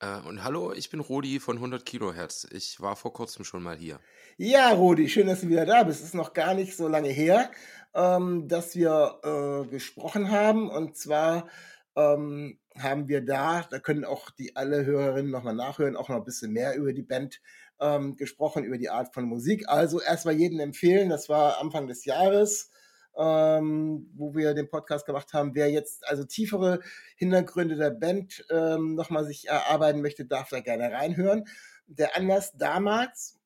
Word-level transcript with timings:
Äh, 0.00 0.20
und 0.28 0.44
hallo, 0.44 0.72
ich 0.72 0.90
bin 0.90 1.00
Rodi 1.00 1.40
von 1.40 1.56
100 1.56 1.86
Kilohertz. 1.86 2.46
Ich 2.50 2.80
war 2.80 2.96
vor 2.96 3.12
kurzem 3.12 3.44
schon 3.44 3.62
mal 3.62 3.76
hier. 3.76 3.98
Ja, 4.36 4.70
Rudi, 4.72 5.08
schön, 5.08 5.26
dass 5.26 5.40
du 5.40 5.48
wieder 5.48 5.64
da 5.64 5.84
bist. 5.84 6.00
Es 6.00 6.08
ist 6.08 6.14
noch 6.14 6.34
gar 6.34 6.54
nicht 6.54 6.76
so 6.76 6.88
lange 6.88 7.08
her, 7.08 7.50
ähm, 7.94 8.46
dass 8.48 8.74
wir 8.76 9.20
äh, 9.22 9.70
gesprochen 9.70 10.30
haben. 10.30 10.68
Und 10.68 10.96
zwar 10.96 11.48
ähm, 11.96 12.58
haben 12.78 13.08
wir 13.08 13.24
da, 13.24 13.62
da 13.70 13.78
können 13.78 14.04
auch 14.04 14.30
die 14.30 14.54
alle 14.54 14.84
Hörerinnen 14.84 15.30
nochmal 15.30 15.54
nachhören, 15.54 15.96
auch 15.96 16.10
noch 16.10 16.16
ein 16.16 16.24
bisschen 16.24 16.52
mehr 16.52 16.76
über 16.76 16.92
die 16.92 17.02
Band 17.02 17.40
ähm, 17.80 18.16
gesprochen, 18.16 18.64
über 18.64 18.76
die 18.76 18.90
Art 18.90 19.14
von 19.14 19.24
Musik. 19.24 19.66
Also 19.68 20.02
erstmal 20.02 20.34
jeden 20.34 20.60
empfehlen, 20.60 21.08
das 21.08 21.30
war 21.30 21.58
Anfang 21.60 21.86
des 21.86 22.04
Jahres. 22.04 22.70
Ähm, 23.18 24.10
wo 24.14 24.34
wir 24.34 24.52
den 24.52 24.68
Podcast 24.68 25.06
gemacht 25.06 25.32
haben. 25.32 25.54
Wer 25.54 25.70
jetzt 25.70 26.06
also 26.06 26.24
tiefere 26.24 26.80
Hintergründe 27.16 27.76
der 27.76 27.90
Band 27.90 28.44
ähm, 28.50 28.94
nochmal 28.94 29.24
sich 29.24 29.48
erarbeiten 29.48 30.02
möchte, 30.02 30.26
darf 30.26 30.50
da 30.50 30.60
gerne 30.60 30.92
reinhören. 30.92 31.44
Der 31.86 32.14
Anlass 32.16 32.52
damals 32.56 33.38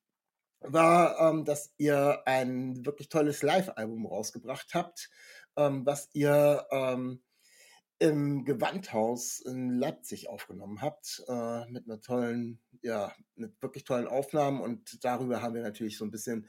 war, 0.61 1.19
ähm, 1.19 1.45
dass 1.45 1.73
ihr 1.77 2.21
ein 2.25 2.85
wirklich 2.85 3.09
tolles 3.09 3.43
Live-Album 3.43 4.05
rausgebracht 4.05 4.73
habt, 4.73 5.09
ähm, 5.55 5.85
was 5.85 6.09
ihr 6.13 6.65
ähm, 6.71 7.21
im 7.99 8.45
Gewandhaus 8.45 9.39
in 9.41 9.77
Leipzig 9.77 10.27
aufgenommen 10.27 10.81
habt, 10.81 11.23
äh, 11.27 11.69
mit 11.69 11.85
einer 11.85 12.01
tollen, 12.01 12.59
ja, 12.81 13.13
mit 13.35 13.61
wirklich 13.61 13.83
tollen 13.83 14.07
Aufnahmen 14.07 14.59
und 14.59 15.03
darüber 15.05 15.43
haben 15.43 15.53
wir 15.53 15.61
natürlich 15.61 15.99
so 15.99 16.05
ein 16.05 16.09
bisschen 16.11 16.47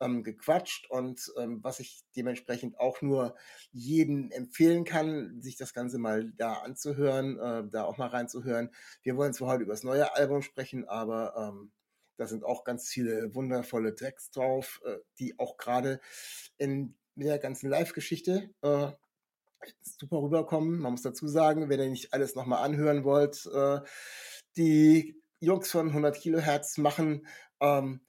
ähm, 0.00 0.22
gequatscht 0.22 0.90
und 0.90 1.32
ähm, 1.38 1.62
was 1.62 1.80
ich 1.80 2.02
dementsprechend 2.16 2.78
auch 2.78 3.02
nur 3.02 3.36
jeden 3.72 4.30
empfehlen 4.30 4.84
kann, 4.84 5.40
sich 5.42 5.56
das 5.56 5.74
Ganze 5.74 5.98
mal 5.98 6.32
da 6.36 6.54
anzuhören, 6.54 7.38
äh, 7.38 7.68
da 7.70 7.84
auch 7.84 7.98
mal 7.98 8.08
reinzuhören. 8.08 8.70
Wir 9.02 9.16
wollen 9.16 9.34
zwar 9.34 9.48
heute 9.48 9.64
über 9.64 9.72
das 9.72 9.84
neue 9.84 10.14
Album 10.14 10.42
sprechen, 10.42 10.88
aber 10.88 11.34
ähm, 11.36 11.72
da 12.16 12.26
sind 12.26 12.44
auch 12.44 12.64
ganz 12.64 12.88
viele 12.88 13.34
wundervolle 13.34 13.94
Tracks 13.94 14.30
drauf, 14.30 14.80
äh, 14.84 14.96
die 15.18 15.38
auch 15.38 15.56
gerade 15.56 16.00
in 16.56 16.96
der 17.14 17.38
ganzen 17.38 17.68
Live-Geschichte 17.68 18.50
äh, 18.62 18.90
super 19.80 20.22
rüberkommen. 20.22 20.80
Man 20.80 20.92
muss 20.92 21.02
dazu 21.02 21.28
sagen, 21.28 21.68
wenn 21.68 21.80
ihr 21.80 21.88
nicht 21.88 22.12
alles 22.14 22.34
nochmal 22.34 22.64
anhören 22.64 23.04
wollt, 23.04 23.46
äh, 23.46 23.80
die 24.56 25.20
Jungs 25.40 25.70
von 25.70 25.88
100 25.88 26.16
Kilohertz 26.16 26.78
machen 26.78 27.26
ähm, 27.60 28.00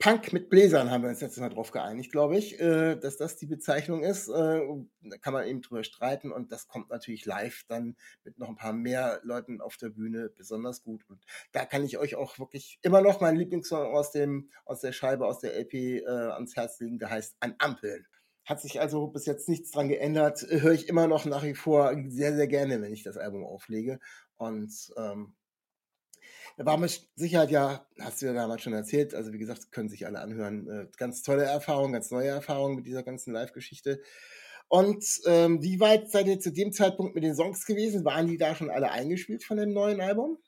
Punk 0.00 0.32
mit 0.32 0.48
Bläsern, 0.48 0.90
haben 0.90 1.02
wir 1.02 1.10
uns 1.10 1.20
jetzt 1.20 1.38
mal 1.38 1.50
drauf 1.50 1.72
geeinigt, 1.72 2.10
glaube 2.10 2.38
ich, 2.38 2.58
äh, 2.58 2.96
dass 2.96 3.18
das 3.18 3.36
die 3.36 3.44
Bezeichnung 3.44 4.02
ist. 4.02 4.28
Äh, 4.28 4.62
da 5.02 5.18
kann 5.20 5.34
man 5.34 5.46
eben 5.46 5.60
drüber 5.60 5.84
streiten 5.84 6.32
und 6.32 6.50
das 6.52 6.68
kommt 6.68 6.88
natürlich 6.88 7.26
live 7.26 7.64
dann 7.68 7.96
mit 8.24 8.38
noch 8.38 8.48
ein 8.48 8.56
paar 8.56 8.72
mehr 8.72 9.20
Leuten 9.24 9.60
auf 9.60 9.76
der 9.76 9.90
Bühne 9.90 10.30
besonders 10.30 10.82
gut. 10.82 11.04
Und 11.10 11.22
da 11.52 11.66
kann 11.66 11.84
ich 11.84 11.98
euch 11.98 12.16
auch 12.16 12.38
wirklich 12.38 12.78
immer 12.80 13.02
noch 13.02 13.20
meinen 13.20 13.36
Lieblingssong 13.36 13.94
aus, 13.94 14.10
dem, 14.10 14.48
aus 14.64 14.80
der 14.80 14.92
Scheibe, 14.92 15.26
aus 15.26 15.40
der 15.40 15.54
LP 15.54 15.74
äh, 15.74 16.06
ans 16.06 16.56
Herz 16.56 16.80
legen, 16.80 16.98
der 16.98 17.10
heißt 17.10 17.36
An 17.40 17.56
Ampeln. 17.58 18.06
Hat 18.46 18.62
sich 18.62 18.80
also 18.80 19.08
bis 19.08 19.26
jetzt 19.26 19.50
nichts 19.50 19.70
dran 19.70 19.90
geändert. 19.90 20.46
Höre 20.48 20.72
ich 20.72 20.88
immer 20.88 21.08
noch 21.08 21.26
nach 21.26 21.44
wie 21.44 21.54
vor 21.54 21.94
sehr, 22.08 22.34
sehr 22.34 22.46
gerne, 22.46 22.80
wenn 22.80 22.94
ich 22.94 23.02
das 23.02 23.18
Album 23.18 23.44
auflege. 23.44 24.00
Und 24.38 24.72
ähm, 24.96 25.34
war 26.66 26.76
mit 26.76 27.08
Sicherheit 27.16 27.50
ja, 27.50 27.86
hast 27.98 28.20
du 28.20 28.26
ja 28.26 28.32
damals 28.32 28.62
schon 28.62 28.72
erzählt, 28.72 29.14
also 29.14 29.32
wie 29.32 29.38
gesagt, 29.38 29.72
können 29.72 29.88
sich 29.88 30.06
alle 30.06 30.20
anhören. 30.20 30.68
Äh, 30.68 30.86
ganz 30.96 31.22
tolle 31.22 31.44
Erfahrung, 31.44 31.92
ganz 31.92 32.10
neue 32.10 32.28
Erfahrung 32.28 32.76
mit 32.76 32.86
dieser 32.86 33.02
ganzen 33.02 33.32
Live-Geschichte. 33.32 34.02
Und 34.68 35.04
ähm, 35.26 35.62
wie 35.62 35.80
weit 35.80 36.10
seid 36.10 36.26
ihr 36.26 36.38
zu 36.38 36.52
dem 36.52 36.72
Zeitpunkt 36.72 37.14
mit 37.14 37.24
den 37.24 37.34
Songs 37.34 37.66
gewesen? 37.66 38.04
Waren 38.04 38.28
die 38.28 38.36
da 38.36 38.54
schon 38.54 38.70
alle 38.70 38.90
eingespielt 38.90 39.42
von 39.42 39.56
dem 39.56 39.72
neuen 39.72 40.00
Album? 40.00 40.38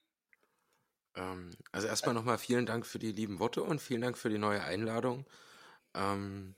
Ähm, 1.16 1.56
also 1.72 1.88
erstmal 1.88 2.14
nochmal 2.14 2.38
vielen 2.38 2.66
Dank 2.66 2.86
für 2.86 2.98
die 2.98 3.12
lieben 3.12 3.40
Worte 3.40 3.62
und 3.62 3.80
vielen 3.80 4.00
Dank 4.00 4.16
für 4.16 4.28
die 4.28 4.38
neue 4.38 4.62
Einladung. 4.62 5.26
Ähm, 5.94 6.54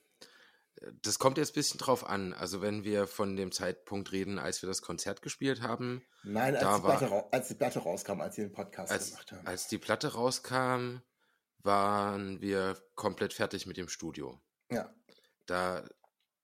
das 1.02 1.18
kommt 1.18 1.38
jetzt 1.38 1.52
ein 1.52 1.54
bisschen 1.54 1.78
drauf 1.78 2.06
an. 2.06 2.32
Also 2.32 2.60
wenn 2.60 2.84
wir 2.84 3.06
von 3.06 3.36
dem 3.36 3.52
Zeitpunkt 3.52 4.12
reden, 4.12 4.38
als 4.38 4.62
wir 4.62 4.68
das 4.68 4.82
Konzert 4.82 5.22
gespielt 5.22 5.62
haben. 5.62 6.04
Nein, 6.22 6.56
als, 6.56 6.76
die, 6.76 6.82
Platte, 6.82 7.32
als 7.32 7.48
die 7.48 7.54
Platte 7.54 7.78
rauskam, 7.80 8.20
als 8.20 8.36
wir 8.36 8.44
den 8.44 8.52
Podcast 8.52 8.92
als, 8.92 9.10
gemacht 9.10 9.32
haben. 9.32 9.46
Als 9.46 9.68
die 9.68 9.78
Platte 9.78 10.12
rauskam, 10.12 10.98
waren 11.58 12.40
wir 12.40 12.76
komplett 12.94 13.32
fertig 13.32 13.66
mit 13.66 13.76
dem 13.76 13.88
Studio. 13.88 14.40
Ja. 14.70 14.92
Da, 15.46 15.84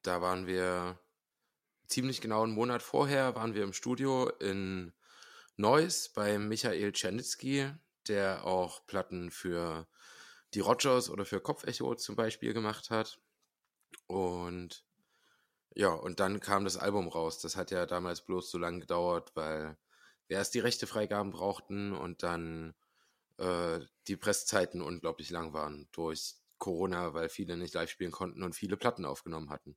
da 0.03 0.23
waren 0.23 0.47
wir 0.47 0.99
ziemlich 1.87 2.21
genau 2.21 2.43
einen 2.43 2.55
Monat 2.55 2.83
vorher, 2.83 3.35
waren 3.35 3.55
wir 3.55 3.65
im 3.65 3.73
Studio 3.73 4.29
in 4.29 4.93
Neuss 5.57 6.09
bei 6.09 6.39
Michael 6.39 6.93
Czernitzky, 6.93 7.71
der 8.09 8.45
auch 8.45 8.87
Platten 8.87 9.31
für 9.31 9.87
die 10.55 10.61
Rogers 10.61 11.11
oder 11.11 11.25
für 11.25 11.41
Kopfecho 11.41 11.95
zum 11.97 12.17
Beispiel 12.17 12.55
gemacht 12.55 12.91
hat. 12.91 13.21
Und 14.07 14.85
ja, 15.75 15.91
und 15.91 16.21
dann 16.21 16.41
kam 16.41 16.65
das 16.65 16.77
Album 16.77 17.09
raus. 17.09 17.41
Das 17.41 17.57
hat 17.57 17.71
ja 17.71 17.87
damals 17.87 18.23
bloß 18.23 18.51
so 18.51 18.59
lange 18.59 18.81
gedauert, 18.81 19.33
weil 19.35 19.77
wir 20.29 20.37
erst 20.37 20.55
die 20.55 20.61
Rechtefreigaben 20.61 21.33
brauchten 21.33 21.93
und 21.93 22.23
dann 22.23 22.75
äh, 23.39 23.81
die 24.09 24.17
Presszeiten 24.17 24.83
unglaublich 24.83 25.31
lang 25.31 25.53
waren 25.53 25.89
durch 25.93 26.35
Corona, 26.59 27.15
weil 27.15 27.29
viele 27.29 27.57
nicht 27.57 27.75
live 27.75 27.91
spielen 27.91 28.13
konnten 28.13 28.43
und 28.43 28.55
viele 28.55 28.77
Platten 28.77 29.05
aufgenommen 29.05 29.51
hatten. 29.51 29.77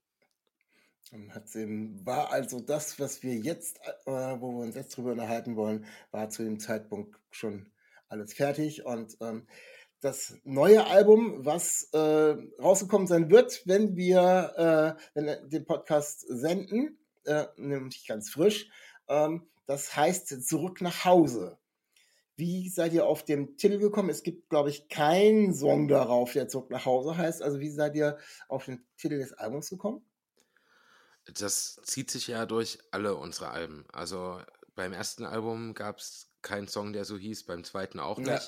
War 2.06 2.32
also 2.32 2.60
das, 2.60 3.00
was 3.00 3.24
wir 3.24 3.36
jetzt, 3.36 3.80
äh, 4.06 4.12
wo 4.40 4.52
wir 4.52 4.64
uns 4.64 4.76
jetzt 4.76 4.96
drüber 4.98 5.12
unterhalten 5.12 5.56
wollen, 5.56 5.86
war 6.12 6.30
zu 6.30 6.44
dem 6.44 6.60
Zeitpunkt 6.60 7.20
schon 7.32 7.72
alles 8.08 8.34
fertig 8.34 8.86
und 8.86 9.18
ähm, 9.22 9.48
das 10.04 10.36
neue 10.44 10.86
Album, 10.86 11.46
was 11.46 11.90
äh, 11.94 12.36
rausgekommen 12.62 13.08
sein 13.08 13.32
wird, 13.32 13.62
wenn 13.66 13.96
wir 13.96 14.98
äh, 14.98 15.02
wenn 15.14 15.50
den 15.50 15.66
Podcast 15.66 16.26
senden, 16.28 17.00
äh, 17.24 17.46
nämlich 17.56 18.06
ganz 18.06 18.30
frisch. 18.30 18.68
Ähm, 19.08 19.48
das 19.66 19.96
heißt 19.96 20.46
Zurück 20.46 20.82
nach 20.82 21.06
Hause. 21.06 21.58
Wie 22.36 22.68
seid 22.68 22.92
ihr 22.92 23.06
auf 23.06 23.24
den 23.24 23.56
Titel 23.56 23.80
gekommen? 23.80 24.10
Es 24.10 24.24
gibt, 24.24 24.50
glaube 24.50 24.70
ich, 24.70 24.90
keinen 24.90 25.54
Song 25.54 25.88
darauf, 25.88 26.34
der 26.34 26.50
Zurück 26.50 26.70
nach 26.70 26.86
Hause 26.86 27.16
heißt. 27.16 27.42
Also 27.42 27.62
wie 27.62 27.70
seid 27.70 27.96
ihr 27.96 28.18
auf 28.50 28.66
den 28.66 28.86
Titel 28.98 29.20
des 29.20 29.32
Albums 29.32 29.70
gekommen? 29.70 30.04
Das 31.34 31.80
zieht 31.84 32.12
sich 32.12 32.28
ja 32.28 32.46
durch 32.46 32.80
alle 32.92 33.16
unsere 33.16 33.52
Alben. 33.52 33.86
Also 33.94 34.42
beim 34.76 34.92
ersten 34.92 35.24
Album 35.24 35.74
gab 35.76 36.00
es 36.00 36.30
keinen 36.42 36.68
Song, 36.68 36.92
der 36.92 37.06
so 37.06 37.18
hieß, 37.18 37.46
beim 37.46 37.64
zweiten 37.64 38.00
auch 38.00 38.18
nicht. 38.18 38.28
Ja. 38.28 38.42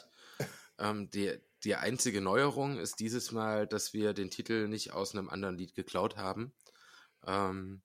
Ähm, 0.80 1.10
die, 1.12 1.38
die 1.63 1.75
einzige 1.75 2.22
Neuerung 2.22 2.77
ist 2.77 3.00
dieses 3.00 3.31
Mal, 3.31 3.68
dass 3.68 3.94
wir 3.94 4.13
den 4.13 4.30
Titel 4.30 4.68
nicht 4.68 4.94
aus 4.94 5.13
einem 5.13 5.30
anderen 5.30 5.57
Lied 5.57 5.75
geklaut 5.75 6.18
haben. 6.18 6.54
Ähm, 7.25 7.81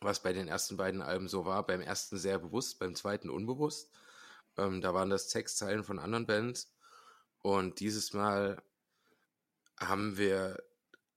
was 0.00 0.22
bei 0.22 0.32
den 0.32 0.48
ersten 0.48 0.76
beiden 0.76 1.02
Alben 1.02 1.28
so 1.28 1.44
war. 1.44 1.66
Beim 1.66 1.80
ersten 1.80 2.18
sehr 2.18 2.38
bewusst, 2.38 2.78
beim 2.78 2.94
zweiten 2.94 3.30
unbewusst. 3.30 3.90
Ähm, 4.56 4.80
da 4.80 4.94
waren 4.94 5.10
das 5.10 5.28
Textzeilen 5.28 5.84
von 5.84 5.98
anderen 5.98 6.26
Bands. 6.26 6.72
Und 7.42 7.80
dieses 7.80 8.12
Mal 8.12 8.62
haben 9.78 10.16
wir 10.16 10.62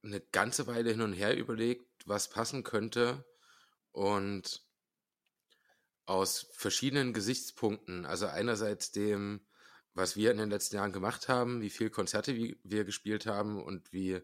eine 0.04 0.22
ganze 0.22 0.68
Weile 0.68 0.92
hin 0.92 1.02
und 1.02 1.14
her 1.14 1.38
überlegt, 1.38 1.86
was 2.06 2.30
passen 2.30 2.64
könnte. 2.64 3.26
Und 3.92 4.62
aus 6.06 6.48
verschiedenen 6.52 7.14
Gesichtspunkten. 7.14 8.06
Also 8.06 8.28
einerseits 8.28 8.92
dem, 8.92 9.42
was 9.98 10.16
wir 10.16 10.30
in 10.30 10.38
den 10.38 10.52
letzten 10.52 10.76
Jahren 10.76 10.94
gemacht 10.94 11.28
haben, 11.28 11.62
wie 11.62 11.72
viele 11.72 11.90
Konzerte 11.90 12.36
wir 12.36 12.84
gespielt 12.86 13.26
haben 13.26 13.62
und 13.64 13.92
wie 13.92 14.22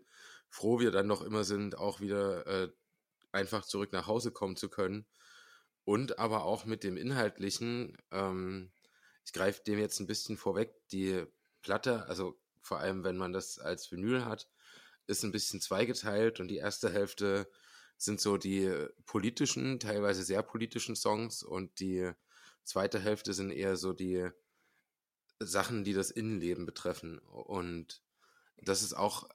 froh 0.48 0.80
wir 0.80 0.92
dann 0.92 1.08
noch 1.08 1.24
immer 1.24 1.44
sind, 1.44 1.78
auch 1.80 2.00
wieder 2.00 2.46
äh, 2.46 2.72
einfach 3.32 3.66
zurück 3.66 3.92
nach 3.92 4.06
Hause 4.06 4.32
kommen 4.32 4.56
zu 4.56 4.70
können. 4.70 5.08
Und 5.84 6.20
aber 6.20 6.44
auch 6.44 6.66
mit 6.66 6.84
dem 6.84 6.96
Inhaltlichen, 6.96 7.98
ähm, 8.12 8.72
ich 9.26 9.34
greife 9.34 9.64
dem 9.64 9.80
jetzt 9.80 10.00
ein 10.00 10.06
bisschen 10.06 10.38
vorweg, 10.38 10.76
die 10.92 11.26
Platte, 11.64 12.06
also 12.06 12.40
vor 12.62 12.80
allem 12.80 13.04
wenn 13.04 13.18
man 13.18 13.34
das 13.34 13.58
als 13.58 13.92
Vinyl 13.92 14.26
hat, 14.26 14.48
ist 15.08 15.24
ein 15.24 15.32
bisschen 15.32 15.60
zweigeteilt 15.60 16.40
und 16.40 16.50
die 16.50 16.58
erste 16.58 16.92
Hälfte 16.92 17.50
sind 17.98 18.22
so 18.22 18.38
die 18.38 18.72
politischen, 19.08 19.80
teilweise 19.80 20.24
sehr 20.24 20.44
politischen 20.44 20.96
Songs 20.96 21.42
und 21.42 21.80
die 21.80 22.12
zweite 22.64 23.00
Hälfte 23.00 23.34
sind 23.34 23.50
eher 23.50 23.76
so 23.76 23.92
die 23.92 24.30
Sachen, 25.46 25.84
die 25.84 25.94
das 25.94 26.12
Innenleben 26.12 26.66
betreffen. 26.66 27.20
Und 27.20 28.02
das 28.58 28.82
ist 28.82 28.94
auch 28.94 29.30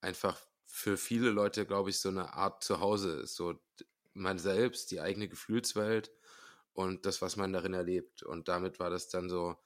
einfach 0.00 0.40
für 0.66 0.96
viele 0.96 1.30
Leute, 1.30 1.66
glaube 1.66 1.90
ich, 1.90 1.98
so 1.98 2.08
eine 2.08 2.34
Art 2.34 2.62
Zuhause. 2.62 3.26
So 3.26 3.58
man 4.12 4.38
selbst, 4.38 4.90
die 4.90 5.00
eigene 5.00 5.28
Gefühlswelt 5.28 6.10
und 6.72 7.06
das, 7.06 7.22
was 7.22 7.36
man 7.36 7.52
darin 7.52 7.74
erlebt. 7.74 8.22
Und 8.22 8.48
damit 8.48 8.78
war 8.78 8.90
das 8.90 9.08
dann 9.08 9.28
so, 9.28 9.56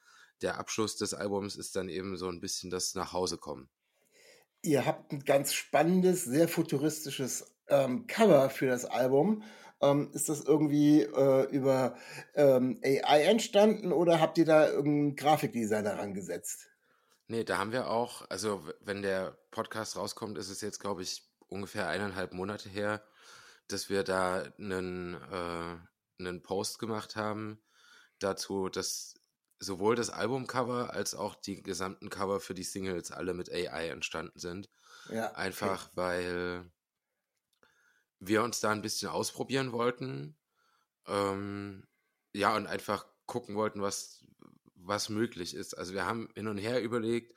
der 0.43 0.59
Abschluss 0.59 0.97
des 0.97 1.15
Albums 1.15 1.57
ist 1.57 1.77
dann 1.77 1.89
eben 1.89 2.17
so 2.17 2.29
ein 2.29 2.41
bisschen 2.41 2.71
das 2.71 2.95
Nachhausekommen. 2.95 3.69
Ihr 4.63 4.85
habt 4.85 5.13
ein 5.13 5.25
ganz 5.25 5.55
spannendes, 5.55 6.25
sehr 6.25 6.49
futuristisches 6.49 7.55
ähm, 7.69 8.07
Cover 8.07 8.51
für 8.51 8.67
das 8.67 8.85
Album. 8.85 9.43
Ähm, 9.83 10.11
ist 10.13 10.29
das 10.29 10.45
irgendwie 10.45 11.03
äh, 11.03 11.45
über 11.51 11.97
ähm, 12.35 12.81
AI 12.85 13.23
entstanden 13.23 13.93
oder 13.93 14.21
habt 14.21 14.37
ihr 14.39 14.45
da 14.45 14.69
irgendeinen 14.69 15.17
Grafikdesigner 15.17 15.99
rangesetzt? 15.99 16.69
Nee, 17.29 17.45
da 17.45 17.59
haben 17.59 17.73
wir 17.73 17.89
auch, 17.89 18.29
also 18.29 18.69
wenn 18.81 19.03
der 19.03 19.39
Podcast 19.51 19.97
rauskommt, 19.97 20.37
ist 20.37 20.51
es 20.51 20.61
jetzt, 20.61 20.81
glaube 20.81 21.03
ich, 21.03 21.31
ungefähr 21.49 21.89
eineinhalb 21.89 22.33
Monate 22.33 22.69
her, 22.69 23.03
dass 23.69 23.89
wir 23.89 24.03
da 24.03 24.43
einen, 24.59 25.15
äh, 25.15 25.77
einen 26.19 26.43
Post 26.43 26.79
gemacht 26.79 27.17
haben 27.17 27.63
dazu, 28.19 28.69
dass 28.69 29.15
sowohl 29.61 29.95
das 29.95 30.11
Albumcover 30.11 30.93
als 30.93 31.15
auch 31.15 31.35
die 31.35 31.63
gesamten 31.63 32.11
Cover 32.11 32.41
für 32.41 32.55
die 32.55 32.65
Singles 32.65 33.13
alle 33.13 33.35
mit 33.35 33.51
AI 33.53 33.89
entstanden 33.89 34.39
sind. 34.39 34.69
Ja. 35.11 35.33
Einfach 35.33 35.87
okay. 35.87 35.97
weil 35.97 36.71
wir 38.21 38.43
uns 38.43 38.61
da 38.61 38.71
ein 38.71 38.83
bisschen 38.83 39.09
ausprobieren 39.09 39.73
wollten. 39.73 40.37
Ähm, 41.07 41.87
ja, 42.33 42.55
und 42.55 42.67
einfach 42.67 43.07
gucken 43.27 43.57
wollten, 43.57 43.83
was, 43.83 44.25
was 44.77 45.09
möglich 45.09 45.55
ist. 45.55 45.75
Also 45.75 45.95
wir 45.95 46.07
haben 46.07 46.29
hin 46.35 46.49
und 46.49 46.59
her 46.59 46.83
überlegt, 46.83 47.35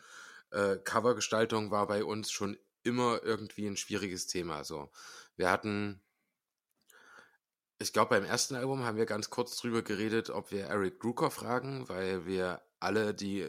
äh, 0.52 0.78
Covergestaltung 0.78 1.72
war 1.72 1.88
bei 1.88 2.04
uns 2.04 2.32
schon 2.32 2.58
immer 2.84 3.24
irgendwie 3.24 3.66
ein 3.66 3.78
schwieriges 3.78 4.28
Thema. 4.28 4.64
So, 4.64 4.92
wir 5.36 5.50
hatten 5.50 6.04
ich 7.84 7.92
glaube, 7.92 8.10
beim 8.12 8.24
ersten 8.24 8.56
Album 8.56 8.86
haben 8.86 8.98
wir 8.98 9.06
ganz 9.06 9.30
kurz 9.30 9.58
drüber 9.58 9.82
geredet, 9.82 10.30
ob 10.30 10.52
wir 10.52 10.66
Eric 10.68 11.02
Drucker 11.02 11.30
fragen, 11.30 11.90
weil 11.90 12.26
wir 12.26 12.62
alle 12.80 13.14
die, 13.14 13.46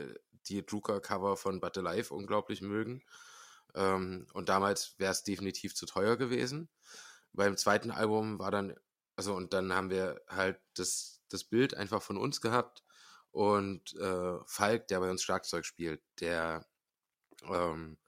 die 0.49 0.67
Drucker-Cover 0.67 1.37
von 1.37 1.61
But 1.61 1.79
Alive 1.79 2.13
unglaublich 2.13 2.61
mögen. 2.61 3.03
Ähm, 3.77 4.27
und 4.33 4.49
damals 4.49 4.95
wäre 4.99 5.13
es 5.13 5.23
definitiv 5.23 5.77
zu 5.77 5.87
teuer 5.87 6.17
gewesen. 6.17 6.69
Beim 7.35 7.57
zweiten 7.57 7.91
Album 7.91 8.39
war 8.39 8.51
dann, 8.51 8.75
also 9.17 9.35
und 9.35 9.53
dann 9.53 9.73
haben 9.73 9.91
wir 9.91 10.21
halt 10.29 10.59
das, 10.75 11.21
das 11.29 11.45
Bild 11.45 11.77
einfach 11.77 12.03
von 12.03 12.17
uns 12.17 12.41
gehabt 12.41 12.83
und 13.31 13.95
äh, 13.97 14.39
Falk, 14.47 14.89
der 14.89 15.01
bei 15.01 15.11
uns 15.11 15.23
Schlagzeug 15.23 15.67
spielt, 15.67 16.01
der 16.21 16.65
ähm, 17.49 17.99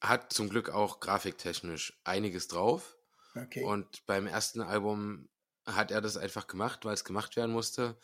hat 0.00 0.32
zum 0.32 0.48
Glück 0.48 0.70
auch 0.70 1.00
grafiktechnisch 1.00 1.98
einiges 2.04 2.48
drauf. 2.48 2.96
Okay. 3.34 3.64
Und 3.64 4.04
beim 4.06 4.26
ersten 4.26 4.60
Album 4.60 5.28
hat 5.64 5.90
er 5.90 6.00
das 6.00 6.16
einfach 6.16 6.46
gemacht, 6.46 6.84
weil 6.84 6.94
es 6.94 7.04
gemacht 7.04 7.36
werden 7.36 7.52
musste. 7.52 7.96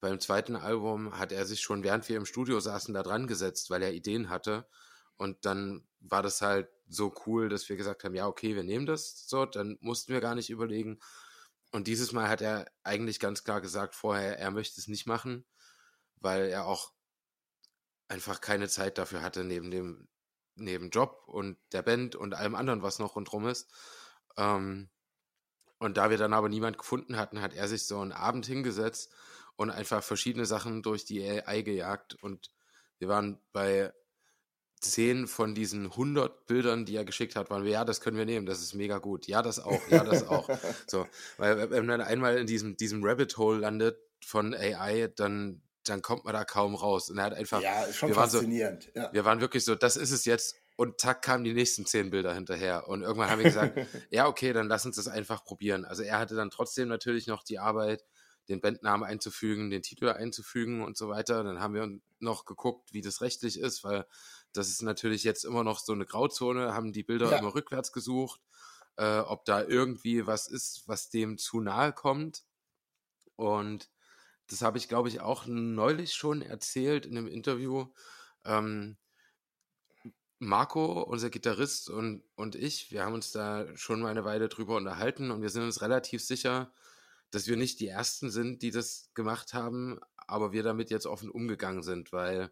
Beim 0.00 0.20
zweiten 0.20 0.56
Album 0.56 1.18
hat 1.18 1.32
er 1.32 1.46
sich 1.46 1.62
schon, 1.62 1.82
während 1.82 2.06
wir 2.08 2.16
im 2.16 2.26
Studio 2.26 2.60
saßen, 2.60 2.92
da 2.92 3.02
dran 3.02 3.26
gesetzt, 3.26 3.70
weil 3.70 3.82
er 3.82 3.94
Ideen 3.94 4.28
hatte. 4.28 4.66
Und 5.16 5.44
dann 5.44 5.86
war 6.00 6.22
das 6.22 6.40
halt 6.40 6.68
so 6.86 7.14
cool, 7.26 7.48
dass 7.48 7.68
wir 7.68 7.76
gesagt 7.76 8.04
haben, 8.04 8.14
ja, 8.14 8.26
okay, 8.26 8.54
wir 8.54 8.64
nehmen 8.64 8.86
das 8.86 9.26
so, 9.26 9.46
dann 9.46 9.78
mussten 9.80 10.12
wir 10.12 10.20
gar 10.20 10.34
nicht 10.34 10.50
überlegen. 10.50 10.98
Und 11.72 11.86
dieses 11.86 12.12
Mal 12.12 12.28
hat 12.28 12.40
er 12.40 12.70
eigentlich 12.82 13.20
ganz 13.20 13.44
klar 13.44 13.60
gesagt 13.60 13.94
vorher, 13.94 14.38
er 14.38 14.50
möchte 14.50 14.80
es 14.80 14.88
nicht 14.88 15.06
machen, 15.06 15.44
weil 16.16 16.48
er 16.48 16.66
auch 16.66 16.92
einfach 18.08 18.40
keine 18.40 18.68
Zeit 18.68 18.98
dafür 18.98 19.22
hatte, 19.22 19.44
neben 19.44 19.70
dem, 19.70 20.08
neben 20.56 20.90
Job 20.90 21.22
und 21.26 21.58
der 21.72 21.82
Band 21.82 22.16
und 22.16 22.34
allem 22.34 22.54
anderen, 22.54 22.82
was 22.82 22.98
noch 22.98 23.16
rundherum 23.16 23.48
ist. 23.48 23.72
Ähm, 24.36 24.88
und 25.78 25.96
da 25.96 26.10
wir 26.10 26.18
dann 26.18 26.32
aber 26.32 26.48
niemand 26.48 26.78
gefunden 26.78 27.16
hatten, 27.16 27.40
hat 27.40 27.54
er 27.54 27.68
sich 27.68 27.86
so 27.86 28.00
einen 28.00 28.12
Abend 28.12 28.46
hingesetzt 28.46 29.12
und 29.56 29.70
einfach 29.70 30.02
verschiedene 30.02 30.46
Sachen 30.46 30.82
durch 30.82 31.04
die 31.04 31.22
AI 31.22 31.62
gejagt. 31.62 32.14
Und 32.14 32.50
wir 32.98 33.08
waren 33.08 33.40
bei 33.52 33.92
zehn 34.84 35.26
von 35.26 35.54
diesen 35.54 35.86
100 35.86 36.46
Bildern, 36.46 36.84
die 36.84 36.96
er 36.96 37.04
geschickt 37.04 37.36
hat, 37.36 37.50
waren 37.50 37.64
wir, 37.64 37.72
ja, 37.72 37.84
das 37.84 38.00
können 38.00 38.16
wir 38.16 38.24
nehmen, 38.24 38.46
das 38.46 38.60
ist 38.60 38.74
mega 38.74 38.98
gut. 38.98 39.26
Ja, 39.26 39.42
das 39.42 39.58
auch, 39.58 39.80
ja, 39.88 40.04
das 40.04 40.26
auch. 40.28 40.48
so, 40.86 41.06
weil 41.38 41.70
wenn 41.70 41.86
man 41.86 42.00
einmal 42.00 42.38
in 42.38 42.46
diesem, 42.46 42.76
diesem 42.76 43.04
Rabbit 43.04 43.36
Hole 43.36 43.58
landet 43.58 43.98
von 44.24 44.54
AI, 44.54 45.08
dann, 45.16 45.62
dann 45.84 46.02
kommt 46.02 46.24
man 46.24 46.34
da 46.34 46.44
kaum 46.44 46.74
raus. 46.74 47.10
Und 47.10 47.18
er 47.18 47.24
hat 47.24 47.34
einfach, 47.34 47.60
ja, 47.60 47.92
schon 47.92 48.10
wir 48.10 48.14
faszinierend. 48.14 48.86
Waren 48.86 48.94
so, 48.94 49.00
ja. 49.00 49.12
Wir 49.12 49.24
waren 49.24 49.40
wirklich 49.40 49.64
so, 49.64 49.74
das 49.74 49.96
ist 49.96 50.10
es 50.10 50.24
jetzt 50.24 50.56
und 50.76 51.00
zack 51.00 51.22
kamen 51.22 51.44
die 51.44 51.54
nächsten 51.54 51.86
zehn 51.86 52.10
Bilder 52.10 52.34
hinterher. 52.34 52.88
Und 52.88 53.02
irgendwann 53.02 53.30
haben 53.30 53.38
wir 53.38 53.44
gesagt, 53.44 53.78
ja, 54.10 54.26
okay, 54.26 54.52
dann 54.52 54.68
lass 54.68 54.86
uns 54.86 54.96
das 54.96 55.08
einfach 55.08 55.44
probieren. 55.44 55.84
Also 55.84 56.02
er 56.02 56.18
hatte 56.18 56.34
dann 56.34 56.50
trotzdem 56.50 56.88
natürlich 56.88 57.26
noch 57.26 57.44
die 57.44 57.58
Arbeit, 57.58 58.04
den 58.48 58.60
Bandnamen 58.60 59.08
einzufügen, 59.08 59.70
den 59.70 59.82
Titel 59.82 60.08
einzufügen 60.08 60.82
und 60.82 60.96
so 60.96 61.08
weiter. 61.08 61.44
Dann 61.44 61.60
haben 61.60 61.74
wir 61.74 61.88
noch 62.18 62.44
geguckt, 62.44 62.92
wie 62.92 63.00
das 63.00 63.20
rechtlich 63.20 63.58
ist, 63.58 63.84
weil 63.84 64.04
das 64.54 64.68
ist 64.68 64.82
natürlich 64.82 65.24
jetzt 65.24 65.44
immer 65.44 65.64
noch 65.64 65.78
so 65.78 65.92
eine 65.92 66.06
Grauzone, 66.06 66.72
haben 66.72 66.92
die 66.92 67.02
Bilder 67.02 67.30
ja. 67.30 67.38
immer 67.38 67.54
rückwärts 67.54 67.92
gesucht, 67.92 68.40
äh, 68.96 69.18
ob 69.18 69.44
da 69.44 69.62
irgendwie 69.62 70.26
was 70.26 70.46
ist, 70.46 70.84
was 70.86 71.10
dem 71.10 71.36
zu 71.38 71.60
nahe 71.60 71.92
kommt. 71.92 72.44
Und 73.36 73.90
das 74.46 74.62
habe 74.62 74.78
ich, 74.78 74.88
glaube 74.88 75.08
ich, 75.08 75.20
auch 75.20 75.46
neulich 75.46 76.14
schon 76.14 76.40
erzählt 76.40 77.04
in 77.04 77.18
einem 77.18 77.26
Interview. 77.26 77.86
Ähm, 78.44 78.96
Marco, 80.38 81.02
unser 81.02 81.30
Gitarrist 81.30 81.90
und, 81.90 82.22
und 82.36 82.54
ich, 82.54 82.90
wir 82.90 83.04
haben 83.04 83.14
uns 83.14 83.32
da 83.32 83.66
schon 83.76 84.00
mal 84.00 84.10
eine 84.10 84.24
Weile 84.24 84.48
drüber 84.48 84.76
unterhalten 84.76 85.30
und 85.30 85.42
wir 85.42 85.48
sind 85.48 85.62
uns 85.62 85.80
relativ 85.80 86.22
sicher, 86.22 86.72
dass 87.30 87.46
wir 87.46 87.56
nicht 87.56 87.80
die 87.80 87.88
Ersten 87.88 88.30
sind, 88.30 88.62
die 88.62 88.70
das 88.70 89.10
gemacht 89.14 89.54
haben, 89.54 89.98
aber 90.16 90.52
wir 90.52 90.62
damit 90.62 90.90
jetzt 90.90 91.06
offen 91.06 91.30
umgegangen 91.30 91.82
sind, 91.82 92.12
weil 92.12 92.50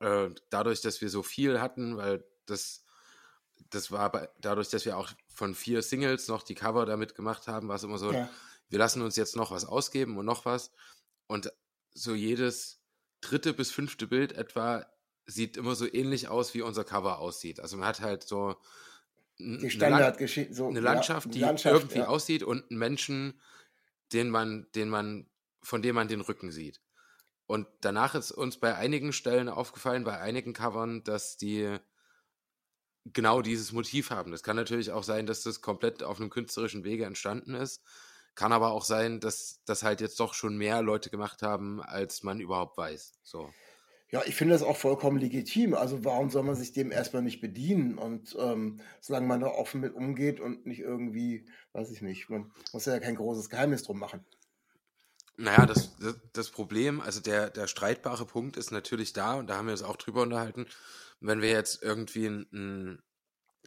äh, 0.00 0.30
dadurch, 0.50 0.80
dass 0.80 1.00
wir 1.00 1.08
so 1.08 1.22
viel 1.22 1.60
hatten, 1.60 1.96
weil 1.96 2.24
das, 2.46 2.84
das 3.70 3.90
war 3.90 4.10
bei, 4.12 4.28
dadurch, 4.40 4.68
dass 4.68 4.84
wir 4.84 4.96
auch 4.96 5.10
von 5.28 5.54
vier 5.54 5.82
Singles 5.82 6.28
noch 6.28 6.42
die 6.42 6.54
Cover 6.54 6.86
damit 6.86 7.14
gemacht 7.14 7.48
haben, 7.48 7.68
war 7.68 7.76
es 7.76 7.82
immer 7.82 7.98
so, 7.98 8.12
ja. 8.12 8.28
wir 8.68 8.78
lassen 8.78 9.02
uns 9.02 9.16
jetzt 9.16 9.36
noch 9.36 9.50
was 9.50 9.64
ausgeben 9.64 10.16
und 10.16 10.26
noch 10.26 10.44
was 10.44 10.70
und 11.26 11.52
so 11.94 12.14
jedes 12.14 12.80
dritte 13.20 13.54
bis 13.54 13.70
fünfte 13.70 14.06
Bild 14.06 14.32
etwa 14.32 14.86
sieht 15.26 15.56
immer 15.56 15.74
so 15.74 15.86
ähnlich 15.90 16.28
aus, 16.28 16.54
wie 16.54 16.62
unser 16.62 16.84
Cover 16.84 17.18
aussieht. 17.18 17.60
Also 17.60 17.76
man 17.76 17.86
hat 17.86 18.00
halt 18.00 18.24
so 18.24 18.56
die 19.38 19.70
Standardgeschichte, 19.70 20.54
so 20.54 20.68
eine 20.68 20.80
Landschaft, 20.80 21.26
ja, 21.26 21.32
die 21.32 21.40
Landschaft, 21.40 21.74
irgendwie 21.74 21.98
ja. 21.98 22.06
aussieht 22.06 22.42
und 22.42 22.70
einen 22.70 22.78
Menschen, 22.78 23.40
den 24.12 24.30
man, 24.30 24.66
den 24.74 24.88
man, 24.88 25.26
von 25.62 25.82
dem 25.82 25.94
man 25.94 26.08
den 26.08 26.20
Rücken 26.20 26.52
sieht. 26.52 26.80
Und 27.46 27.66
danach 27.80 28.14
ist 28.14 28.32
uns 28.32 28.58
bei 28.58 28.74
einigen 28.74 29.12
Stellen 29.12 29.48
aufgefallen, 29.48 30.04
bei 30.04 30.18
einigen 30.18 30.52
Covern, 30.52 31.04
dass 31.04 31.36
die 31.36 31.78
genau 33.04 33.42
dieses 33.42 33.72
Motiv 33.72 34.10
haben. 34.10 34.30
Das 34.30 34.42
kann 34.42 34.56
natürlich 34.56 34.90
auch 34.92 35.02
sein, 35.02 35.26
dass 35.26 35.42
das 35.42 35.60
komplett 35.60 36.02
auf 36.02 36.20
einem 36.20 36.30
künstlerischen 36.30 36.84
Wege 36.84 37.04
entstanden 37.04 37.54
ist. 37.54 37.82
Kann 38.34 38.52
aber 38.52 38.72
auch 38.72 38.84
sein, 38.84 39.20
dass 39.20 39.60
das 39.64 39.82
halt 39.82 40.00
jetzt 40.00 40.18
doch 40.18 40.34
schon 40.34 40.56
mehr 40.56 40.82
Leute 40.82 41.10
gemacht 41.10 41.42
haben, 41.42 41.82
als 41.82 42.22
man 42.22 42.40
überhaupt 42.40 42.76
weiß. 42.78 43.12
So. 43.22 43.50
Ja, 44.10 44.22
ich 44.26 44.34
finde 44.34 44.54
das 44.54 44.62
auch 44.62 44.76
vollkommen 44.76 45.18
legitim. 45.18 45.74
Also 45.74 46.04
warum 46.04 46.30
soll 46.30 46.42
man 46.42 46.54
sich 46.54 46.72
dem 46.72 46.90
erstmal 46.90 47.22
nicht 47.22 47.40
bedienen? 47.40 47.98
Und 47.98 48.36
ähm, 48.38 48.80
solange 49.00 49.26
man 49.26 49.40
da 49.40 49.48
offen 49.48 49.80
mit 49.80 49.94
umgeht 49.94 50.40
und 50.40 50.66
nicht 50.66 50.80
irgendwie, 50.80 51.46
weiß 51.72 51.90
ich 51.90 52.02
nicht, 52.02 52.28
man 52.30 52.52
muss 52.72 52.86
ja 52.86 52.98
kein 53.00 53.16
großes 53.16 53.50
Geheimnis 53.50 53.82
drum 53.82 53.98
machen. 53.98 54.24
Naja, 55.36 55.66
das, 55.66 55.96
das, 55.98 56.16
das 56.32 56.50
Problem, 56.50 57.00
also 57.00 57.20
der, 57.20 57.50
der 57.50 57.66
streitbare 57.66 58.24
Punkt 58.24 58.56
ist 58.56 58.70
natürlich 58.70 59.12
da, 59.12 59.34
und 59.34 59.48
da 59.48 59.56
haben 59.56 59.66
wir 59.66 59.72
uns 59.72 59.82
auch 59.82 59.96
drüber 59.96 60.22
unterhalten, 60.22 60.66
wenn 61.20 61.42
wir 61.42 61.50
jetzt 61.50 61.82
irgendwie 61.82 62.26
einen, 62.26 63.02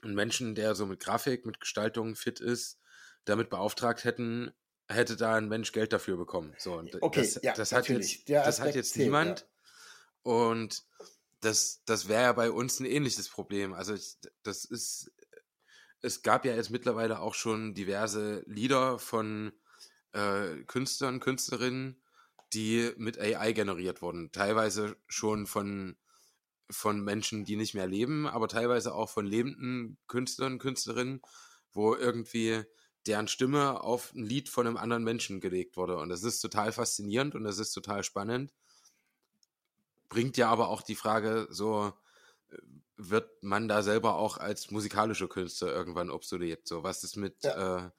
einen 0.01 0.15
Menschen, 0.15 0.55
der 0.55 0.75
so 0.75 0.85
mit 0.85 0.99
Grafik, 1.01 1.45
mit 1.45 1.59
Gestaltung 1.59 2.15
fit 2.15 2.39
ist, 2.39 2.79
damit 3.25 3.49
beauftragt 3.49 4.05
hätten, 4.05 4.51
hätte 4.87 5.17
da 5.17 5.35
ein 5.35 5.49
Mensch 5.49 5.71
Geld 5.73 5.91
dafür 5.91 6.17
bekommen. 6.17 6.55
So, 6.57 6.75
und 6.75 7.01
Okay, 7.01 7.21
das, 7.21 7.39
ja, 7.43 7.53
das 7.53 7.71
hat 7.73 7.89
jetzt, 7.89 8.29
das 8.29 8.61
hat 8.61 8.75
jetzt 8.75 8.95
niemand. 8.97 9.41
ja. 9.41 9.45
Und 10.23 10.85
das, 11.41 11.83
das 11.85 12.07
wäre 12.07 12.23
ja 12.23 12.33
bei 12.33 12.51
uns 12.51 12.79
ein 12.79 12.85
ähnliches 12.85 13.29
Problem. 13.29 13.73
Also 13.73 13.93
ich, 13.93 14.17
das 14.43 14.65
ist, 14.65 15.11
es 16.01 16.21
gab 16.21 16.45
ja 16.45 16.55
jetzt 16.55 16.69
mittlerweile 16.69 17.19
auch 17.19 17.33
schon 17.33 17.73
diverse 17.73 18.43
Lieder 18.45 18.99
von 18.99 19.51
äh, 20.17 20.63
Künstlern, 20.65 21.19
Künstlerinnen, 21.19 22.01
die 22.53 22.91
mit 22.97 23.19
AI 23.19 23.53
generiert 23.53 24.01
wurden. 24.01 24.31
Teilweise 24.31 24.97
schon 25.07 25.47
von, 25.47 25.97
von 26.69 27.01
Menschen, 27.01 27.45
die 27.45 27.55
nicht 27.55 27.75
mehr 27.75 27.87
leben, 27.87 28.25
aber 28.25 28.47
teilweise 28.47 28.93
auch 28.93 29.09
von 29.09 29.25
lebenden 29.25 29.97
Künstlern, 30.07 30.57
Künstlerinnen, 30.57 31.21
wo 31.71 31.95
irgendwie 31.95 32.63
deren 33.05 33.27
Stimme 33.27 33.81
auf 33.81 34.13
ein 34.13 34.25
Lied 34.25 34.49
von 34.49 34.67
einem 34.67 34.77
anderen 34.77 35.03
Menschen 35.03 35.39
gelegt 35.39 35.77
wurde. 35.77 35.97
Und 35.97 36.09
das 36.09 36.23
ist 36.23 36.41
total 36.41 36.71
faszinierend 36.71 37.35
und 37.35 37.43
das 37.43 37.59
ist 37.59 37.71
total 37.71 38.03
spannend. 38.03 38.53
Bringt 40.09 40.37
ja 40.37 40.49
aber 40.49 40.69
auch 40.69 40.81
die 40.81 40.95
Frage, 40.95 41.47
so 41.49 41.93
wird 42.97 43.43
man 43.43 43.67
da 43.67 43.83
selber 43.83 44.15
auch 44.17 44.37
als 44.37 44.71
musikalische 44.71 45.27
Künstler 45.27 45.73
irgendwann 45.73 46.09
obsolet? 46.09 46.67
So, 46.67 46.83
was 46.83 47.03
ist 47.03 47.15
mit, 47.15 47.53
äh, 47.55 47.89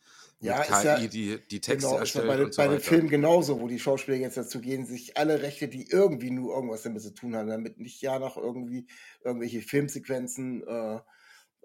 mit 0.41 0.41
Ja, 0.41 0.63
KI, 0.63 0.85
ja- 0.85 1.09
die, 1.09 1.47
die 1.49 1.61
Texte 1.61 1.95
Genau, 1.95 1.99
ist 2.03 2.15
ja 2.15 2.23
erstellt 2.23 2.29
bei, 2.29 2.37
den- 2.37 2.47
und 2.47 2.55
so 2.55 2.63
bei 2.63 2.69
den? 2.69 2.81
Filmen 2.81 3.09
genauso, 3.11 3.61
wo 3.61 3.69
die 3.69 3.79
Schauspieler 3.79 4.17
jetzt 4.17 4.37
dazu 4.39 4.61
gehen, 4.61 4.87
sich 4.87 5.17
alle 5.19 5.43
Rechte, 5.43 5.69
die 5.69 5.89
irgendwie 5.91 6.31
nur 6.31 6.55
irgendwas 6.55 6.83
damit 6.83 7.03
zu 7.03 7.13
tun 7.15 7.37
haben, 7.37 7.49
damit 7.49 7.79
nicht 7.79 8.01
ja 8.01 8.19
noch 8.19 8.37
irgendwie 8.39 8.87
irgendwelche 9.23 9.61
Filmsequenzen 9.61 10.67
äh, 10.67 11.01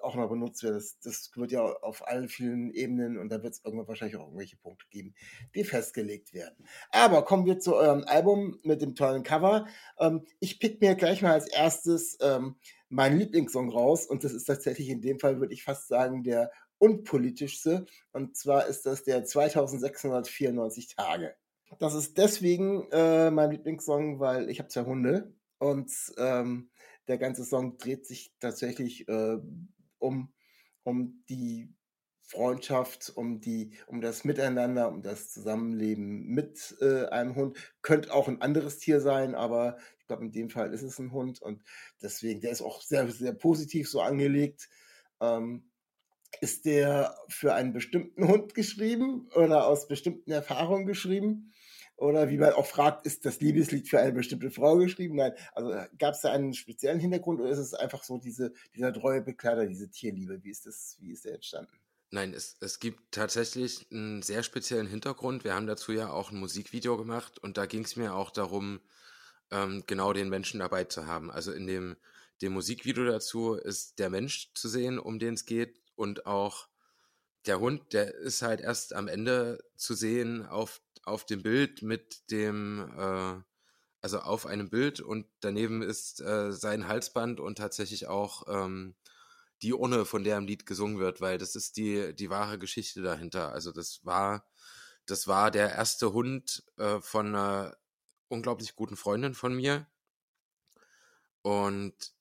auch 0.04 0.16
noch 0.16 0.30
benutzt 0.30 0.64
werden. 0.64 0.76
Das, 0.76 1.00
das 1.00 1.32
wird 1.36 1.52
ja 1.52 1.62
auf 1.64 2.08
allen 2.08 2.30
vielen 2.30 2.72
Ebenen 2.72 3.18
und 3.18 3.30
da 3.30 3.42
wird 3.44 3.54
es 3.54 3.62
irgendwann 3.64 3.88
wahrscheinlich 3.88 4.18
auch 4.18 4.26
irgendwelche 4.26 4.58
Punkte 4.58 4.86
geben, 4.90 5.14
die 5.56 5.64
festgelegt 5.64 6.34
werden. 6.34 6.66
Aber 6.92 7.24
kommen 7.24 7.46
wir 7.46 7.60
zu 7.60 7.76
eurem 7.76 8.04
Album 8.06 8.60
mit 8.64 8.82
dem 8.82 8.96
tollen 8.96 9.24
Cover. 9.24 9.68
Ähm, 10.00 10.26
ich 10.40 10.60
pick 10.60 10.82
mir 10.82 10.96
gleich 10.96 11.22
mal 11.22 11.34
als 11.34 11.48
erstes 11.48 12.18
ähm, 12.22 12.56
meinen 12.90 13.18
Lieblingssong 13.18 13.70
raus 13.70 14.06
und 14.06 14.24
das 14.24 14.34
ist 14.34 14.46
tatsächlich 14.46 14.90
in 14.90 15.02
dem 15.02 15.20
Fall, 15.20 15.40
würde 15.40 15.54
ich 15.54 15.64
fast 15.64 15.88
sagen, 15.88 16.24
der 16.24 16.52
unpolitischste. 16.78 17.86
Und 18.12 18.36
zwar 18.36 18.68
ist 18.68 18.86
das 18.86 19.04
der 19.04 19.24
2694 19.24 20.96
Tage. 20.96 21.36
Das 21.80 21.96
ist 21.96 22.18
deswegen 22.18 22.90
äh, 22.92 23.32
mein 23.32 23.52
Lieblingssong, 23.52 24.20
weil 24.20 24.50
ich 24.50 24.60
habe 24.60 24.70
zwei 24.70 24.84
Hunde 24.84 25.34
und 25.58 25.92
ähm, 26.18 26.70
der 27.08 27.18
ganze 27.18 27.44
Song 27.44 27.78
dreht 27.78 28.06
sich 28.06 28.34
tatsächlich 28.40 29.08
äh, 29.08 29.38
um, 30.04 30.34
um 30.84 31.24
die 31.30 31.74
Freundschaft, 32.22 33.12
um 33.16 33.42
die, 33.42 33.78
um 33.88 34.02
das 34.02 34.24
Miteinander, 34.24 34.90
um 34.90 35.02
das 35.02 35.30
Zusammenleben 35.30 36.26
mit 36.28 36.76
äh, 36.82 37.06
einem 37.08 37.36
Hund. 37.36 37.58
Könnte 37.82 38.14
auch 38.14 38.28
ein 38.28 38.42
anderes 38.42 38.80
Tier 38.80 39.02
sein, 39.02 39.36
aber 39.36 39.78
ich 40.00 40.08
glaube, 40.08 40.26
in 40.26 40.32
dem 40.32 40.50
Fall 40.50 40.74
ist 40.74 40.82
es 40.84 41.00
ein 41.00 41.12
Hund 41.12 41.42
und 41.42 41.64
deswegen, 42.02 42.42
der 42.42 42.52
ist 42.52 42.62
auch 42.62 42.82
sehr, 42.82 43.10
sehr 43.12 43.34
positiv 43.34 43.90
so 43.90 44.02
angelegt. 44.02 44.70
Ähm, 45.22 45.70
ist 46.42 46.66
der 46.66 47.16
für 47.30 47.54
einen 47.54 47.74
bestimmten 47.74 48.28
Hund 48.28 48.56
geschrieben 48.56 49.30
oder 49.36 49.68
aus 49.68 49.88
bestimmten 49.88 50.32
Erfahrungen 50.32 50.88
geschrieben? 50.88 51.54
Oder 51.96 52.30
wie 52.30 52.38
man 52.38 52.54
auch 52.54 52.66
fragt, 52.66 53.06
ist 53.06 53.26
das 53.26 53.40
Liebeslied 53.40 53.88
für 53.88 54.00
eine 54.00 54.14
bestimmte 54.14 54.50
Frau 54.50 54.78
geschrieben? 54.78 55.16
Nein, 55.16 55.34
also 55.54 55.70
gab 55.98 56.16
es 56.16 56.22
da 56.22 56.32
einen 56.32 56.54
speziellen 56.54 57.00
Hintergrund 57.00 57.40
oder 57.40 57.50
ist 57.50 57.60
es 57.60 57.74
einfach 57.74 58.04
so 58.04 58.18
diese, 58.18 58.52
dieser 58.76 58.92
treue 58.92 59.22
Begleiter, 59.22 59.66
diese 59.66 59.90
Tierliebe? 59.90 60.44
Wie 60.44 60.50
ist 60.50 60.66
das, 60.66 60.98
wie 61.00 61.12
ist 61.12 61.26
der 61.26 61.36
entstanden? 61.36 61.72
Nein, 62.10 62.34
es, 62.34 62.58
es 62.60 62.80
gibt 62.80 63.12
tatsächlich 63.12 63.88
einen 63.92 64.22
sehr 64.22 64.44
speziellen 64.44 64.88
Hintergrund. 64.88 65.44
Wir 65.44 65.56
haben 65.56 65.66
dazu 65.66 65.92
ja 65.92 66.12
auch 66.12 66.32
ein 66.32 66.40
Musikvideo 66.40 66.98
gemacht 66.98 67.40
und 67.40 67.58
da 67.58 67.66
ging 67.66 67.84
es 67.84 67.96
mir 67.96 68.14
auch 68.14 68.32
darum, 68.32 68.82
ähm, 69.52 69.84
genau 69.88 70.14
den 70.14 70.30
Menschen 70.30 70.60
dabei 70.60 70.84
zu 70.84 71.08
haben. 71.08 71.32
Also 71.32 71.52
in 71.52 71.68
dem, 71.68 71.96
dem 72.42 72.54
Musikvideo 72.54 73.06
dazu 73.06 73.56
ist 73.56 74.00
der 74.00 74.10
Mensch 74.10 74.52
zu 74.54 74.68
sehen, 74.68 75.00
um 75.00 75.20
den 75.20 75.36
es 75.36 75.46
geht 75.46 75.82
und 75.96 76.26
auch 76.26 76.68
der 77.46 77.60
Hund, 77.60 77.94
der 77.94 78.14
ist 78.14 78.42
halt 78.42 78.62
erst 78.62 78.94
am 78.94 79.08
Ende 79.08 79.64
zu 79.76 79.94
sehen 79.94 80.46
auf, 80.46 80.82
auf 81.04 81.26
dem 81.26 81.44
Bild 81.44 81.82
mit 81.82 82.30
dem, 82.32 82.92
äh, 82.98 83.42
also 84.02 84.20
auf 84.20 84.46
einem 84.46 84.70
Bild 84.70 85.00
und 85.02 85.28
daneben 85.40 85.82
ist 85.82 86.22
äh, 86.22 86.52
sein 86.52 86.88
Halsband 86.88 87.40
und 87.40 87.58
tatsächlich 87.58 88.08
auch 88.08 88.44
ähm, 88.48 88.96
die 89.62 89.74
Urne, 89.74 90.06
von 90.06 90.24
der 90.24 90.38
im 90.38 90.46
Lied 90.46 90.66
gesungen 90.66 91.00
wird, 91.00 91.22
weil 91.22 91.38
das 91.38 91.56
ist 91.56 91.78
die, 91.78 92.14
die 92.14 92.30
wahre 92.30 92.60
Geschichte 92.60 93.02
dahinter. 93.02 93.54
Also 93.54 93.72
das 93.72 94.06
war, 94.06 94.46
das 95.06 95.28
war 95.28 95.52
der 95.52 95.72
erste 95.72 96.12
Hund 96.14 96.64
äh, 96.78 97.00
von 97.00 97.28
einer 97.28 97.78
unglaublich 98.28 98.76
guten 98.76 98.98
Freundin 98.98 99.34
von 99.34 99.56
mir. 99.56 99.88
Und 101.42 102.14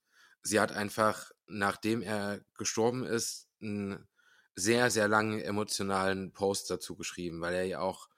sie 0.42 0.60
hat 0.60 0.72
einfach, 0.72 1.32
nachdem 1.46 2.02
er 2.02 2.44
gestorben 2.56 3.04
ist, 3.04 3.48
einen 3.60 4.08
sehr, 4.54 4.90
sehr 4.90 5.08
langen 5.08 5.40
emotionalen 5.40 6.32
Post 6.32 6.70
dazu 6.70 6.96
geschrieben, 6.96 7.40
weil 7.40 7.54
er 7.54 7.64
ja 7.64 7.80
auch 7.80 8.08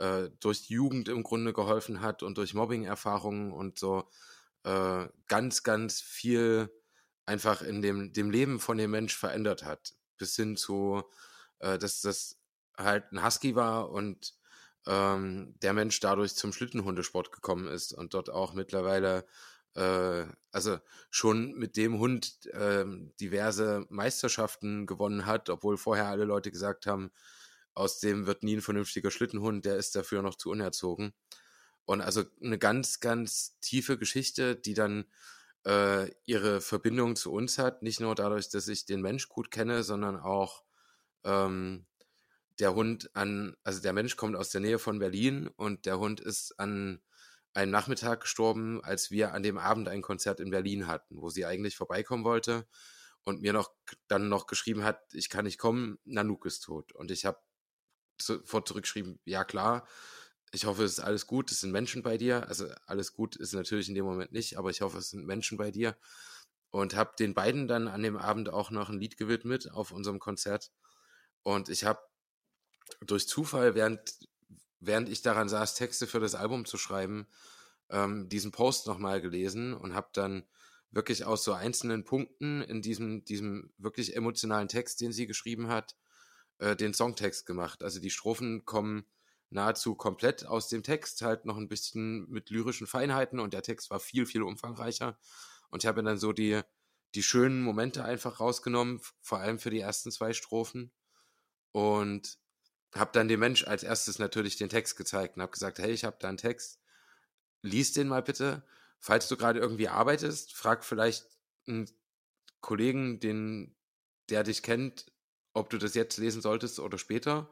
äh, 0.00 0.30
durch 0.40 0.66
die 0.66 0.74
Jugend 0.74 1.08
im 1.08 1.22
Grunde 1.22 1.52
geholfen 1.52 2.00
hat 2.00 2.22
und 2.22 2.38
durch 2.38 2.54
Mobbing-Erfahrungen 2.54 3.52
und 3.52 3.78
so 3.78 4.08
äh, 4.64 5.06
ganz, 5.28 5.62
ganz 5.62 6.00
viel 6.00 6.70
einfach 7.26 7.62
in 7.62 7.82
dem, 7.82 8.12
dem 8.12 8.30
Leben 8.30 8.58
von 8.60 8.78
dem 8.78 8.90
Mensch 8.90 9.16
verändert 9.16 9.64
hat. 9.64 9.94
Bis 10.16 10.34
hin 10.34 10.56
zu, 10.56 11.02
äh, 11.60 11.78
dass 11.78 12.00
das 12.00 12.38
halt 12.76 13.12
ein 13.12 13.24
Husky 13.24 13.54
war 13.54 13.90
und 13.90 14.34
ähm, 14.86 15.54
der 15.62 15.74
Mensch 15.74 16.00
dadurch 16.00 16.34
zum 16.34 16.52
Schlittenhundesport 16.52 17.30
gekommen 17.30 17.68
ist 17.68 17.92
und 17.92 18.14
dort 18.14 18.30
auch 18.30 18.54
mittlerweile, 18.54 19.26
äh, 19.74 20.24
also 20.50 20.78
schon 21.10 21.52
mit 21.52 21.76
dem 21.76 21.98
Hund 21.98 22.46
äh, 22.46 22.86
diverse 23.20 23.86
Meisterschaften 23.90 24.86
gewonnen 24.86 25.26
hat, 25.26 25.50
obwohl 25.50 25.76
vorher 25.76 26.06
alle 26.06 26.24
Leute 26.24 26.50
gesagt 26.50 26.86
haben, 26.86 27.12
aus 27.74 28.00
dem 28.00 28.26
wird 28.26 28.42
nie 28.42 28.56
ein 28.56 28.62
vernünftiger 28.62 29.10
Schlittenhund, 29.10 29.64
der 29.64 29.76
ist 29.76 29.96
dafür 29.96 30.22
noch 30.22 30.34
zu 30.34 30.50
unerzogen. 30.50 31.12
Und 31.84 32.00
also 32.00 32.24
eine 32.42 32.58
ganz, 32.58 33.00
ganz 33.00 33.58
tiefe 33.60 33.98
Geschichte, 33.98 34.56
die 34.56 34.74
dann 34.74 35.06
äh, 35.66 36.10
ihre 36.26 36.60
Verbindung 36.60 37.16
zu 37.16 37.32
uns 37.32 37.58
hat. 37.58 37.82
Nicht 37.82 38.00
nur 38.00 38.14
dadurch, 38.14 38.48
dass 38.48 38.68
ich 38.68 38.86
den 38.86 39.00
Mensch 39.00 39.28
gut 39.28 39.50
kenne, 39.50 39.82
sondern 39.82 40.16
auch 40.16 40.64
ähm, 41.24 41.86
der 42.58 42.74
Hund 42.74 43.14
an, 43.14 43.56
also 43.64 43.80
der 43.80 43.92
Mensch 43.92 44.16
kommt 44.16 44.36
aus 44.36 44.50
der 44.50 44.60
Nähe 44.60 44.78
von 44.78 44.98
Berlin 44.98 45.48
und 45.56 45.86
der 45.86 45.98
Hund 45.98 46.20
ist 46.20 46.58
an 46.58 47.00
einem 47.54 47.70
Nachmittag 47.70 48.20
gestorben, 48.20 48.82
als 48.84 49.10
wir 49.10 49.32
an 49.32 49.42
dem 49.42 49.58
Abend 49.58 49.88
ein 49.88 50.02
Konzert 50.02 50.40
in 50.40 50.50
Berlin 50.50 50.86
hatten, 50.86 51.20
wo 51.20 51.30
sie 51.30 51.46
eigentlich 51.46 51.76
vorbeikommen 51.76 52.24
wollte 52.24 52.66
und 53.24 53.40
mir 53.40 53.52
noch 53.52 53.72
dann 54.06 54.28
noch 54.28 54.46
geschrieben 54.46 54.84
hat, 54.84 55.02
ich 55.12 55.28
kann 55.28 55.44
nicht 55.44 55.58
kommen, 55.58 55.98
Nanook 56.04 56.46
ist 56.46 56.60
tot. 56.60 56.92
Und 56.92 57.10
ich 57.10 57.24
habe 57.24 57.40
sofort 58.22 58.68
zurückgeschrieben, 58.68 59.18
ja 59.24 59.44
klar, 59.44 59.86
ich 60.52 60.64
hoffe, 60.64 60.84
es 60.84 60.92
ist 60.92 61.00
alles 61.00 61.26
gut, 61.26 61.50
es 61.52 61.60
sind 61.60 61.70
Menschen 61.70 62.02
bei 62.02 62.18
dir. 62.18 62.48
Also 62.48 62.68
alles 62.86 63.12
gut 63.12 63.36
ist 63.36 63.52
natürlich 63.52 63.88
in 63.88 63.94
dem 63.94 64.04
Moment 64.04 64.32
nicht, 64.32 64.58
aber 64.58 64.70
ich 64.70 64.80
hoffe, 64.80 64.98
es 64.98 65.10
sind 65.10 65.26
Menschen 65.26 65.56
bei 65.56 65.70
dir. 65.70 65.96
Und 66.70 66.94
habe 66.94 67.12
den 67.18 67.34
beiden 67.34 67.68
dann 67.68 67.88
an 67.88 68.02
dem 68.02 68.16
Abend 68.16 68.48
auch 68.48 68.70
noch 68.70 68.90
ein 68.90 68.98
Lied 68.98 69.16
gewidmet 69.16 69.70
auf 69.70 69.92
unserem 69.92 70.18
Konzert. 70.18 70.70
Und 71.42 71.68
ich 71.68 71.84
habe 71.84 72.00
durch 73.00 73.28
Zufall, 73.28 73.74
während, 73.74 74.00
während 74.80 75.08
ich 75.08 75.22
daran 75.22 75.48
saß, 75.48 75.74
Texte 75.74 76.06
für 76.06 76.20
das 76.20 76.34
Album 76.34 76.64
zu 76.64 76.78
schreiben, 76.78 77.26
ähm, 77.88 78.28
diesen 78.28 78.52
Post 78.52 78.86
nochmal 78.86 79.20
gelesen 79.20 79.74
und 79.74 79.94
habe 79.94 80.10
dann 80.12 80.44
wirklich 80.90 81.24
aus 81.24 81.44
so 81.44 81.52
einzelnen 81.52 82.04
Punkten 82.04 82.62
in 82.62 82.82
diesem, 82.82 83.24
diesem 83.24 83.72
wirklich 83.78 84.16
emotionalen 84.16 84.68
Text, 84.68 85.00
den 85.00 85.12
sie 85.12 85.26
geschrieben 85.26 85.68
hat, 85.68 85.96
äh, 86.60 86.76
den 86.76 86.94
Songtext 86.94 87.46
gemacht. 87.46 87.82
Also 87.82 88.00
die 88.00 88.10
Strophen 88.10 88.64
kommen 88.64 89.06
nahezu 89.50 89.94
komplett 89.94 90.46
aus 90.46 90.68
dem 90.68 90.82
Text, 90.82 91.22
halt 91.22 91.44
noch 91.44 91.56
ein 91.56 91.68
bisschen 91.68 92.28
mit 92.30 92.50
lyrischen 92.50 92.86
Feinheiten 92.86 93.40
und 93.40 93.52
der 93.52 93.62
Text 93.62 93.90
war 93.90 93.98
viel, 93.98 94.26
viel 94.26 94.42
umfangreicher. 94.42 95.18
Und 95.70 95.82
ich 95.82 95.88
habe 95.88 96.02
dann 96.02 96.18
so 96.18 96.32
die, 96.32 96.60
die 97.14 97.22
schönen 97.22 97.62
Momente 97.62 98.04
einfach 98.04 98.40
rausgenommen, 98.40 99.00
vor 99.20 99.38
allem 99.38 99.58
für 99.58 99.70
die 99.70 99.80
ersten 99.80 100.12
zwei 100.12 100.32
Strophen. 100.32 100.92
Und 101.72 102.38
habe 102.94 103.10
dann 103.12 103.28
dem 103.28 103.40
Mensch 103.40 103.64
als 103.66 103.82
erstes 103.82 104.18
natürlich 104.18 104.56
den 104.56 104.68
Text 104.68 104.96
gezeigt 104.96 105.36
und 105.36 105.42
habe 105.42 105.52
gesagt, 105.52 105.78
hey, 105.78 105.92
ich 105.92 106.04
habe 106.04 106.16
da 106.20 106.28
einen 106.28 106.36
Text, 106.36 106.80
lies 107.62 107.92
den 107.92 108.08
mal 108.08 108.22
bitte. 108.22 108.64
Falls 108.98 109.28
du 109.28 109.36
gerade 109.36 109.60
irgendwie 109.60 109.88
arbeitest, 109.88 110.52
frag 110.52 110.84
vielleicht 110.84 111.26
einen 111.66 111.88
Kollegen, 112.60 113.20
den, 113.20 113.74
der 114.28 114.42
dich 114.42 114.62
kennt, 114.62 115.06
ob 115.52 115.70
du 115.70 115.78
das 115.78 115.94
jetzt 115.94 116.16
lesen 116.18 116.42
solltest 116.42 116.78
oder 116.80 116.98
später. 116.98 117.48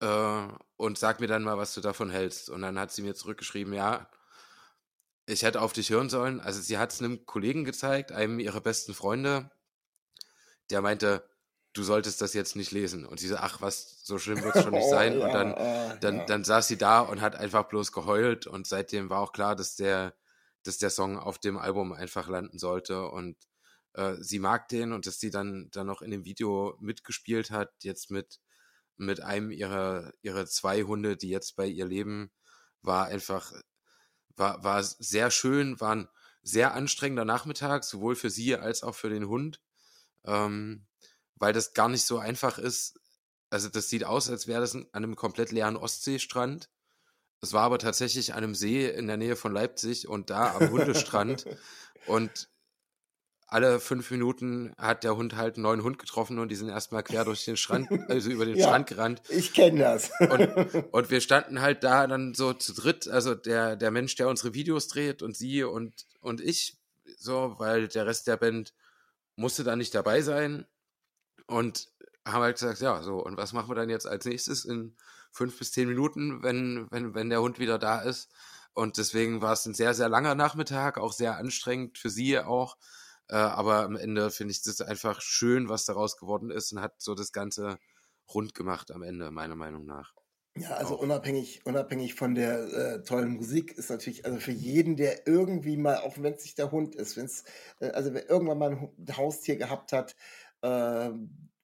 Äh, 0.00 0.48
und 0.76 0.98
sag 0.98 1.20
mir 1.20 1.28
dann 1.28 1.44
mal, 1.44 1.58
was 1.58 1.74
du 1.74 1.80
davon 1.80 2.10
hältst. 2.10 2.50
Und 2.50 2.62
dann 2.62 2.78
hat 2.78 2.92
sie 2.92 3.02
mir 3.02 3.14
zurückgeschrieben, 3.14 3.72
ja, 3.72 4.08
ich 5.26 5.42
hätte 5.42 5.60
auf 5.60 5.72
dich 5.72 5.90
hören 5.90 6.10
sollen. 6.10 6.40
Also 6.40 6.60
sie 6.60 6.78
hat 6.78 6.92
es 6.92 7.00
einem 7.00 7.24
Kollegen 7.26 7.64
gezeigt, 7.64 8.12
einem 8.12 8.40
ihrer 8.40 8.60
besten 8.60 8.94
Freunde, 8.94 9.50
der 10.70 10.82
meinte, 10.82 11.28
du 11.72 11.82
solltest 11.82 12.20
das 12.20 12.34
jetzt 12.34 12.56
nicht 12.56 12.72
lesen. 12.72 13.06
Und 13.06 13.20
sie 13.20 13.28
so, 13.28 13.36
ach, 13.36 13.60
was, 13.60 14.04
so 14.04 14.18
schlimm 14.18 14.42
wird 14.42 14.56
es 14.56 14.62
schon 14.62 14.74
nicht 14.74 14.88
sein. 14.90 15.18
Oh, 15.18 15.24
und 15.24 15.32
dann, 15.32 16.00
dann, 16.00 16.26
dann 16.26 16.44
saß 16.44 16.68
sie 16.68 16.78
da 16.78 17.00
und 17.00 17.20
hat 17.20 17.36
einfach 17.36 17.64
bloß 17.64 17.92
geheult. 17.92 18.46
Und 18.46 18.66
seitdem 18.66 19.10
war 19.10 19.20
auch 19.20 19.32
klar, 19.32 19.56
dass 19.56 19.76
der, 19.76 20.14
dass 20.64 20.78
der 20.78 20.90
Song 20.90 21.18
auf 21.18 21.38
dem 21.38 21.58
Album 21.58 21.92
einfach 21.92 22.28
landen 22.28 22.58
sollte. 22.58 23.06
Und 23.06 23.36
äh, 23.94 24.14
sie 24.20 24.38
mag 24.38 24.68
den 24.68 24.92
und 24.92 25.06
dass 25.06 25.20
sie 25.20 25.30
dann, 25.30 25.68
dann 25.72 25.86
noch 25.86 26.02
in 26.02 26.10
dem 26.10 26.24
Video 26.24 26.76
mitgespielt 26.80 27.50
hat, 27.50 27.70
jetzt 27.82 28.10
mit, 28.10 28.40
mit 28.96 29.20
einem 29.20 29.50
ihrer, 29.50 30.12
ihrer 30.22 30.46
zwei 30.46 30.82
Hunde, 30.82 31.16
die 31.16 31.28
jetzt 31.28 31.56
bei 31.56 31.66
ihr 31.66 31.86
leben, 31.86 32.30
war 32.82 33.06
einfach, 33.06 33.52
war, 34.36 34.62
war 34.64 34.82
sehr 34.82 35.30
schön, 35.30 35.80
war 35.80 35.96
ein 35.96 36.08
sehr 36.42 36.74
anstrengender 36.74 37.24
Nachmittag, 37.24 37.84
sowohl 37.84 38.16
für 38.16 38.30
sie 38.30 38.56
als 38.56 38.82
auch 38.82 38.94
für 38.94 39.10
den 39.10 39.28
Hund. 39.28 39.60
Ähm, 40.24 40.86
weil 41.36 41.52
das 41.52 41.74
gar 41.74 41.88
nicht 41.88 42.04
so 42.04 42.18
einfach 42.18 42.58
ist. 42.58 43.00
Also 43.50 43.68
das 43.68 43.88
sieht 43.88 44.04
aus, 44.04 44.30
als 44.30 44.46
wäre 44.46 44.60
das 44.60 44.74
an 44.74 44.86
einem 44.92 45.16
komplett 45.16 45.50
leeren 45.50 45.76
Ostseestrand. 45.76 46.70
Es 47.40 47.52
war 47.52 47.64
aber 47.64 47.80
tatsächlich 47.80 48.32
an 48.32 48.44
einem 48.44 48.54
See 48.54 48.88
in 48.88 49.08
der 49.08 49.16
Nähe 49.16 49.34
von 49.34 49.52
Leipzig 49.52 50.06
und 50.06 50.30
da 50.30 50.54
am 50.54 50.70
Hundestrand. 50.70 51.44
und 52.06 52.48
alle 53.52 53.80
fünf 53.80 54.10
Minuten 54.10 54.72
hat 54.78 55.04
der 55.04 55.16
Hund 55.16 55.36
halt 55.36 55.56
einen 55.56 55.64
neuen 55.64 55.82
Hund 55.82 55.98
getroffen 55.98 56.38
und 56.38 56.48
die 56.48 56.56
sind 56.56 56.68
erstmal 56.68 57.02
quer 57.02 57.24
durch 57.24 57.44
den 57.44 57.56
Strand, 57.56 57.88
also 58.08 58.30
über 58.30 58.46
den 58.46 58.56
ja, 58.56 58.66
Strand 58.66 58.86
gerannt. 58.86 59.22
Ich 59.28 59.52
kenne 59.52 59.80
das. 59.80 60.10
und, 60.20 60.74
und, 60.92 61.10
wir 61.10 61.20
standen 61.20 61.60
halt 61.60 61.84
da 61.84 62.06
dann 62.06 62.34
so 62.34 62.52
zu 62.54 62.72
dritt, 62.72 63.08
also 63.08 63.34
der, 63.34 63.76
der 63.76 63.90
Mensch, 63.90 64.14
der 64.14 64.28
unsere 64.28 64.54
Videos 64.54 64.88
dreht 64.88 65.22
und 65.22 65.36
sie 65.36 65.64
und, 65.64 66.06
und 66.20 66.40
ich, 66.40 66.78
so, 67.18 67.56
weil 67.58 67.88
der 67.88 68.06
Rest 68.06 68.26
der 68.26 68.36
Band 68.36 68.72
musste 69.36 69.64
da 69.64 69.76
nicht 69.76 69.94
dabei 69.94 70.22
sein. 70.22 70.66
Und 71.46 71.88
haben 72.24 72.42
halt 72.42 72.58
gesagt, 72.58 72.80
ja, 72.80 73.02
so, 73.02 73.16
und 73.16 73.36
was 73.36 73.52
machen 73.52 73.68
wir 73.68 73.74
dann 73.74 73.90
jetzt 73.90 74.06
als 74.06 74.24
nächstes 74.24 74.64
in 74.64 74.96
fünf 75.32 75.58
bis 75.58 75.72
zehn 75.72 75.88
Minuten, 75.88 76.42
wenn, 76.42 76.86
wenn, 76.90 77.14
wenn 77.14 77.30
der 77.30 77.42
Hund 77.42 77.58
wieder 77.58 77.78
da 77.78 78.00
ist? 78.00 78.30
Und 78.74 78.96
deswegen 78.96 79.42
war 79.42 79.52
es 79.52 79.66
ein 79.66 79.74
sehr, 79.74 79.92
sehr 79.92 80.08
langer 80.08 80.34
Nachmittag, 80.34 80.96
auch 80.98 81.12
sehr 81.12 81.36
anstrengend 81.36 81.98
für 81.98 82.08
sie 82.08 82.38
auch. 82.38 82.76
Äh, 83.32 83.36
aber 83.36 83.84
am 83.84 83.96
Ende 83.96 84.30
finde 84.30 84.52
ich 84.52 84.62
das 84.62 84.82
einfach 84.82 85.22
schön, 85.22 85.70
was 85.70 85.86
daraus 85.86 86.18
geworden 86.18 86.50
ist 86.50 86.70
und 86.72 86.82
hat 86.82 87.00
so 87.00 87.14
das 87.14 87.32
Ganze 87.32 87.78
rund 88.32 88.54
gemacht 88.54 88.90
am 88.92 89.02
Ende, 89.02 89.30
meiner 89.30 89.56
Meinung 89.56 89.86
nach. 89.86 90.12
Ja, 90.54 90.72
also 90.72 90.98
unabhängig, 91.00 91.64
unabhängig 91.64 92.14
von 92.14 92.34
der 92.34 92.58
äh, 92.74 93.02
tollen 93.04 93.30
Musik 93.30 93.72
ist 93.72 93.88
natürlich, 93.88 94.26
also 94.26 94.38
für 94.38 94.52
jeden, 94.52 94.96
der 94.96 95.26
irgendwie 95.26 95.78
mal, 95.78 95.96
auch 95.96 96.18
wenn 96.18 96.34
es 96.34 96.42
nicht 96.42 96.58
der 96.58 96.70
Hund 96.70 96.94
ist, 96.94 97.16
wenn 97.16 97.24
es, 97.24 97.44
äh, 97.80 97.88
also 97.88 98.12
wer 98.12 98.28
irgendwann 98.28 98.58
mal 98.58 98.70
ein 98.72 99.16
Haustier 99.16 99.56
gehabt 99.56 99.92
hat, 99.92 100.14
äh, 100.60 101.10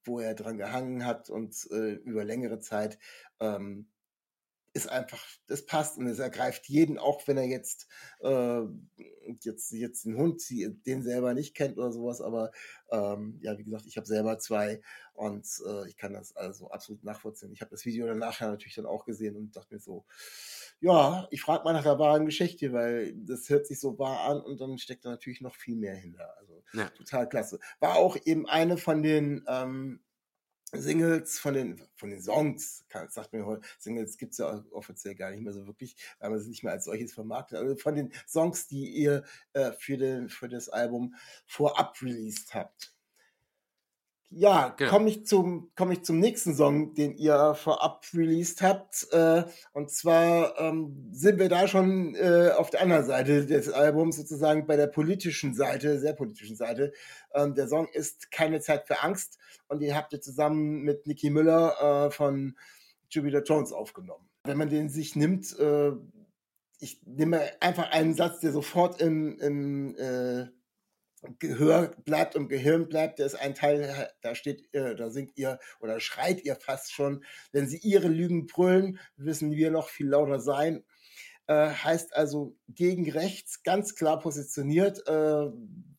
wo 0.05 0.21
er 0.21 0.35
dran 0.35 0.57
gehangen 0.57 1.05
hat 1.05 1.29
und 1.29 1.55
äh, 1.71 1.97
über 1.97 2.25
längere 2.25 2.61
Zeit, 2.61 2.99
ähm, 3.41 3.91
ist 4.79 4.89
einfach, 4.89 5.25
das 5.47 5.67
passt 5.67 5.99
und 5.99 6.07
es 6.07 6.19
ergreift 6.19 6.69
jeden, 6.69 6.99
auch 6.99 7.27
wenn 7.27 7.37
er 7.37 7.47
jetzt, 7.47 7.89
äh, 8.21 8.61
jetzt, 9.43 9.73
jetzt 9.73 10.05
den 10.05 10.17
Hund, 10.17 10.43
den 10.49 11.03
selber 11.03 11.35
nicht 11.35 11.55
kennt 11.55 11.77
oder 11.79 11.93
sowas, 11.93 12.21
aber 12.21 12.53
ähm, 12.91 13.39
ja, 13.43 13.59
wie 13.59 13.65
gesagt, 13.65 13.87
ich 13.87 13.97
habe 13.97 14.07
selber 14.07 14.39
zwei 14.39 14.81
und 15.15 15.47
äh, 15.67 15.89
ich 15.89 15.97
kann 15.97 16.13
das 16.13 16.37
also 16.37 16.71
absolut 16.71 17.03
nachvollziehen. 17.03 17.53
Ich 17.53 17.61
habe 17.61 17.73
das 17.73 17.85
Video 17.85 18.07
dann 18.07 18.19
nachher 18.19 18.49
natürlich 18.49 18.77
dann 18.77 18.87
auch 18.87 19.05
gesehen 19.05 19.37
und 19.37 19.57
dachte 19.57 19.75
mir 19.75 19.81
so, 19.81 20.05
ja, 20.81 21.27
ich 21.31 21.43
frage 21.43 21.65
mal 21.65 21.73
nach 21.73 21.83
der 21.83 21.99
wahren 21.99 22.25
Geschichte, 22.25 22.73
weil 22.73 23.15
das 23.17 23.49
hört 23.49 23.67
sich 23.67 23.81
so 23.81 23.99
wahr 23.99 24.31
an 24.31 24.41
und 24.41 24.61
dann 24.61 24.79
steckt 24.79 25.05
da 25.05 25.11
natürlich 25.11 25.41
noch 25.41 25.57
viel 25.57 25.77
mehr 25.77 25.97
hinter. 25.97 26.39
Also 26.39 26.63
ja. 26.73 26.89
total 26.91 27.29
klasse. 27.29 27.59
War 27.81 27.97
auch 27.97 28.17
eben 28.25 28.47
eine 28.47 28.77
von 28.77 29.03
den 29.03 29.45
ähm, 29.49 30.01
Singles, 30.73 31.39
von 31.39 31.55
den, 31.55 31.81
von 31.97 32.11
den 32.11 32.21
Songs, 32.21 32.85
sagt 33.09 33.33
mir 33.33 33.47
heute, 33.47 33.67
Singles 33.79 34.19
gibt's 34.19 34.39
ja 34.39 34.65
offiziell 34.71 35.15
gar 35.15 35.31
nicht 35.31 35.43
mehr 35.43 35.53
so 35.53 35.67
wirklich, 35.67 35.97
weil 36.19 36.31
man 36.31 36.39
es 36.39 36.47
nicht 36.47 36.63
mehr 36.63 36.73
als 36.73 36.85
solches 36.85 37.15
vermarktet. 37.15 37.59
Also 37.59 37.77
von 37.77 37.95
den 37.95 38.13
Songs, 38.27 38.67
die 38.67 38.89
ihr 38.89 39.25
äh, 39.55 39.73
für, 39.73 39.97
den, 39.97 40.29
für 40.29 40.49
das 40.49 40.69
Album 40.69 41.15
vorab 41.47 42.01
released 42.03 42.55
habt. 42.55 42.93
Ja, 44.31 44.75
genau. 44.77 44.91
komme 44.91 45.09
ich 45.09 45.27
zum 45.27 45.71
komme 45.75 45.95
ich 45.95 46.05
zum 46.05 46.19
nächsten 46.19 46.55
Song, 46.55 46.95
den 46.95 47.17
ihr 47.17 47.55
vorab 47.55 48.05
released 48.13 48.61
habt. 48.61 49.07
Äh, 49.11 49.45
und 49.73 49.91
zwar 49.91 50.59
ähm, 50.61 51.09
sind 51.13 51.39
wir 51.39 51.49
da 51.49 51.67
schon 51.67 52.15
äh, 52.15 52.51
auf 52.55 52.69
der 52.69 52.83
anderen 52.83 53.07
Seite 53.07 53.47
des 53.47 53.71
Albums, 53.71 54.17
sozusagen 54.17 54.67
bei 54.67 54.77
der 54.77 54.89
politischen 54.89 55.55
Seite, 55.55 55.99
sehr 55.99 56.13
politischen 56.13 56.57
Seite. 56.57 56.93
Ähm, 57.33 57.55
der 57.55 57.69
Song 57.69 57.89
ist 57.89 58.31
Keine 58.31 58.61
Zeit 58.61 58.87
für 58.87 59.03
Angst 59.03 59.39
und 59.69 59.81
den 59.81 59.95
habt 59.95 60.13
ihr 60.13 60.21
zusammen 60.21 60.83
mit 60.83 61.07
Nicky 61.07 61.31
Müller 61.31 62.07
äh, 62.07 62.11
von 62.11 62.55
Jupiter 63.09 63.43
Jones 63.43 63.73
aufgenommen. 63.73 64.29
Wenn 64.45 64.59
man 64.59 64.69
den 64.69 64.91
sich 64.91 65.17
nimmt, 65.17 65.59
äh, 65.59 65.93
ich 66.81 67.01
nehme 67.07 67.41
einfach 67.61 67.91
einen 67.91 68.15
Satz, 68.15 68.41
der 68.41 68.53
sofort 68.53 69.01
im, 69.01 69.39
im 69.41 69.97
äh, 69.97 70.49
Gehör 71.39 71.95
bleibt 72.05 72.37
und 72.37 72.49
Gehirn 72.49 72.89
bleibt, 72.89 73.19
der 73.19 73.27
ist 73.27 73.35
ein 73.35 73.55
Teil, 73.55 74.11
da 74.21 74.35
steht, 74.35 74.69
da 74.73 75.11
singt 75.11 75.37
ihr 75.37 75.59
oder 75.81 76.01
schreit 76.01 76.45
ihr 76.45 76.57
fast 76.57 76.93
schon, 76.93 77.25
wenn 77.53 77.67
sie 77.67 77.79
ihre 77.79 78.09
Lügen 78.09 78.47
brüllen, 78.47 78.99
wissen 79.17 79.51
wir 79.53 79.71
noch 79.71 79.89
viel 79.89 80.09
lauter 80.09 80.41
sein. 80.41 80.85
Äh, 81.49 81.71
heißt 81.71 82.15
also 82.15 82.57
gegen 82.69 83.11
rechts, 83.11 83.63
ganz 83.63 83.95
klar 83.95 84.21
positioniert, 84.21 85.07
äh, 85.09 85.51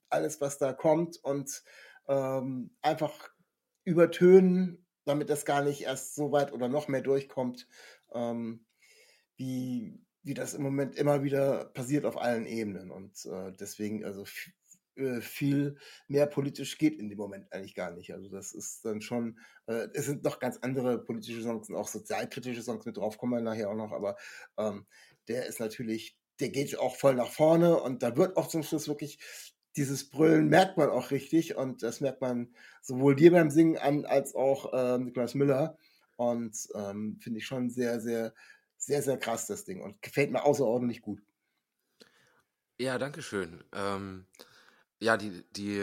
alles 0.10 0.42
was 0.42 0.60
da 0.60 0.74
kommt 0.74 1.18
und 1.24 1.64
ähm, 2.08 2.72
einfach 2.82 3.30
übertönen, 3.84 4.86
damit 5.06 5.30
das 5.32 5.46
gar 5.46 5.64
nicht 5.64 5.82
erst 5.82 6.14
so 6.14 6.32
weit 6.32 6.54
oder 6.54 6.68
noch 6.68 6.88
mehr 6.88 7.02
durchkommt, 7.02 7.68
ähm, 8.14 8.66
wie, 9.38 10.00
wie 10.22 10.36
das 10.36 10.54
im 10.54 10.62
Moment 10.62 10.96
immer 10.96 11.24
wieder 11.24 11.66
passiert 11.66 12.06
auf 12.06 12.18
allen 12.18 12.46
Ebenen. 12.46 12.92
Und 12.92 13.26
äh, 13.26 13.52
deswegen, 13.60 14.06
also 14.06 14.26
äh, 15.00 15.22
viel 15.22 15.78
mehr 16.08 16.28
politisch 16.28 16.78
geht 16.78 17.00
in 17.00 17.10
dem 17.10 17.18
Moment 17.18 17.52
eigentlich 17.52 17.76
gar 17.76 17.92
nicht. 17.92 18.14
Also 18.14 18.30
das 18.30 18.54
ist 18.54 18.86
dann 18.86 19.02
schon, 19.02 19.40
äh, 19.68 19.88
es 19.94 20.06
sind 20.06 20.24
noch 20.24 20.40
ganz 20.40 20.58
andere 20.58 21.04
politische 21.04 21.42
Songs 21.42 21.70
und 21.70 21.76
auch 21.76 21.88
sozialkritische 21.88 22.62
Songs 22.62 22.86
mit 22.86 22.98
drauf, 22.98 23.18
kommen 23.18 23.34
wir 23.34 23.42
nachher 23.42 23.70
auch 23.70 23.76
noch, 23.76 23.92
aber 23.92 24.18
ähm, 24.58 24.86
der 25.28 25.46
ist 25.48 25.60
natürlich, 25.60 26.18
der 26.40 26.50
geht 26.50 26.78
auch 26.78 26.96
voll 26.96 27.16
nach 27.16 27.32
vorne 27.32 27.82
und 27.82 28.04
da 28.04 28.16
wird 28.18 28.38
auch 28.38 28.48
zum 28.48 28.64
Schluss 28.64 28.88
wirklich 28.88 29.20
dieses 29.76 30.10
Brüllen 30.10 30.50
merkt 30.50 30.78
man 30.78 30.90
auch 30.90 31.12
richtig 31.12 31.56
und 31.56 31.84
das 31.84 32.02
merkt 32.02 32.22
man 32.22 32.54
sowohl 32.82 33.16
dir 33.16 33.32
beim 33.32 33.50
Singen 33.50 33.78
an 33.78 34.06
als 34.06 34.36
auch 34.36 34.74
äh, 34.74 34.98
Niklas 34.98 35.36
Müller 35.36 35.78
und 36.16 36.68
ähm, 36.76 37.18
finde 37.22 37.40
ich 37.40 37.46
schon 37.46 37.70
sehr, 37.70 38.02
sehr, 38.02 38.34
sehr, 38.78 39.02
sehr 39.02 39.18
krass 39.18 39.48
das 39.48 39.64
Ding 39.64 39.82
und 39.82 40.02
gefällt 40.02 40.32
mir 40.32 40.44
außerordentlich 40.44 41.02
gut. 41.02 41.22
Ja, 42.78 42.98
danke 42.98 43.22
schön. 43.22 43.64
Ähm, 43.74 44.26
ja, 45.00 45.18
die, 45.18 45.44
die, 45.52 45.82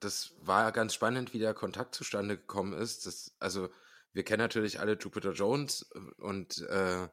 das 0.00 0.32
war 0.40 0.72
ganz 0.72 0.94
spannend, 0.94 1.34
wie 1.34 1.38
der 1.38 1.54
Kontakt 1.54 1.94
zustande 1.94 2.36
gekommen 2.36 2.72
ist. 2.72 3.06
Das, 3.06 3.36
also, 3.38 3.68
wir 4.12 4.24
kennen 4.24 4.40
natürlich 4.40 4.80
alle 4.80 4.96
Jupiter 4.96 5.32
Jones 5.32 5.90
äh, 5.94 6.22
und, 6.22 6.60
äh, 6.62 7.08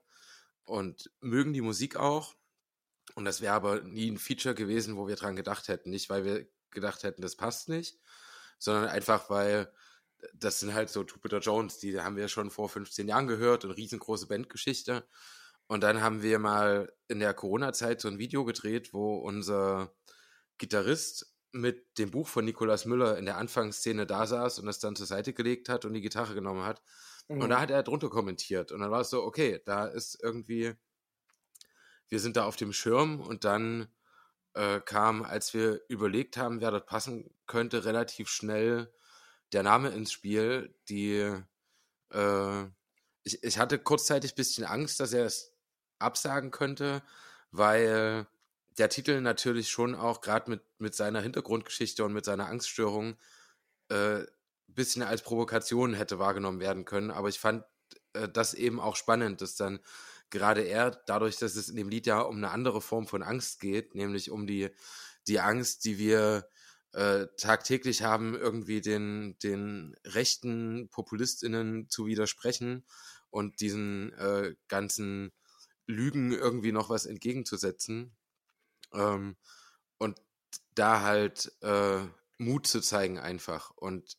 und 0.66 1.12
mögen 1.20 1.54
die 1.54 1.62
Musik 1.62 1.98
auch. 1.98 2.36
Und 3.16 3.26
das 3.26 3.42
wäre 3.42 3.54
aber 3.54 3.82
nie 3.82 4.10
ein 4.10 4.18
Feature 4.18 4.56
gewesen, 4.56 4.96
wo 4.96 5.08
wir 5.08 5.16
dran 5.16 5.36
gedacht 5.36 5.68
hätten. 5.68 5.90
Nicht, 5.90 6.10
weil 6.10 6.24
wir 6.24 6.48
gedacht 6.70 7.04
hätten, 7.04 7.22
das 7.22 7.36
passt 7.36 7.68
nicht, 7.68 8.00
sondern 8.58 8.88
einfach, 8.88 9.30
weil 9.30 9.74
das 10.34 10.60
sind 10.60 10.74
halt 10.74 10.90
so 10.90 11.04
Jupiter 11.04 11.40
Jones, 11.40 11.80
die 11.80 12.00
haben 12.00 12.16
wir 12.16 12.28
schon 12.28 12.52
vor 12.52 12.70
15 12.70 13.08
Jahren 13.08 13.28
gehört 13.28 13.66
und 13.66 13.72
riesengroße 13.72 14.28
Bandgeschichte. 14.28 15.06
Und 15.68 15.82
dann 15.82 16.02
haben 16.02 16.22
wir 16.22 16.40
mal 16.40 16.94
in 17.08 17.20
der 17.20 17.34
Corona-Zeit 17.34 18.02
so 18.02 18.08
ein 18.08 18.20
Video 18.20 18.46
gedreht, 18.46 18.94
wo 18.94 19.18
unser 19.18 19.94
Gitarrist 20.58 21.31
mit 21.52 21.98
dem 21.98 22.12
Buch 22.12 22.28
von 22.28 22.46
Nikolaus 22.46 22.86
Müller 22.86 23.18
in 23.18 23.26
der 23.26 23.38
Anfangsszene 23.38 24.06
da 24.06 24.26
saß 24.26 24.60
und 24.60 24.66
das 24.66 24.80
dann 24.80 24.96
zur 24.96 25.06
Seite 25.06 25.34
gelegt 25.34 25.70
hat 25.70 25.86
und 25.86 25.94
die 25.94 26.02
Gitarre 26.02 26.34
genommen 26.34 26.64
hat. 26.64 26.82
Mhm. 27.28 27.42
Und 27.42 27.50
da 27.50 27.60
hat 27.60 27.72
er 27.72 27.84
drunter 27.84 28.10
kommentiert. 28.10 28.72
Und 28.72 28.82
dann 28.82 28.92
war 28.92 29.02
es 29.02 29.10
so, 29.10 29.24
okay, 29.24 29.62
da 29.66 29.86
ist 29.86 30.22
irgendwie, 30.22 30.74
wir 32.08 32.20
sind 32.20 32.38
da 32.38 32.46
auf 32.46 32.56
dem 32.56 32.74
Schirm 32.74 33.20
und 33.20 33.44
dann 33.44 33.88
äh, 34.54 34.80
kam, 34.80 35.24
als 35.24 35.54
wir 35.54 35.82
überlegt 35.88 36.38
haben, 36.38 36.62
wer 36.62 36.72
dort 36.72 36.88
passen 36.88 37.34
könnte, 37.48 37.86
relativ 37.86 38.30
schnell 38.30 38.94
der 39.52 39.64
Name 39.64 39.90
ins 39.90 40.12
Spiel, 40.12 40.76
die 40.88 41.36
äh, 42.12 42.66
ich, 43.24 43.44
ich 43.44 43.60
hatte 43.60 43.80
kurzzeitig 43.80 44.34
ein 44.34 44.36
bisschen 44.36 44.66
Angst, 44.66 45.00
dass 45.00 45.14
er 45.14 45.26
es 45.26 45.54
absagen 46.00 46.52
könnte, 46.52 47.04
weil 47.52 48.28
der 48.78 48.90
Titel 48.90 49.22
natürlich 49.22 49.70
schon 49.70 49.96
auch 49.96 50.22
gerade 50.22 50.50
mit, 50.50 50.62
mit 50.80 50.96
seiner 50.96 51.22
Hintergrundgeschichte 51.22 52.04
und 52.04 52.14
mit 52.14 52.26
seiner 52.26 52.48
Angststörung 52.48 53.18
äh, 53.90 54.24
bisschen 54.68 55.04
als 55.04 55.22
Provokation 55.22 55.94
hätte 55.94 56.20
wahrgenommen 56.20 56.60
werden 56.60 56.86
können. 56.86 57.12
Aber 57.12 57.30
ich 57.30 57.40
fand 57.40 57.64
äh, 58.14 58.30
das 58.30 58.54
eben 58.54 58.80
auch 58.80 58.96
spannend, 58.96 59.42
dass 59.42 59.56
dann 59.56 59.80
gerade 60.30 60.62
er, 60.62 60.92
dadurch, 60.92 61.38
dass 61.38 61.56
es 61.56 61.70
in 61.70 61.76
dem 61.76 61.90
Lied 61.90 62.06
ja 62.06 62.22
um 62.22 62.38
eine 62.38 62.52
andere 62.52 62.82
Form 62.82 63.08
von 63.08 63.24
Angst 63.24 63.60
geht, 63.60 63.96
nämlich 63.96 64.32
um 64.32 64.48
die, 64.48 64.70
die 65.28 65.40
Angst, 65.40 65.84
die 65.86 65.98
wir 65.98 66.48
äh, 66.94 67.28
tagtäglich 67.38 68.04
haben, 68.04 68.36
irgendwie 68.36 68.82
den, 68.82 69.38
den 69.44 69.96
rechten 70.06 70.90
PopulistInnen 70.90 71.90
zu 71.90 72.06
widersprechen 72.06 72.86
und 73.30 73.62
diesen 73.62 74.14
äh, 74.14 74.56
ganzen 74.68 75.32
Lügen 75.86 76.32
irgendwie 76.32 76.72
noch 76.72 76.90
was 76.90 77.06
entgegenzusetzen. 77.06 78.16
Ähm, 78.94 79.36
und 79.98 80.22
da 80.76 81.02
halt 81.02 81.52
äh, 81.62 82.00
Mut 82.38 82.68
zu 82.68 82.82
zeigen 82.82 83.20
einfach. 83.20 83.72
Und 83.72 84.18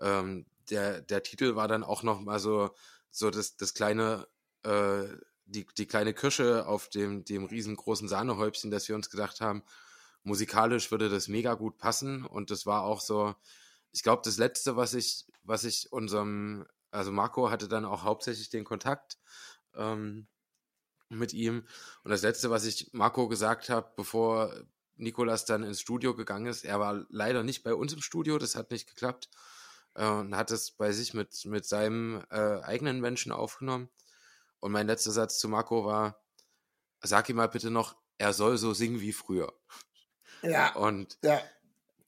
ähm, 0.00 0.46
der, 0.70 1.00
der 1.00 1.22
Titel 1.22 1.56
war 1.56 1.68
dann 1.68 1.84
auch 1.84 2.02
noch 2.02 2.20
mal 2.20 2.38
so, 2.38 2.70
so 3.10 3.30
das, 3.30 3.56
das 3.56 3.74
kleine, 3.74 4.26
äh, 4.64 5.04
die, 5.44 5.66
die 5.76 5.86
kleine 5.86 6.14
Kirsche 6.14 6.66
auf 6.66 6.88
dem, 6.88 7.24
dem 7.24 7.44
riesengroßen 7.44 8.08
Sahnehäubchen, 8.08 8.70
dass 8.70 8.88
wir 8.88 8.94
uns 8.94 9.10
gedacht 9.10 9.40
haben, 9.40 9.62
musikalisch 10.22 10.90
würde 10.90 11.08
das 11.08 11.28
mega 11.28 11.54
gut 11.54 11.78
passen. 11.78 12.24
Und 12.24 12.50
das 12.50 12.66
war 12.66 12.82
auch 12.84 13.00
so, 13.00 13.34
ich 13.92 14.02
glaube, 14.02 14.22
das 14.24 14.38
letzte, 14.38 14.76
was 14.76 14.94
ich, 14.94 15.26
was 15.42 15.64
ich 15.64 15.92
unserem, 15.92 16.66
also 16.90 17.10
Marco 17.12 17.50
hatte 17.50 17.68
dann 17.68 17.84
auch 17.84 18.04
hauptsächlich 18.04 18.50
den 18.50 18.64
Kontakt 18.64 19.18
ähm, 19.74 20.26
mit 21.18 21.32
ihm. 21.32 21.66
Und 22.04 22.10
das 22.10 22.22
letzte, 22.22 22.50
was 22.50 22.64
ich 22.64 22.90
Marco 22.92 23.28
gesagt 23.28 23.68
habe, 23.68 23.90
bevor 23.96 24.54
Nikolas 24.96 25.44
dann 25.44 25.62
ins 25.62 25.80
Studio 25.80 26.14
gegangen 26.14 26.46
ist, 26.46 26.64
er 26.64 26.80
war 26.80 27.04
leider 27.08 27.42
nicht 27.42 27.62
bei 27.62 27.74
uns 27.74 27.92
im 27.92 28.02
Studio, 28.02 28.38
das 28.38 28.56
hat 28.56 28.70
nicht 28.70 28.88
geklappt. 28.88 29.28
Äh, 29.94 30.06
und 30.06 30.36
hat 30.36 30.50
es 30.50 30.70
bei 30.70 30.92
sich 30.92 31.14
mit, 31.14 31.44
mit 31.44 31.64
seinem 31.64 32.24
äh, 32.30 32.60
eigenen 32.62 33.00
Menschen 33.00 33.32
aufgenommen. 33.32 33.88
Und 34.60 34.72
mein 34.72 34.86
letzter 34.86 35.10
Satz 35.10 35.38
zu 35.38 35.48
Marco 35.48 35.84
war, 35.84 36.22
sag 37.00 37.28
ihm 37.28 37.36
mal 37.36 37.48
bitte 37.48 37.70
noch, 37.70 37.96
er 38.18 38.32
soll 38.32 38.58
so 38.58 38.72
singen 38.72 39.00
wie 39.00 39.12
früher. 39.12 39.52
Ja. 40.42 40.74
Und 40.74 41.18
Ja, 41.22 41.40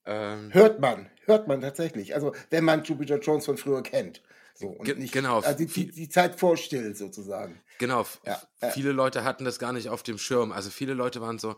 ähm, 0.07 0.53
hört 0.53 0.81
man, 0.81 1.11
hört 1.25 1.49
man 1.49 1.61
tatsächlich. 1.61 2.15
Also, 2.15 2.35
wenn 2.51 2.65
man 2.65 2.85
Jupiter 2.85 3.19
Jones 3.19 3.47
von 3.47 3.57
früher 3.57 3.83
kennt. 3.83 4.23
So, 4.65 4.71
und 4.71 4.87
Ge- 4.87 4.99
nicht, 4.99 5.13
genau, 5.13 5.41
Also 5.43 5.59
die, 5.59 5.67
die, 5.67 5.91
die 5.91 6.09
Zeit 6.09 6.39
vor 6.39 6.57
still 6.57 6.95
sozusagen. 6.95 7.61
Genau, 7.79 8.07
Ja, 8.25 8.41
viele 8.71 8.93
Leute 8.93 9.25
hatten 9.25 9.45
das 9.45 9.59
gar 9.59 9.73
nicht 9.73 9.89
auf 9.89 10.03
dem 10.03 10.19
Schirm. 10.19 10.53
Also 10.53 10.71
viele 10.71 10.95
Leute 10.95 11.21
waren 11.21 11.39
so, 11.39 11.57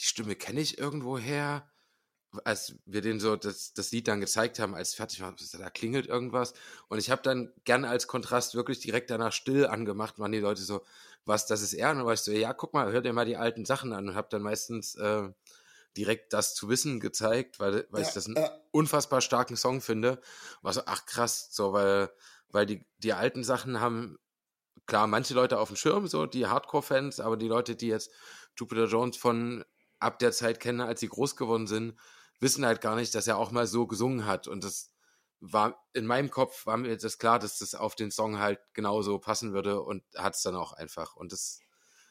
die 0.00 0.04
Stimme 0.04 0.34
kenne 0.34 0.60
ich 0.60 0.78
irgendwo 0.78 1.18
her. 1.18 1.70
Als 2.44 2.74
wir 2.84 3.00
denen 3.00 3.20
so 3.20 3.36
das, 3.36 3.72
das 3.72 3.90
Lied 3.90 4.06
dann 4.08 4.20
gezeigt 4.20 4.58
haben, 4.58 4.74
als 4.74 4.94
fertig 4.94 5.20
war, 5.22 5.34
da 5.58 5.70
klingelt 5.70 6.06
irgendwas. 6.06 6.52
Und 6.88 6.98
ich 6.98 7.10
habe 7.10 7.22
dann 7.22 7.52
gerne 7.64 7.88
als 7.88 8.06
Kontrast 8.06 8.54
wirklich 8.54 8.80
direkt 8.80 9.10
danach 9.10 9.32
still 9.32 9.66
angemacht, 9.66 10.18
waren 10.18 10.32
die 10.32 10.40
Leute 10.40 10.62
so, 10.62 10.84
was, 11.24 11.46
das 11.46 11.62
ist 11.62 11.72
er? 11.72 11.90
Und 11.90 11.98
dann 11.98 12.06
war 12.06 12.12
ich 12.14 12.20
so, 12.20 12.32
ja, 12.32 12.52
guck 12.52 12.74
mal, 12.74 12.92
hört 12.92 13.06
dir 13.06 13.14
mal 13.14 13.24
die 13.24 13.38
alten 13.38 13.64
Sachen 13.64 13.92
an 13.94 14.08
und 14.10 14.14
habe 14.14 14.28
dann 14.30 14.42
meistens 14.42 14.94
äh, 14.96 15.30
direkt 15.96 16.32
das 16.32 16.54
zu 16.54 16.68
wissen 16.68 17.00
gezeigt, 17.00 17.60
weil, 17.60 17.86
weil 17.90 18.02
ich 18.02 18.08
Ja, 18.08 18.14
das 18.14 18.26
einen 18.26 18.36
ja. 18.36 18.60
unfassbar 18.70 19.20
starken 19.20 19.56
Song 19.56 19.80
finde. 19.80 20.20
War 20.62 20.72
so, 20.72 20.82
ach 20.86 21.06
krass, 21.06 21.48
so, 21.50 21.72
weil, 21.72 22.10
weil 22.50 22.66
die, 22.66 22.84
die 22.98 23.12
alten 23.12 23.44
Sachen 23.44 23.80
haben 23.80 24.18
klar, 24.86 25.06
manche 25.06 25.34
Leute 25.34 25.58
auf 25.58 25.68
dem 25.68 25.76
Schirm, 25.76 26.06
so 26.08 26.26
die 26.26 26.46
Hardcore-Fans, 26.46 27.20
aber 27.20 27.36
die 27.36 27.48
Leute, 27.48 27.76
die 27.76 27.88
jetzt 27.88 28.10
Jupiter 28.56 28.86
Jones 28.86 29.16
von 29.16 29.64
ab 29.98 30.18
der 30.18 30.32
Zeit 30.32 30.60
kennen, 30.60 30.80
als 30.80 31.00
sie 31.00 31.08
groß 31.08 31.36
geworden 31.36 31.66
sind, 31.66 31.98
wissen 32.40 32.64
halt 32.64 32.80
gar 32.80 32.94
nicht, 32.96 33.14
dass 33.14 33.26
er 33.26 33.36
auch 33.36 33.50
mal 33.50 33.66
so 33.66 33.86
gesungen 33.86 34.24
hat. 34.26 34.46
Und 34.48 34.64
das 34.64 34.92
war 35.40 35.84
in 35.92 36.06
meinem 36.06 36.30
Kopf 36.30 36.66
war 36.66 36.76
mir 36.76 36.96
das 36.96 37.18
klar, 37.18 37.38
dass 37.38 37.58
das 37.58 37.74
auf 37.74 37.94
den 37.96 38.10
Song 38.10 38.38
halt 38.38 38.60
genauso 38.72 39.18
passen 39.18 39.52
würde 39.52 39.82
und 39.82 40.02
hat 40.16 40.34
es 40.36 40.42
dann 40.42 40.56
auch 40.56 40.72
einfach. 40.72 41.16
Und 41.16 41.32
das 41.32 41.60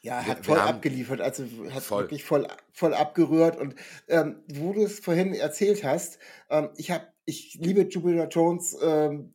Ja, 0.02 0.24
hat 0.24 0.44
voll 0.46 0.58
haben- 0.60 0.76
abgeliefert, 0.76 1.20
also 1.20 1.44
hat 1.70 1.82
Voll. 1.82 2.04
wirklich 2.04 2.24
voll, 2.24 2.46
voll 2.72 2.94
abgerührt. 2.94 3.56
Und 3.56 3.74
ähm, 4.06 4.44
wo 4.48 4.72
du 4.72 4.84
es 4.84 5.00
vorhin 5.00 5.34
erzählt 5.34 5.82
hast, 5.84 6.18
ähm, 6.50 6.70
ich 6.76 6.90
habe, 6.90 7.06
ich 7.24 7.58
liebe 7.60 7.82
Jupiter 7.82 8.28
Jones, 8.28 8.76
ähm, 8.80 9.34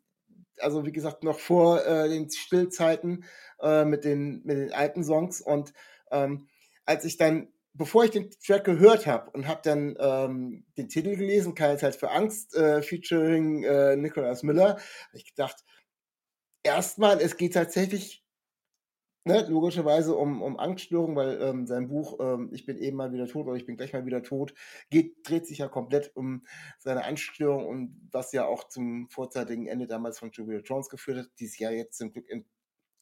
also 0.59 0.85
wie 0.85 0.91
gesagt, 0.91 1.23
noch 1.23 1.39
vor 1.39 1.85
äh, 1.85 2.09
den 2.09 2.29
Stillzeiten 2.29 3.25
äh, 3.61 3.85
mit, 3.85 4.03
den, 4.03 4.41
mit 4.43 4.57
den 4.57 4.73
alten 4.73 5.03
Songs. 5.03 5.41
Und 5.41 5.73
ähm, 6.11 6.47
als 6.85 7.05
ich 7.05 7.17
dann, 7.17 7.47
bevor 7.73 8.03
ich 8.03 8.11
den 8.11 8.29
Track 8.45 8.63
gehört 8.63 9.07
habe 9.07 9.31
und 9.31 9.47
habe 9.47 9.61
dann 9.63 9.95
ähm, 9.99 10.65
den 10.77 10.89
Titel 10.89 11.15
gelesen, 11.15 11.55
Keine 11.55 11.77
Zeit 11.77 11.95
für 11.95 12.11
Angst, 12.11 12.55
äh, 12.55 12.81
featuring 12.81 13.63
äh, 13.63 13.95
Nicolas 13.95 14.43
Miller, 14.43 14.75
habe 14.75 15.17
ich 15.17 15.25
gedacht, 15.25 15.63
erstmal, 16.63 17.19
es 17.19 17.37
geht 17.37 17.53
tatsächlich 17.53 18.22
ne, 19.25 19.45
logischerweise 19.47 20.15
um, 20.15 20.41
um 20.41 20.59
Angststörungen, 20.59 21.15
weil 21.15 21.41
ähm, 21.41 21.67
sein 21.67 21.87
Buch 21.87 22.19
ähm, 22.19 22.49
Ich 22.53 22.65
bin 22.65 22.77
eben 22.77 22.97
mal 22.97 23.11
wieder 23.11 23.27
tot 23.27 23.47
oder 23.47 23.55
ich 23.55 23.65
bin 23.65 23.77
gleich 23.77 23.93
mal 23.93 24.05
wieder 24.05 24.23
tot 24.23 24.53
geht, 24.89 25.27
dreht 25.27 25.47
sich 25.47 25.59
ja 25.59 25.67
komplett 25.67 26.15
um 26.15 26.43
seine 26.79 27.05
Angststörung 27.05 27.67
und 27.67 28.09
was 28.11 28.31
ja 28.31 28.45
auch 28.45 28.67
zum 28.67 29.09
vorzeitigen 29.09 29.67
Ende 29.67 29.87
damals 29.87 30.19
von 30.19 30.31
Julia 30.31 30.59
Jones 30.59 30.89
geführt 30.89 31.19
hat, 31.19 31.29
die 31.39 31.45
es 31.45 31.57
ja 31.57 31.71
jetzt 31.71 31.97
zum 31.97 32.11
Glück 32.11 32.29
in 32.29 32.45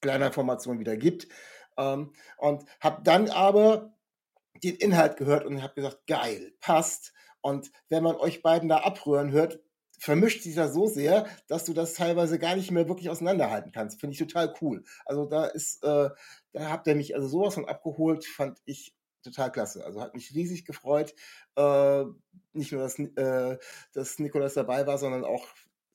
kleiner 0.01 0.31
Formation 0.31 0.79
wieder 0.79 0.97
gibt. 0.97 1.27
Ähm, 1.77 2.13
und 2.37 2.65
habe 2.79 3.01
dann 3.03 3.29
aber 3.29 3.93
den 4.63 4.75
Inhalt 4.75 5.17
gehört 5.17 5.45
und 5.45 5.61
habe 5.61 5.73
gesagt, 5.75 6.05
geil, 6.07 6.53
passt. 6.59 7.13
Und 7.41 7.71
wenn 7.89 8.03
man 8.03 8.15
euch 8.15 8.41
beiden 8.41 8.69
da 8.69 8.77
abrühren 8.77 9.31
hört, 9.31 9.59
vermischt 10.01 10.41
sich 10.41 10.55
das 10.55 10.73
so 10.73 10.87
sehr, 10.87 11.27
dass 11.47 11.63
du 11.65 11.73
das 11.73 11.93
teilweise 11.93 12.39
gar 12.39 12.55
nicht 12.55 12.71
mehr 12.71 12.87
wirklich 12.87 13.09
auseinanderhalten 13.09 13.71
kannst. 13.71 13.99
Finde 13.99 14.13
ich 14.13 14.19
total 14.19 14.53
cool. 14.59 14.83
Also 15.05 15.25
da 15.27 15.45
ist, 15.45 15.83
äh, 15.83 16.09
da 16.53 16.69
habt 16.69 16.87
ihr 16.87 16.95
mich 16.95 17.13
also 17.15 17.27
sowas 17.27 17.53
von 17.53 17.67
abgeholt, 17.67 18.25
fand 18.25 18.59
ich 18.65 18.95
total 19.23 19.51
klasse. 19.51 19.85
Also 19.85 20.01
hat 20.01 20.15
mich 20.15 20.33
riesig 20.33 20.65
gefreut. 20.65 21.13
Äh, 21.55 22.05
nicht 22.53 22.71
nur, 22.71 22.81
dass, 22.81 22.97
äh, 22.97 23.57
dass 23.93 24.17
Nikolas 24.17 24.55
dabei 24.55 24.87
war, 24.87 24.97
sondern 24.97 25.23
auch 25.23 25.47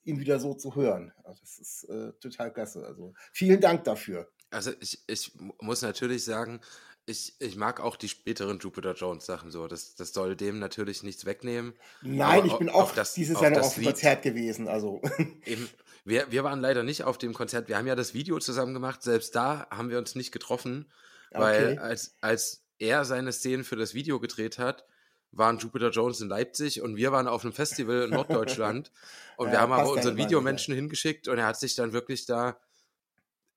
ihn 0.04 0.20
wieder 0.20 0.38
so 0.38 0.54
zu 0.54 0.76
hören. 0.76 1.12
Also 1.24 1.40
das 1.40 1.58
ist 1.58 1.84
äh, 1.88 2.12
total 2.20 2.52
klasse. 2.52 2.86
Also 2.86 3.12
vielen 3.32 3.60
Dank 3.60 3.82
dafür. 3.82 4.28
Also 4.50 4.70
ich, 4.78 5.02
ich 5.08 5.34
mu- 5.34 5.54
muss 5.60 5.82
natürlich 5.82 6.24
sagen, 6.24 6.60
ich, 7.06 7.34
ich 7.38 7.54
mag 7.56 7.80
auch 7.80 7.94
die 7.96 8.08
späteren 8.08 8.58
Jupiter 8.58 8.94
Jones 8.94 9.26
Sachen 9.26 9.50
so. 9.52 9.68
Das, 9.68 9.94
das 9.94 10.12
soll 10.12 10.34
dem 10.36 10.58
natürlich 10.58 11.02
nichts 11.04 11.24
wegnehmen. 11.24 11.74
Nein, 12.02 12.38
Aber 12.40 12.46
ich 12.46 12.54
bin 12.58 12.68
au- 12.68 12.82
auch 12.82 12.94
das- 12.94 13.14
dieses 13.14 13.40
Jahr 13.40 13.50
noch 13.50 13.60
auf 13.62 13.74
dem 13.74 13.84
Konzert 13.84 14.22
gewesen. 14.22 14.66
Also 14.68 15.00
Eben, 15.44 15.68
wir, 16.04 16.30
wir 16.32 16.42
waren 16.44 16.60
leider 16.60 16.82
nicht 16.82 17.04
auf 17.04 17.16
dem 17.18 17.32
Konzert. 17.32 17.68
Wir 17.68 17.76
haben 17.78 17.86
ja 17.86 17.94
das 17.94 18.12
Video 18.12 18.38
zusammen 18.40 18.74
gemacht. 18.74 19.02
Selbst 19.02 19.34
da 19.36 19.66
haben 19.70 19.88
wir 19.90 19.98
uns 19.98 20.14
nicht 20.16 20.32
getroffen, 20.32 20.90
weil 21.30 21.72
Okay. 21.74 21.78
als, 21.78 22.16
als 22.20 22.64
er 22.78 23.04
seine 23.04 23.32
Szenen 23.32 23.62
für 23.64 23.76
das 23.76 23.94
Video 23.94 24.18
gedreht 24.20 24.58
hat, 24.58 24.84
waren 25.32 25.58
Jupiter 25.58 25.90
Jones 25.90 26.20
in 26.20 26.28
Leipzig 26.28 26.80
und 26.82 26.96
wir 26.96 27.12
waren 27.12 27.28
auf 27.28 27.44
einem 27.44 27.52
Festival 27.52 28.02
in 28.02 28.10
Norddeutschland. 28.10 28.90
und 29.36 29.46
wir 29.48 29.54
Ja, 29.54 29.60
haben 29.60 29.72
aber 29.72 29.90
unseren 29.92 30.16
Videomenschen 30.16 30.74
hingeschickt 30.74 31.28
und 31.28 31.38
er 31.38 31.46
hat 31.46 31.58
sich 31.60 31.74
dann 31.76 31.92
wirklich 31.92 32.26
da, 32.26 32.58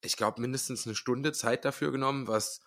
ich 0.01 0.17
glaube, 0.17 0.39
mindestens 0.41 0.85
eine 0.85 0.95
Stunde 0.95 1.31
Zeit 1.31 1.65
dafür 1.65 1.91
genommen, 1.91 2.27
was 2.27 2.59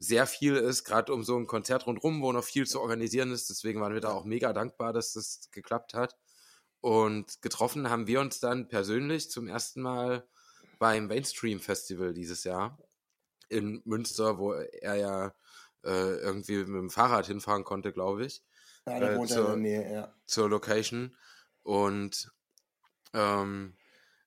sehr 0.00 0.26
viel 0.26 0.56
ist, 0.56 0.84
gerade 0.84 1.12
um 1.12 1.22
so 1.22 1.36
ein 1.36 1.46
Konzert 1.46 1.86
rundherum, 1.86 2.22
wo 2.22 2.32
noch 2.32 2.42
viel 2.42 2.66
zu 2.66 2.80
organisieren 2.80 3.32
ist. 3.32 3.50
Deswegen 3.50 3.80
waren 3.82 3.92
wir 3.92 4.00
da 4.00 4.12
auch 4.12 4.24
mega 4.24 4.52
dankbar, 4.54 4.94
dass 4.94 5.12
das 5.12 5.50
geklappt 5.52 5.92
hat. 5.94 6.16
Und 6.80 7.42
getroffen 7.42 7.90
haben 7.90 8.06
wir 8.06 8.20
uns 8.20 8.40
dann 8.40 8.68
persönlich 8.68 9.30
zum 9.30 9.46
ersten 9.46 9.82
Mal 9.82 10.26
beim 10.78 11.06
Mainstream 11.06 11.60
Festival 11.60 12.14
dieses 12.14 12.44
Jahr 12.44 12.78
in 13.50 13.82
Münster, 13.84 14.38
wo 14.38 14.54
er 14.54 14.94
ja 14.94 15.34
äh, 15.84 16.16
irgendwie 16.16 16.56
mit 16.56 16.68
dem 16.68 16.90
Fahrrad 16.90 17.26
hinfahren 17.26 17.64
konnte, 17.64 17.92
glaube 17.92 18.24
ich, 18.24 18.42
ja, 18.86 18.96
äh, 18.98 19.26
zur- 19.26 19.46
der 19.48 19.56
Nähe, 19.56 19.92
ja. 19.92 20.14
zur 20.24 20.48
Location. 20.48 21.14
Und 21.62 22.32
ähm, 23.12 23.76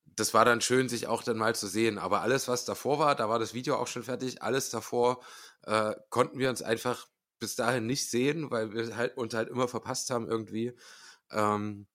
das 0.06 0.34
war 0.36 0.46
dann 0.46 0.62
schön, 0.62 0.90
sich 0.90 1.08
auch 1.08 1.24
dann 1.24 1.38
mal 1.38 1.56
zu 1.56 1.68
sehen. 1.68 1.98
Aber 1.98 2.22
alles, 2.22 2.48
was 2.48 2.66
davor 2.66 3.00
war, 3.00 3.16
da 3.16 3.30
war 3.30 3.40
das 3.40 3.56
Video 3.56 3.78
auch 3.78 3.88
schon 3.88 4.04
fertig, 4.04 4.44
alles 4.44 4.70
davor 4.70 5.24
äh, 5.64 5.96
konnten 6.10 6.40
wir 6.40 6.50
uns 6.50 6.62
einfach 6.62 7.08
bis 7.40 7.56
dahin 7.56 7.86
nicht 7.86 8.10
sehen, 8.10 8.52
weil 8.52 8.74
wir 8.74 8.96
halt 8.96 9.18
uns 9.18 9.34
halt 9.34 9.50
immer 9.50 9.68
verpasst 9.68 10.10
haben 10.10 10.28
irgendwie. 10.28 10.74
Ähm, 11.32 11.88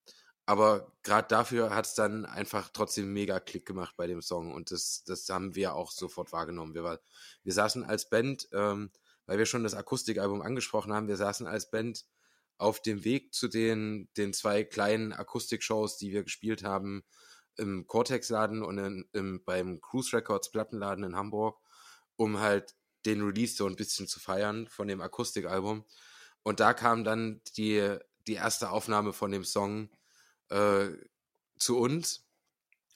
aber 0.46 0.92
gerade 1.02 1.28
dafür 1.28 1.74
hat 1.74 1.86
es 1.86 1.94
dann 1.94 2.24
einfach 2.24 2.70
trotzdem 2.72 3.12
mega 3.12 3.38
Klick 3.38 3.66
gemacht 3.66 3.94
bei 3.98 4.06
dem 4.06 4.22
Song 4.22 4.52
und 4.54 4.70
das, 4.70 5.04
das 5.04 5.28
haben 5.28 5.54
wir 5.54 5.74
auch 5.74 5.90
sofort 5.90 6.32
wahrgenommen. 6.32 6.74
Wir, 6.74 6.84
war, 6.84 7.00
wir 7.44 7.52
saßen 7.52 7.84
als 7.84 8.08
Band, 8.08 8.48
ähm, 8.52 8.90
weil 9.26 9.36
wir 9.36 9.44
schon 9.44 9.62
das 9.62 9.74
Akustikalbum 9.74 10.40
angesprochen 10.40 10.92
haben, 10.94 11.06
wir 11.06 11.18
saßen 11.18 11.46
als 11.46 11.70
Band 11.70 12.06
auf 12.56 12.80
dem 12.80 13.04
Weg 13.04 13.34
zu 13.34 13.48
den, 13.48 14.08
den 14.16 14.32
zwei 14.32 14.64
kleinen 14.64 15.12
Akustikshows, 15.12 15.98
die 15.98 16.12
wir 16.12 16.24
gespielt 16.24 16.64
haben, 16.64 17.04
im 17.58 17.86
Cortex-Laden 17.86 18.62
und 18.62 18.78
in, 18.78 19.08
im, 19.12 19.44
beim 19.44 19.82
Cruise 19.82 20.16
Records 20.16 20.50
Plattenladen 20.50 21.04
in 21.04 21.16
Hamburg, 21.16 21.60
um 22.16 22.40
halt 22.40 22.74
den 23.06 23.22
Release 23.22 23.56
so 23.56 23.66
ein 23.66 23.76
bisschen 23.76 24.08
zu 24.08 24.20
feiern 24.20 24.68
von 24.68 24.88
dem 24.88 25.00
Akustikalbum. 25.00 25.84
Und 26.42 26.60
da 26.60 26.74
kam 26.74 27.04
dann 27.04 27.40
die, 27.56 27.96
die 28.26 28.34
erste 28.34 28.70
Aufnahme 28.70 29.12
von 29.12 29.30
dem 29.30 29.44
Song 29.44 29.90
äh, 30.50 30.88
zu 31.58 31.78
uns. 31.78 32.24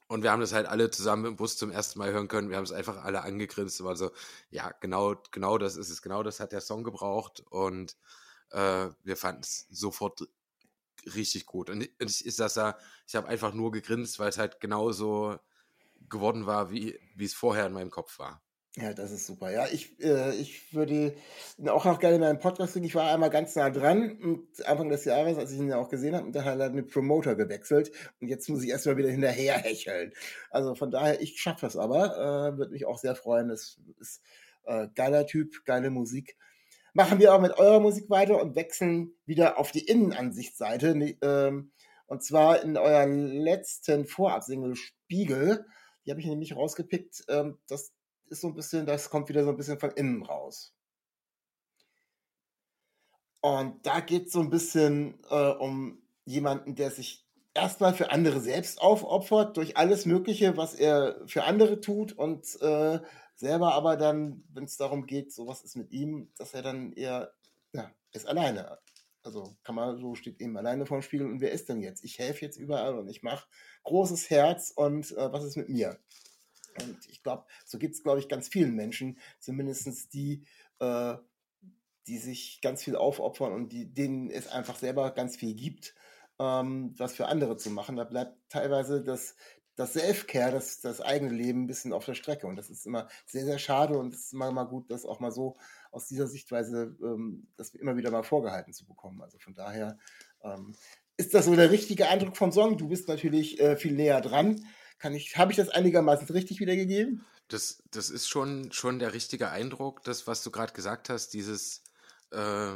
Und 0.09 0.23
wir 0.23 0.31
haben 0.31 0.41
das 0.41 0.53
halt 0.53 0.67
alle 0.67 0.91
zusammen 0.91 1.25
im 1.25 1.37
Bus 1.37 1.57
zum 1.57 1.71
ersten 1.71 1.99
Mal 1.99 2.13
hören 2.13 2.29
können. 2.29 2.51
Wir 2.51 2.59
haben 2.59 2.65
es 2.65 2.73
einfach 2.73 3.03
alle 3.03 3.23
angegrinst 3.23 3.81
und 3.81 3.87
war 3.87 3.97
so, 3.97 4.11
ja, 4.51 4.71
genau, 4.81 5.15
genau 5.31 5.57
das 5.57 5.77
ist 5.77 5.89
es. 5.89 6.03
Genau 6.03 6.23
das 6.23 6.39
hat 6.39 6.53
der 6.53 6.61
Song 6.61 6.85
gebraucht. 6.85 7.43
Und 7.49 7.97
äh, 8.51 8.89
wir 9.03 9.17
fanden 9.17 9.43
es 9.43 9.67
sofort 9.71 10.29
richtig 11.15 11.47
gut. 11.47 11.71
Und 11.71 11.89
ich, 11.99 12.27
ich, 12.27 12.37
da, 12.37 12.79
ich 13.07 13.15
habe 13.17 13.29
einfach 13.29 13.55
nur 13.55 13.73
gegrinst, 13.73 14.19
weil 14.19 14.29
es 14.29 14.39
halt 14.39 14.61
genauso 14.61 15.39
geworden 16.09 16.47
war, 16.47 16.71
wie, 16.71 16.99
wie 17.15 17.25
es 17.25 17.35
vorher 17.35 17.67
in 17.67 17.73
meinem 17.73 17.91
Kopf 17.91 18.19
war. 18.19 18.43
Ja, 18.77 18.95
das 18.95 19.11
ist 19.11 19.27
super. 19.27 19.51
Ja, 19.51 19.67
ich, 19.71 20.03
äh, 20.03 20.35
ich 20.35 20.73
würde 20.73 21.15
ihn 21.59 21.69
auch 21.69 21.85
noch 21.85 21.99
gerne 21.99 22.17
in 22.17 22.23
einen 22.23 22.39
Podcast 22.39 22.73
kriegen. 22.73 22.87
Ich 22.87 22.95
war 22.95 23.13
einmal 23.13 23.29
ganz 23.29 23.55
nah 23.55 23.69
dran 23.69 24.13
und 24.23 24.67
Anfang 24.67 24.89
des 24.89 25.05
Jahres, 25.05 25.37
als 25.37 25.53
ich 25.53 25.59
ihn 25.59 25.69
ja 25.69 25.77
auch 25.77 25.91
gesehen 25.91 26.15
habe, 26.17 26.25
und 26.25 26.33
dann 26.35 26.47
hat 26.47 26.59
er 26.59 26.71
mit 26.71 26.91
Promoter 26.91 27.35
gewechselt 27.35 27.93
und 28.21 28.29
jetzt 28.29 28.49
muss 28.49 28.63
ich 28.63 28.71
erstmal 28.71 28.97
wieder 28.97 29.11
hinterher 29.11 29.59
hecheln. 29.59 30.15
Also 30.51 30.75
von 30.75 30.91
daher, 30.91 31.21
ich 31.21 31.39
schaffe 31.39 31.67
das 31.67 31.77
aber. 31.77 32.17
Äh, 32.55 32.57
würde 32.57 32.73
mich 32.73 32.87
auch 32.87 32.97
sehr 32.99 33.15
freuen. 33.15 33.49
Das 33.49 33.79
ist 33.99 34.23
äh, 34.65 34.89
geiler 34.95 35.27
Typ, 35.27 35.67
geile 35.67 35.91
Musik. 35.91 36.39
Machen 36.95 37.19
wir 37.19 37.35
auch 37.35 37.41
mit 37.41 37.59
eurer 37.59 37.81
Musik 37.81 38.09
weiter 38.09 38.41
und 38.41 38.57
wechseln 38.57 39.15
wieder 39.27 39.59
auf 39.59 39.71
die 39.71 39.87
Innenansichtsseite. 39.87 41.17
Ähm, 41.21 41.73
und 42.07 42.25
zwar 42.25 42.63
in 42.63 42.79
eurer 42.79 43.07
letzten 43.07 44.07
Vorabsingle 44.07 44.77
Spiegel. 44.77 45.67
Die 46.07 46.11
habe 46.11 46.21
ich 46.21 46.27
nämlich 46.27 46.57
rausgepickt. 46.57 47.25
Ähm, 47.29 47.59
das 47.69 47.93
ist 48.33 48.41
so 48.41 48.49
ein 48.49 48.55
bisschen, 48.55 48.87
das 48.87 49.11
kommt 49.11 49.29
wieder 49.29 49.45
so 49.45 49.51
ein 49.51 49.57
bisschen 49.57 49.79
von 49.79 49.91
innen 49.93 50.23
raus. 50.25 50.75
Und 53.41 53.87
da 53.87 54.01
geht 54.01 54.27
es 54.27 54.33
so 54.33 54.41
ein 54.41 54.51
bisschen 54.51 55.19
äh, 55.29 55.51
um 55.51 56.03
jemanden, 56.25 56.75
der 56.75 56.91
sich 56.91 57.27
erstmal 57.55 57.95
für 57.95 58.11
andere 58.11 58.41
selbst 58.41 58.81
aufopfert, 58.81 59.57
durch 59.57 59.77
alles 59.77 60.07
Mögliche, 60.07 60.57
was 60.57 60.75
er 60.75 61.21
für 61.27 61.45
andere 61.45 61.81
tut 61.81 62.13
und 62.13 62.61
äh, 62.63 63.01
selber 63.35 63.75
aber 63.75 63.97
dann, 63.97 64.45
wenn 64.53 64.65
es 64.65 64.77
darum 64.77 65.07
geht, 65.07 65.33
so 65.33 65.47
was 65.47 65.63
ist 65.63 65.77
mit 65.77 65.91
ihm, 65.91 66.31
dass 66.39 66.55
er 66.55 66.63
dann 66.63 66.93
eher, 66.93 67.35
ja, 67.73 67.91
ist 68.13 68.27
alleine. 68.27 68.79
Also 69.25 69.57
kann 69.65 69.75
man, 69.75 69.99
so 69.99 70.15
steht 70.15 70.41
eben 70.41 70.57
alleine 70.57 70.87
vorm 70.87 71.03
Spiegel 71.03 71.27
und 71.27 71.41
wer 71.41 71.53
ist 71.53 71.69
denn 71.69 71.81
jetzt? 71.81 72.05
Ich 72.05 72.19
helfe 72.19 72.45
jetzt 72.45 72.57
überall 72.57 72.97
und 72.99 73.09
ich 73.09 73.23
mache 73.23 73.47
großes 73.85 74.31
Herz 74.31 74.73
und 74.75 75.11
äh, 75.13 75.33
was 75.33 75.45
ist 75.45 75.57
mit 75.57 75.69
mir? 75.69 75.99
Und 76.81 76.99
ich 77.09 77.23
glaube, 77.23 77.45
so 77.65 77.79
gibt 77.79 77.95
es, 77.95 78.03
glaube 78.03 78.19
ich, 78.19 78.29
ganz 78.29 78.49
vielen 78.49 78.75
Menschen, 78.75 79.19
zumindest 79.39 80.13
die, 80.15 80.45
äh, 80.81 81.15
die 82.07 82.19
sich 82.19 82.61
ganz 82.61 82.83
viel 82.83 82.97
aufopfern 82.97 83.53
und 83.53 83.73
die, 83.73 83.93
denen 83.93 84.31
es 84.31 84.49
einfach 84.49 84.77
selber 84.77 85.11
ganz 85.13 85.37
viel 85.37 85.55
gibt, 85.55 85.95
ähm, 86.39 86.95
was 86.97 87.15
für 87.15 87.27
andere 87.27 87.57
zu 87.57 87.71
machen. 87.71 87.97
Da 87.97 88.05
bleibt 88.05 88.37
teilweise 88.49 89.03
das, 89.03 89.37
das 89.77 89.95
Self-Care, 89.95 90.53
das, 90.53 90.81
das 90.81 91.01
eigene 91.01 91.33
Leben 91.33 91.65
ein 91.65 91.67
bisschen 91.67 91.93
auf 91.93 92.05
der 92.05 92.15
Strecke. 92.15 92.47
Und 92.47 92.57
das 92.57 92.71
ist 92.71 92.87
immer 92.87 93.09
sehr, 93.27 93.45
sehr 93.45 93.59
schade 93.59 93.99
und 93.99 94.13
es 94.13 94.27
ist 94.27 94.33
immer 94.33 94.51
mal 94.51 94.65
gut, 94.65 94.91
das 94.91 95.05
auch 95.05 95.21
mal 95.21 95.33
so 95.33 95.57
aus 95.91 96.07
dieser 96.07 96.27
Sichtweise, 96.27 96.97
ähm, 97.03 97.47
das 97.57 97.75
immer 97.75 97.97
wieder 97.97 98.11
mal 98.11 98.23
vorgehalten 98.23 98.73
zu 98.73 98.87
bekommen. 98.87 99.23
Also 99.23 99.39
von 99.39 99.55
daher 99.55 99.99
ähm, 100.43 100.75
ist 101.17 101.35
das 101.35 101.45
so 101.45 101.55
der 101.55 101.71
richtige 101.71 102.09
Eindruck 102.09 102.37
vom 102.37 102.53
Song. 102.53 102.77
Du 102.77 102.89
bist 102.89 103.09
natürlich 103.09 103.61
äh, 103.61 103.77
viel 103.77 103.93
näher 103.93 104.21
dran. 104.21 104.67
Kann 105.03 105.15
ich, 105.15 105.37
habe 105.37 105.51
ich 105.51 105.57
das 105.57 105.69
einigermaßen 105.69 106.29
richtig 106.29 106.61
wiedergegeben? 106.61 107.25
Das, 107.49 107.83
das 107.91 108.09
ist 108.09 108.29
schon, 108.29 108.71
schon 108.71 109.01
der 109.01 109.13
richtige 109.13 109.51
Eindruck, 109.51 110.05
das, 110.05 110.29
was 110.29 110.45
du 110.45 110.53
gerade 110.53 110.73
gesagt 110.75 111.09
hast, 111.09 111.31
dieses 111.31 111.83
äh, 112.31 112.75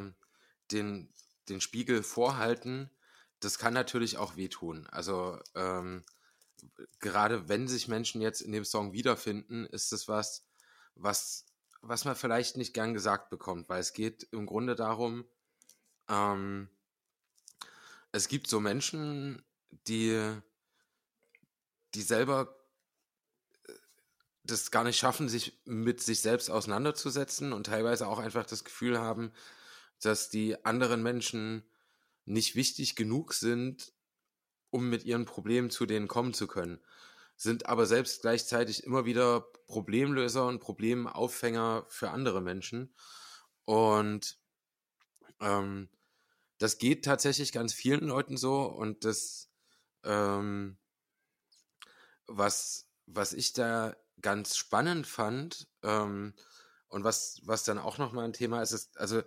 den, 0.72 1.08
den 1.48 1.60
Spiegel 1.60 2.02
vorhalten, 2.02 2.90
das 3.38 3.60
kann 3.60 3.74
natürlich 3.74 4.16
auch 4.16 4.34
wehtun. 4.34 4.88
Also 4.90 5.38
ähm, 5.54 6.02
gerade 6.98 7.48
wenn 7.48 7.68
sich 7.68 7.86
Menschen 7.86 8.20
jetzt 8.20 8.40
in 8.40 8.50
dem 8.50 8.64
Song 8.64 8.92
wiederfinden, 8.92 9.64
ist 9.66 9.92
es 9.92 10.08
was, 10.08 10.48
was, 10.96 11.46
was 11.80 12.04
man 12.04 12.16
vielleicht 12.16 12.56
nicht 12.56 12.74
gern 12.74 12.92
gesagt 12.92 13.30
bekommt, 13.30 13.68
weil 13.68 13.78
es 13.78 13.92
geht 13.92 14.26
im 14.32 14.46
Grunde 14.46 14.74
darum, 14.74 15.26
ähm, 16.08 16.70
es 18.10 18.26
gibt 18.26 18.48
so 18.48 18.58
Menschen, 18.58 19.44
die 19.86 20.40
die 21.94 22.02
selber 22.02 22.56
äh, 23.68 23.72
das 24.44 24.70
gar 24.70 24.84
nicht 24.84 24.98
schaffen, 24.98 25.28
sich 25.28 25.60
mit 25.64 26.02
sich 26.02 26.20
selbst 26.20 26.50
auseinanderzusetzen 26.50 27.52
und 27.52 27.66
teilweise 27.66 28.08
auch 28.08 28.18
einfach 28.18 28.46
das 28.46 28.64
Gefühl 28.64 28.98
haben, 28.98 29.32
dass 30.00 30.28
die 30.28 30.64
anderen 30.64 31.02
Menschen 31.02 31.64
nicht 32.24 32.54
wichtig 32.54 32.96
genug 32.96 33.32
sind, 33.32 33.92
um 34.70 34.88
mit 34.90 35.04
ihren 35.04 35.24
Problemen 35.24 35.70
zu 35.70 35.86
denen 35.86 36.08
kommen 36.08 36.34
zu 36.34 36.46
können, 36.46 36.80
sind 37.36 37.66
aber 37.66 37.86
selbst 37.86 38.22
gleichzeitig 38.22 38.84
immer 38.84 39.04
wieder 39.04 39.40
Problemlöser 39.66 40.46
und 40.46 40.60
Problemauffänger 40.60 41.86
für 41.88 42.10
andere 42.10 42.40
Menschen. 42.40 42.94
Und 43.64 44.38
ähm, 45.40 45.88
das 46.58 46.78
geht 46.78 47.04
tatsächlich 47.04 47.52
ganz 47.52 47.72
vielen 47.72 48.06
Leuten 48.08 48.36
so 48.36 48.62
und 48.62 49.04
das 49.04 49.50
ähm, 50.04 50.78
was, 52.26 52.86
was 53.06 53.32
ich 53.32 53.52
da 53.52 53.96
ganz 54.20 54.56
spannend 54.56 55.06
fand 55.06 55.68
ähm, 55.82 56.34
und 56.88 57.04
was, 57.04 57.40
was 57.44 57.64
dann 57.64 57.78
auch 57.78 57.98
nochmal 57.98 58.24
ein 58.24 58.32
Thema 58.32 58.62
ist, 58.62 58.72
ist, 58.72 58.98
also 58.98 59.22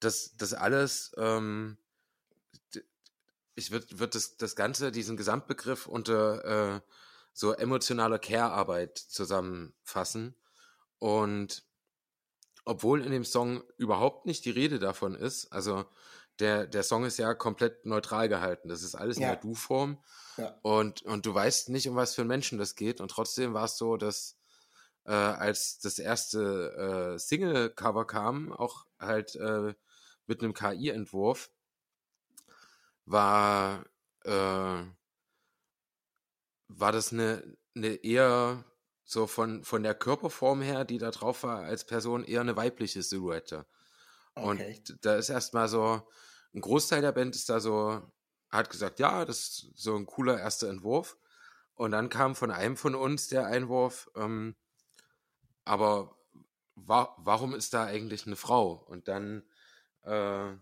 das, 0.00 0.36
das 0.36 0.54
alles, 0.54 1.12
ähm, 1.16 1.76
ich 3.54 3.70
würde 3.70 3.98
würd 3.98 4.14
das, 4.14 4.36
das 4.36 4.56
Ganze, 4.56 4.90
diesen 4.90 5.16
Gesamtbegriff 5.16 5.86
unter 5.86 6.76
äh, 6.76 6.80
so 7.32 7.52
emotionaler 7.52 8.18
Care-Arbeit 8.18 8.98
zusammenfassen. 8.98 10.34
Und 10.98 11.64
obwohl 12.64 13.04
in 13.04 13.12
dem 13.12 13.24
Song 13.24 13.62
überhaupt 13.76 14.26
nicht 14.26 14.44
die 14.44 14.50
Rede 14.50 14.78
davon 14.78 15.14
ist, 15.14 15.52
also 15.52 15.84
der, 16.40 16.66
der 16.66 16.82
Song 16.82 17.04
ist 17.04 17.18
ja 17.18 17.34
komplett 17.34 17.86
neutral 17.86 18.28
gehalten. 18.28 18.68
Das 18.68 18.82
ist 18.82 18.94
alles 18.94 19.18
ja. 19.18 19.24
in 19.24 19.28
der 19.32 19.40
Du-Form. 19.40 20.02
Ja. 20.36 20.58
Und, 20.62 21.02
und 21.02 21.26
du 21.26 21.34
weißt 21.34 21.68
nicht, 21.68 21.88
um 21.88 21.96
was 21.96 22.14
für 22.14 22.22
einen 22.22 22.28
Menschen 22.28 22.58
das 22.58 22.74
geht. 22.74 23.00
Und 23.00 23.10
trotzdem 23.10 23.54
war 23.54 23.64
es 23.64 23.76
so, 23.76 23.96
dass 23.96 24.38
äh, 25.04 25.12
als 25.12 25.78
das 25.78 25.98
erste 25.98 27.14
äh, 27.14 27.18
Single-Cover 27.18 28.06
kam, 28.06 28.52
auch 28.52 28.86
halt 28.98 29.36
äh, 29.36 29.74
mit 30.26 30.42
einem 30.42 30.54
KI-Entwurf, 30.54 31.50
war, 33.04 33.84
äh, 34.24 34.30
war 36.68 36.92
das 36.92 37.12
eine, 37.12 37.56
eine 37.74 37.94
eher 37.96 38.64
so 39.04 39.26
von, 39.26 39.64
von 39.64 39.82
der 39.82 39.94
Körperform 39.94 40.62
her, 40.62 40.84
die 40.84 40.98
da 40.98 41.10
drauf 41.10 41.42
war, 41.42 41.60
als 41.60 41.84
Person 41.84 42.24
eher 42.24 42.42
eine 42.42 42.56
weibliche 42.56 43.02
Silhouette. 43.02 43.66
Okay. 44.34 44.48
Und 44.48 45.04
da 45.04 45.16
ist 45.16 45.28
erstmal 45.28 45.68
so, 45.68 46.08
ein 46.54 46.60
Großteil 46.60 47.02
der 47.02 47.12
Band 47.12 47.34
ist 47.34 47.48
da 47.48 47.60
so, 47.60 48.02
hat 48.50 48.70
gesagt, 48.70 48.98
ja, 48.98 49.24
das 49.24 49.38
ist 49.38 49.72
so 49.76 49.96
ein 49.96 50.06
cooler 50.06 50.38
erster 50.38 50.68
Entwurf. 50.68 51.16
Und 51.74 51.92
dann 51.92 52.08
kam 52.08 52.34
von 52.34 52.50
einem 52.50 52.76
von 52.76 52.94
uns 52.94 53.28
der 53.28 53.46
Einwurf, 53.46 54.10
ähm, 54.14 54.54
aber 55.64 56.16
wa 56.74 57.14
warum 57.18 57.54
ist 57.54 57.74
da 57.74 57.84
eigentlich 57.84 58.26
eine 58.26 58.36
Frau? 58.36 58.72
Und 58.72 59.08
dann, 59.08 59.44
äh, 60.02 60.52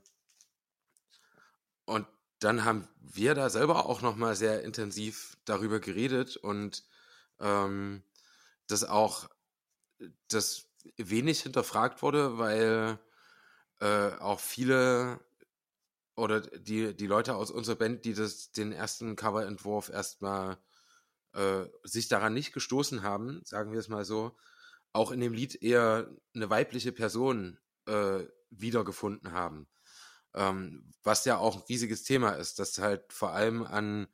und 1.86 2.06
dann 2.40 2.64
haben 2.64 2.88
wir 3.00 3.34
da 3.34 3.50
selber 3.50 3.86
auch 3.86 4.02
nochmal 4.02 4.36
sehr 4.36 4.62
intensiv 4.62 5.36
darüber 5.44 5.80
geredet 5.80 6.36
und 6.36 6.84
ähm, 7.40 8.04
das 8.68 8.84
auch, 8.84 9.28
das 10.28 10.66
wenig 10.96 11.40
hinterfragt 11.40 12.02
wurde, 12.02 12.38
weil 12.38 12.98
äh, 13.80 14.12
auch 14.18 14.40
viele 14.40 15.20
oder 16.18 16.40
die, 16.40 16.94
die 16.94 17.06
Leute 17.06 17.36
aus 17.36 17.50
unserer 17.50 17.76
Band, 17.76 18.04
die 18.04 18.12
das, 18.12 18.50
den 18.50 18.72
ersten 18.72 19.14
Coverentwurf 19.16 19.88
erstmal 19.88 20.58
äh, 21.32 21.64
sich 21.84 22.08
daran 22.08 22.34
nicht 22.34 22.52
gestoßen 22.52 23.02
haben, 23.02 23.40
sagen 23.44 23.72
wir 23.72 23.78
es 23.78 23.88
mal 23.88 24.04
so, 24.04 24.36
auch 24.92 25.12
in 25.12 25.20
dem 25.20 25.32
Lied 25.32 25.62
eher 25.62 26.10
eine 26.34 26.50
weibliche 26.50 26.92
Person 26.92 27.58
äh, 27.86 28.24
wiedergefunden 28.50 29.32
haben. 29.32 29.68
Ähm, 30.34 30.92
was 31.04 31.24
ja 31.24 31.38
auch 31.38 31.56
ein 31.56 31.62
riesiges 31.68 32.02
Thema 32.02 32.32
ist, 32.32 32.58
dass 32.58 32.78
halt 32.78 33.12
vor 33.12 33.30
allem 33.30 33.62
an, 33.64 34.08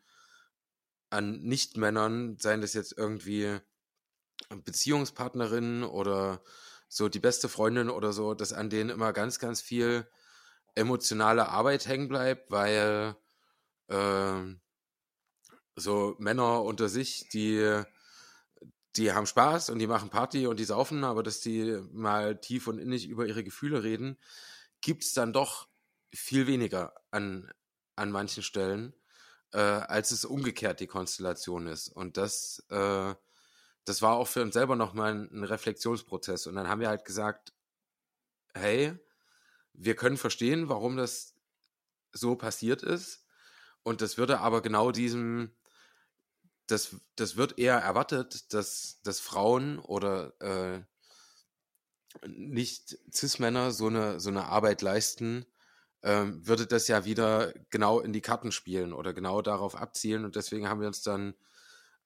an 1.11 1.41
Nicht-Männern, 1.41 2.37
seien 2.39 2.61
das 2.61 2.75
jetzt 2.75 2.97
irgendwie 2.97 3.61
Beziehungspartnerinnen 4.51 5.85
oder 5.85 6.43
so 6.89 7.09
die 7.09 7.21
beste 7.21 7.49
Freundin 7.49 7.89
oder 7.89 8.13
so, 8.13 8.35
dass 8.35 8.53
an 8.53 8.69
denen 8.69 8.91
immer 8.91 9.13
ganz, 9.13 9.39
ganz 9.39 9.63
viel 9.63 10.07
emotionale 10.75 11.49
Arbeit 11.49 11.87
hängen 11.87 12.09
bleibt, 12.09 12.51
weil 12.51 13.17
äh, 13.89 14.55
so 15.77 16.17
Männer 16.19 16.63
unter 16.63 16.89
sich, 16.89 17.29
die, 17.31 17.83
die 18.97 19.13
haben 19.13 19.27
Spaß 19.27 19.71
und 19.71 19.79
die 19.79 19.87
machen 19.87 20.11
Party 20.11 20.47
und 20.47 20.59
die 20.59 20.65
saufen, 20.65 21.05
aber 21.05 21.23
dass 21.23 21.41
die 21.41 21.81
mal 21.93 22.41
tief 22.41 22.67
und 22.69 22.79
innig 22.79 23.09
über 23.09 23.27
ihre 23.27 23.45
Gefühle 23.45 23.83
reden, 23.83 24.19
gibt 24.81 25.05
es 25.05 25.15
dann 25.15 25.33
doch 25.33 25.69
viel 26.13 26.47
weniger 26.47 26.95
an, 27.11 27.51
an 27.97 28.11
manchen 28.11 28.43
Stellen, 28.43 28.95
äh, 29.53 29.59
als 29.59 30.11
es 30.11 30.25
umgekehrt 30.25 30.81
die 30.81 30.87
Konstellation 30.87 31.67
ist. 31.67 31.89
Und 31.89 32.17
das, 32.17 32.65
äh, 32.71 33.15
das 33.85 34.03
war 34.03 34.15
auch 34.15 34.29
für 34.29 34.43
uns 34.43 34.55
selber 34.55 34.77
nochmal 34.77 35.13
ein, 35.13 35.31
ein 35.33 35.45
Reflexionsprozess. 35.45 36.47
Und 36.47 36.55
dann 36.55 36.69
haben 36.69 36.81
wir 36.81 36.89
halt 36.89 37.05
gesagt, 37.05 37.53
hey, 38.55 38.97
wir 39.75 39.95
können 39.97 40.17
verstehen, 40.17 40.69
warum 40.69 40.97
das 40.97 41.35
so 42.13 42.37
passiert 42.37 42.83
ist, 42.83 43.25
und 43.85 44.01
das 44.01 44.19
würde 44.19 44.41
aber 44.41 44.63
genau 44.63 44.91
diesem, 44.91 45.55
das, 46.67 46.97
das 47.17 47.37
wird 47.37 47.59
eher 47.59 47.77
erwartet, 47.77 48.53
dass, 48.53 49.01
dass 49.03 49.21
Frauen 49.21 49.79
oder 49.79 50.33
äh, 50.41 50.81
nicht 52.27 52.99
Cis-Männer 53.13 53.71
so 53.73 53.89
eine, 53.89 54.21
so 54.21 54.31
eine 54.31 54.47
Arbeit 54.47 54.81
leisten, 54.81 55.45
ähm, 56.03 56.47
würde 56.47 56.67
das 56.67 56.89
ja 56.89 57.05
wieder 57.05 57.53
genau 57.69 58.01
in 58.01 58.15
die 58.15 58.23
Karten 58.23 58.53
spielen 58.53 58.95
oder 58.95 59.13
genau 59.13 59.43
darauf 59.43 59.77
abzielen. 59.77 60.25
Und 60.25 60.35
deswegen 60.35 60.69
haben 60.69 60.81
wir 60.81 60.87
uns 60.87 61.03
dann, 61.03 61.35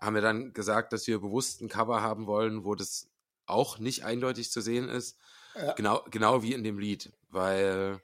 haben 0.00 0.16
wir 0.16 0.22
dann 0.22 0.52
gesagt, 0.52 0.92
dass 0.92 1.06
wir 1.06 1.20
bewusst 1.20 1.60
ein 1.60 1.68
Cover 1.68 2.02
haben 2.02 2.26
wollen, 2.26 2.64
wo 2.64 2.74
das 2.74 3.08
auch 3.46 3.78
nicht 3.78 4.04
eindeutig 4.04 4.50
zu 4.50 4.60
sehen 4.60 4.88
ist. 4.88 5.16
Ja. 5.54 5.74
Genau, 5.74 6.04
genau 6.10 6.42
wie 6.42 6.54
in 6.54 6.64
dem 6.64 6.78
Lied. 6.78 7.12
Weil 7.28 8.00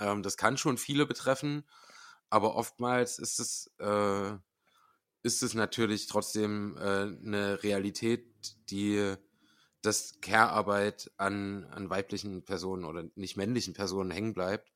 ähm, 0.00 0.22
das 0.22 0.36
kann 0.36 0.58
schon 0.58 0.78
viele 0.78 1.06
betreffen, 1.06 1.64
aber 2.30 2.56
oftmals 2.56 3.18
ist 3.18 3.40
es, 3.40 3.72
äh, 3.78 4.32
ist 5.22 5.42
es 5.42 5.54
natürlich 5.54 6.06
trotzdem 6.06 6.76
äh, 6.78 6.80
eine 6.80 7.62
Realität, 7.62 8.26
die 8.70 9.16
dass 9.86 10.20
Care-Arbeit 10.20 11.12
an, 11.16 11.64
an 11.66 11.88
weiblichen 11.88 12.44
Personen 12.44 12.84
oder 12.84 13.04
nicht 13.14 13.36
männlichen 13.36 13.72
Personen 13.72 14.10
hängen 14.10 14.34
bleibt. 14.34 14.72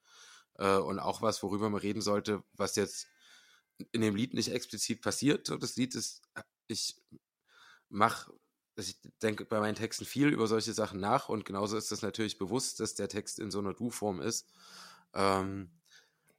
Äh, 0.59 0.77
und 0.77 1.01
auch 1.01 1.21
was, 1.21 1.43
worüber 1.43 1.69
man 1.69 1.81
reden 1.81 2.01
sollte, 2.01 2.45
was 2.53 2.77
jetzt 2.77 3.09
in 3.93 4.03
dem 4.03 4.15
Lied 4.15 4.35
nicht 4.35 4.53
explizit 4.53 5.03
passiert. 5.03 5.49
Das 5.49 5.77
Lied 5.77 5.95
ist, 5.95 6.23
ich 6.69 6.97
mache, 7.89 8.33
ich 8.89 9.01
denke 9.23 9.45
bei 9.45 9.61
meinen 9.61 9.75
Texten 9.75 10.05
viel 10.05 10.29
über 10.29 10.47
solche 10.47 10.73
Sachen 10.73 11.01
nach 11.01 11.29
und 11.29 11.45
genauso 11.45 11.77
ist 11.77 11.93
es 11.93 12.03
natürlich 12.03 12.39
bewusst, 12.39 12.81
dass 12.81 12.95
der 12.95 13.09
Text 13.09 13.39
in 13.39 13.51
so 13.51 13.59
einer 13.59 13.75
Du-Form 13.75 14.21
ist. 14.21 14.49
Ähm, 15.15 15.71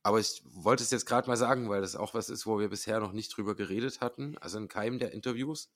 aber 0.04 0.20
ich 0.20 0.42
wollte 0.46 0.84
es 0.84 0.92
jetzt 0.92 1.06
gerade 1.06 1.28
mal 1.28 1.38
sagen, 1.38 1.70
weil 1.70 1.82
das 1.82 1.96
auch 1.96 2.14
was 2.14 2.30
ist, 2.30 2.46
wo 2.48 2.60
wir 2.60 2.70
bisher 2.70 3.00
noch 3.00 3.12
nicht 3.12 3.36
drüber 3.36 3.56
geredet 3.56 4.02
hatten, 4.02 4.38
also 4.40 4.58
in 4.58 4.68
keinem 4.68 4.98
der 4.98 5.12
Interviews, 5.12 5.72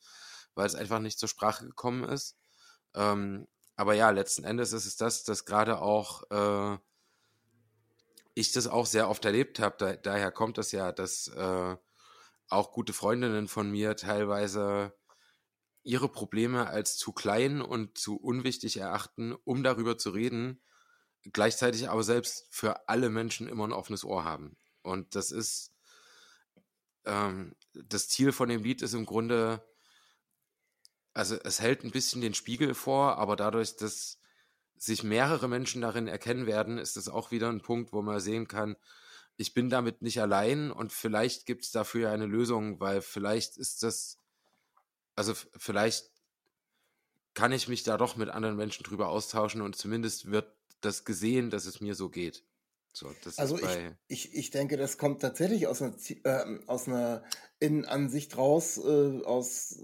weil 0.56 0.65
es 0.65 0.75
einfach 0.75 0.99
nicht 0.99 1.19
zur 1.19 1.30
Sprache 1.30 1.65
gekommen 1.65 2.04
ist. 2.04 2.38
Ähm, 2.95 3.47
aber 3.75 3.93
ja, 3.93 4.10
letzten 4.10 4.43
Endes 4.43 4.73
ist 4.73 4.86
es 4.86 4.95
das, 4.95 5.23
dass 5.23 5.45
gerade 5.45 5.82
auch 5.82 6.23
äh, 6.32 6.78
ich 8.34 8.51
das 8.51 8.67
auch 8.67 8.86
sehr 8.86 9.10
oft 9.10 9.25
erlebt 9.25 9.60
habe. 9.60 9.75
Da, 9.78 9.95
daher 9.95 10.32
kommt 10.32 10.58
das 10.58 10.71
ja, 10.71 10.91
dass 10.91 11.28
äh, 11.28 11.75
auch 12.49 12.71
gute 12.71 12.93
Freundinnen 12.93 13.47
von 13.47 13.69
mir 13.69 13.95
teilweise 13.95 14.93
ihre 15.86 16.10
Probleme 16.10 16.67
als 16.67 16.98
zu 16.98 17.13
klein 17.13 17.62
und 17.62 17.98
zu 17.98 18.17
unwichtig 18.17 18.78
erachten, 18.78 19.34
um 19.45 19.63
darüber 19.63 19.98
zu 19.98 20.10
reden, 20.10 20.62
gleichzeitig 21.32 21.89
aber 21.89 22.04
selbst 22.04 22.48
für 22.50 22.89
alle 22.89 23.10
Menschen 23.10 23.48
immer 23.48 23.65
ein 23.65 23.74
offenes 23.74 24.04
Ohr 24.04 24.26
haben. 24.26 24.58
Und 24.82 25.15
das 25.15 25.32
ist 25.32 25.76
ähm, 27.06 27.56
das 27.74 28.10
Ziel 28.10 28.32
von 28.32 28.50
dem 28.50 28.63
Lied 28.63 28.82
ist 28.82 28.93
im 28.93 29.06
Grunde, 29.06 29.63
also 31.13 31.36
es 31.43 31.62
hält 31.62 31.84
ein 31.84 31.91
bisschen 31.91 32.21
den 32.21 32.34
Spiegel 32.34 32.74
vor, 32.74 33.17
aber 33.17 33.36
dadurch, 33.36 33.78
dass 33.78 34.19
sich 34.78 35.04
mehrere 35.04 35.48
Menschen 35.48 35.82
darin 35.82 36.08
erkennen 36.08 36.48
werden, 36.48 36.78
ist 36.78 36.98
das 36.98 37.08
auch 37.08 37.32
wieder 37.32 37.50
ein 37.50 37.62
Punkt, 37.62 37.93
wo 37.93 38.02
man 38.02 38.19
sehen 38.19 38.48
kann, 38.48 38.76
ich 39.38 39.54
bin 39.54 39.69
damit 39.69 40.02
nicht 40.02 40.21
allein 40.21 40.71
und 40.71 40.93
vielleicht 40.93 41.45
gibt 41.45 41.63
es 41.65 41.71
dafür 41.71 42.12
eine 42.12 42.26
Lösung, 42.26 42.80
weil 42.80 43.02
vielleicht 43.02 43.58
ist 43.58 43.84
das, 43.84 44.17
also 45.15 45.34
vielleicht 45.58 46.12
kann 47.34 47.51
ich 47.51 47.67
mich 47.67 47.84
da 47.84 47.97
doch 47.97 48.15
mit 48.15 48.30
anderen 48.30 48.56
Menschen 48.56 48.84
drüber 48.84 49.10
austauschen 49.10 49.62
und 49.62 49.75
zumindest 49.75 50.32
wird 50.32 50.51
das 50.82 51.06
gesehen, 51.06 51.49
dass 51.49 51.65
es 51.65 51.82
mir 51.82 51.95
so 51.95 52.10
geht. 52.10 52.43
So, 52.93 53.12
das 53.23 53.38
Also 53.38 53.58
ist 53.58 53.78
ich, 54.08 54.30
ich, 54.32 54.36
ich 54.36 54.49
denke, 54.51 54.78
das 54.78 54.97
kommt 54.97 55.21
tatsächlich 55.21 55.67
aus 55.67 55.82
einer, 55.82 55.95
ähm, 56.23 56.63
aus 56.67 56.88
einer 56.88 57.23
Innenansicht 57.60 58.38
raus, 58.38 58.78
äh, 58.78 59.21
aus, 59.23 59.80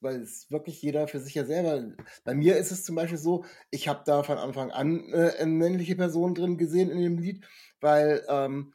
weil 0.00 0.22
es 0.22 0.48
wirklich 0.50 0.80
jeder 0.80 1.08
für 1.08 1.18
sich 1.18 1.34
ja 1.34 1.44
selber. 1.44 1.92
Bei 2.22 2.34
mir 2.34 2.56
ist 2.56 2.70
es 2.70 2.84
zum 2.84 2.94
Beispiel 2.94 3.18
so, 3.18 3.44
ich 3.70 3.88
habe 3.88 4.02
da 4.06 4.22
von 4.22 4.38
Anfang 4.38 4.70
an 4.70 5.12
äh, 5.12 5.32
eine 5.38 5.50
männliche 5.50 5.96
Person 5.96 6.36
drin 6.36 6.56
gesehen 6.56 6.90
in 6.90 7.00
dem 7.00 7.18
Lied, 7.18 7.44
weil 7.80 8.24
ähm, 8.28 8.74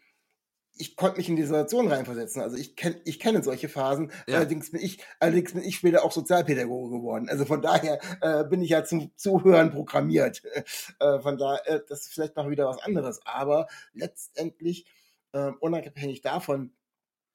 ich 0.80 0.96
konnte 0.96 1.18
mich 1.18 1.28
in 1.28 1.36
die 1.36 1.44
Situation 1.44 1.92
reinversetzen. 1.92 2.42
Also 2.42 2.56
ich 2.56 2.78
kenne 2.78 3.02
ich 3.04 3.20
kenne 3.20 3.44
solche 3.44 3.68
Phasen. 3.68 4.12
Ja. 4.28 4.38
Allerdings 4.38 4.72
bin 4.72 4.82
ich 4.82 5.04
allerdings 5.20 5.54
bin 5.54 5.62
ich 5.62 5.76
später 5.76 6.06
auch 6.06 6.14
Sozialpädagoge 6.14 6.98
geworden. 6.98 7.28
Also 7.30 7.44
von 7.46 7.62
daher 7.62 8.00
äh, 8.22 8.46
bin 8.46 8.62
ich 8.62 8.70
ja 8.70 8.86
zum 8.86 9.12
Zuhören 9.16 9.72
programmiert. 9.72 10.42
Äh, 11.00 11.20
von 11.20 11.38
daher 11.38 11.68
äh, 11.68 11.82
das 11.88 12.02
ist 12.02 12.14
vielleicht 12.14 12.36
noch 12.36 12.50
wieder 12.50 12.66
was 12.66 12.82
anderes. 12.82 13.20
Aber 13.26 13.68
letztendlich 13.94 14.86
äh, 15.34 15.52
unabhängig 15.60 16.22
davon 16.22 16.74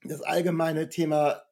das 0.02 0.22
allgemeine 0.22 0.88
Thema 0.88 1.42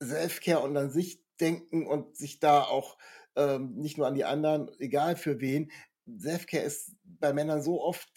Selfcare 0.00 0.60
und 0.60 0.76
an 0.76 0.90
sich 0.90 1.22
denken 1.40 1.86
und 1.86 2.16
sich 2.16 2.38
da 2.40 2.62
auch 2.62 2.98
ähm, 3.36 3.74
nicht 3.76 3.98
nur 3.98 4.06
an 4.06 4.14
die 4.14 4.24
anderen, 4.24 4.70
egal 4.78 5.16
für 5.16 5.40
wen. 5.40 5.70
Selfcare 6.06 6.64
ist 6.64 6.92
bei 7.04 7.32
Männern 7.32 7.62
so 7.62 7.82
oft 7.82 8.08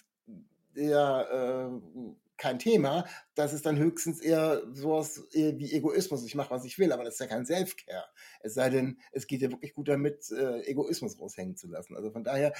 eher 0.75 1.71
äh, 1.71 2.13
kein 2.41 2.57
Thema, 2.57 3.05
dass 3.35 3.53
es 3.53 3.61
dann 3.61 3.77
höchstens 3.77 4.19
eher 4.19 4.63
sowas 4.73 5.19
eher 5.31 5.59
wie 5.59 5.71
Egoismus, 5.71 6.25
ich 6.25 6.33
mache, 6.33 6.49
was 6.49 6.65
ich 6.65 6.79
will, 6.79 6.91
aber 6.91 7.03
das 7.03 7.13
ist 7.13 7.19
ja 7.19 7.27
kein 7.27 7.45
Selfcare. 7.45 8.05
Es 8.39 8.55
sei 8.55 8.71
denn, 8.71 8.99
es 9.11 9.27
geht 9.27 9.41
ja 9.41 9.51
wirklich 9.51 9.75
gut 9.75 9.87
damit, 9.87 10.31
äh, 10.31 10.61
Egoismus 10.63 11.19
raushängen 11.19 11.55
zu 11.55 11.67
lassen. 11.67 11.95
Also 11.95 12.09
von 12.09 12.23
daher, 12.23 12.53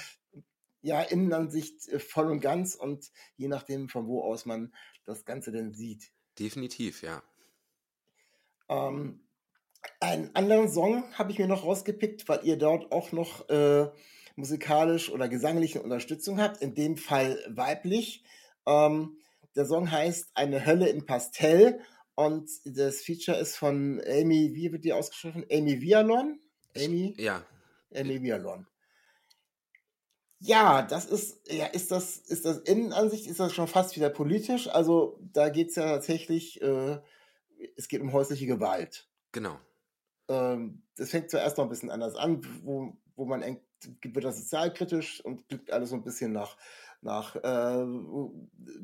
ja, 0.84 1.02
Innenansicht 1.02 1.88
äh, 1.89 1.98
voll 1.98 2.30
und 2.30 2.41
ganz 2.41 2.76
und 2.76 3.12
je 3.38 3.48
nachdem, 3.48 3.89
von 3.89 4.06
wo 4.06 4.22
aus 4.22 4.46
man 4.46 4.72
das 5.04 5.26
Ganze 5.26 5.52
denn 5.52 5.74
sieht. 5.74 6.12
definitiv, 6.38 7.02
ja. 7.02 7.24
Ähm, 8.70 9.20
einen 10.00 10.36
anderen 10.36 10.70
Song 10.70 11.12
habe 11.17 11.32
ich 11.32 11.39
mir 11.39 11.48
noch 11.48 11.63
rausgepickt, 11.63 12.30
weil 12.30 12.41
ihr 12.44 12.58
dort 12.58 12.91
auch 12.91 13.12
noch 13.12 13.50
äh, 13.50 13.89
musikalisch 14.36 15.12
oder 15.12 15.28
gesangliche 15.28 15.82
Unterstützung 15.82 16.39
habt, 16.39 16.62
in 16.62 16.76
dem 16.76 16.98
Fall 16.98 17.44
weiblich. 17.50 18.24
Ähm, 18.67 19.17
der 19.55 19.65
Song 19.65 19.91
heißt 19.91 20.31
Eine 20.33 20.65
Hölle 20.65 20.89
in 20.89 21.05
Pastell 21.05 21.81
und 22.15 22.49
das 22.65 23.01
Feature 23.01 23.37
ist 23.37 23.57
von 23.57 24.01
Amy, 24.05 24.51
wie 24.53 24.71
wird 24.71 24.83
die 24.83 24.93
ausgesprochen? 24.93 25.45
Amy 25.51 25.81
Vialon? 25.81 26.39
Amy? 26.75 27.15
Ja, 27.17 27.45
Amy 27.93 28.21
Vialon. 28.21 28.67
Ja, 30.39 30.81
das 30.81 31.05
ist, 31.05 31.39
ja, 31.51 31.67
ist 31.67 31.91
das, 31.91 32.17
ist 32.17 32.45
das 32.45 32.57
Innenansicht, 32.59 33.27
ist 33.27 33.39
das 33.39 33.53
schon 33.53 33.67
fast 33.67 33.95
wieder 33.95 34.09
politisch? 34.09 34.67
Also 34.67 35.19
da 35.21 35.49
geht 35.49 35.69
es 35.69 35.75
ja 35.75 35.83
tatsächlich, 35.83 36.59
äh, 36.61 36.99
es 37.77 37.87
geht 37.87 38.01
um 38.01 38.11
häusliche 38.11 38.47
Gewalt 38.47 39.07
genau. 39.31 39.59
ähm, 40.29 40.81
das 40.95 41.11
fängt 41.11 41.29
zuerst 41.29 41.57
noch 41.57 41.65
ein 41.65 41.69
bisschen 41.69 41.91
anders 41.91 42.15
an, 42.15 42.41
wo, 42.63 42.97
wo 43.15 43.25
man 43.25 43.43
eng, 43.43 43.61
wird 44.01 44.25
das 44.25 44.39
sozialkritisch 44.39 45.23
und 45.23 45.47
klingt 45.47 45.71
alles 45.71 45.89
so 45.89 45.95
ein 45.95 46.03
bisschen 46.03 46.31
nach, 46.31 46.57
nach 47.01 47.35
äh, 47.35 47.85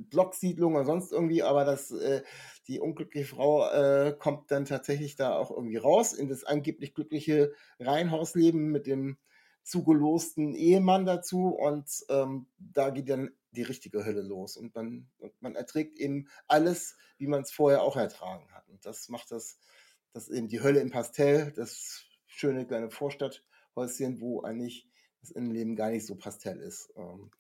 Blocksiedlung 0.10 0.76
oder 0.76 0.86
sonst 0.86 1.12
irgendwie, 1.12 1.44
aber 1.44 1.66
das, 1.66 1.92
äh, 1.92 2.24
die 2.68 2.80
unglückliche 2.80 3.28
Frau 3.28 3.70
äh, 3.70 4.16
kommt 4.18 4.52
dann 4.52 4.66
tatsächlich 4.66 5.16
da 5.16 5.36
auch 5.36 5.52
irgendwie 5.52 5.78
raus 5.78 6.14
in 6.14 6.28
das 6.28 6.44
angeblich 6.44 6.94
glückliche 6.94 7.54
Reihenhausleben 7.80 8.72
mit 8.72 8.88
dem 8.88 9.18
zugelosten 9.64 10.56
Ehemann 10.56 11.06
dazu 11.06 11.50
und 11.50 11.90
ähm, 12.10 12.48
da 12.58 12.90
geht 12.90 13.10
dann 13.10 13.32
die 13.52 13.64
richtige 13.64 14.06
Hölle 14.06 14.22
los 14.22 14.56
und 14.58 14.74
man, 14.76 15.10
und 15.20 15.42
man 15.42 15.56
erträgt 15.56 16.00
eben 16.00 16.28
alles, 16.48 16.96
wie 17.18 17.28
man 17.28 17.42
es 17.42 17.52
vorher 17.52 17.82
auch 17.82 17.98
ertragen 17.98 18.50
hat. 18.54 18.68
Und 18.70 18.86
das 18.86 19.10
macht 19.10 19.32
das, 19.32 19.60
das 20.14 20.30
eben 20.30 20.48
die 20.48 20.62
Hölle 20.62 20.80
im 20.80 20.90
Pastell, 20.90 21.52
das 21.52 22.06
schöne 22.28 22.66
kleine 22.66 22.90
Vorstadthäuschen, 22.90 24.22
wo 24.22 24.42
eigentlich 24.42 24.88
das 25.22 25.32
Innenleben 25.32 25.76
gar 25.76 25.90
nicht 25.90 26.06
so 26.06 26.16
pastell 26.16 26.60
ist. 26.60 26.94
Ähm, 26.96 27.32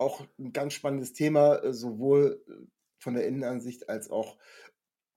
auch 0.00 0.26
ein 0.38 0.52
ganz 0.52 0.74
spannendes 0.74 1.12
Thema, 1.12 1.56
äh, 1.62 1.72
sowohl 1.74 2.44
äh, 2.48 2.66
von 2.98 3.14
der 3.14 3.26
Innenansicht 3.26 3.88
als 3.88 4.10
auch 4.10 4.38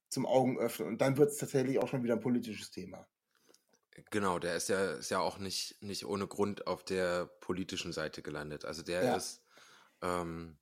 zum 0.09 0.25
Augenöffnen. 0.25 0.87
Und 0.89 1.01
dann 1.01 1.17
wird 1.17 1.31
es 1.31 1.37
tatsächlich 1.37 1.79
auch 1.79 1.87
schon 1.87 2.03
wieder 2.03 2.15
ein 2.15 2.21
politisches 2.21 2.71
Thema. 2.71 3.07
Genau, 4.11 4.39
der 4.39 4.55
ist 4.55 4.69
ja, 4.69 4.93
ist 4.93 5.11
ja 5.11 5.19
auch 5.19 5.37
nicht, 5.37 5.81
nicht 5.81 6.05
ohne 6.05 6.27
Grund 6.27 6.65
auf 6.67 6.83
der 6.83 7.25
politischen 7.25 7.93
Seite 7.93 8.21
gelandet. 8.23 8.65
Also 8.65 8.81
der 8.81 9.03
Ja. 9.03 9.15
ist, 9.17 9.43
ähm, 10.01 10.57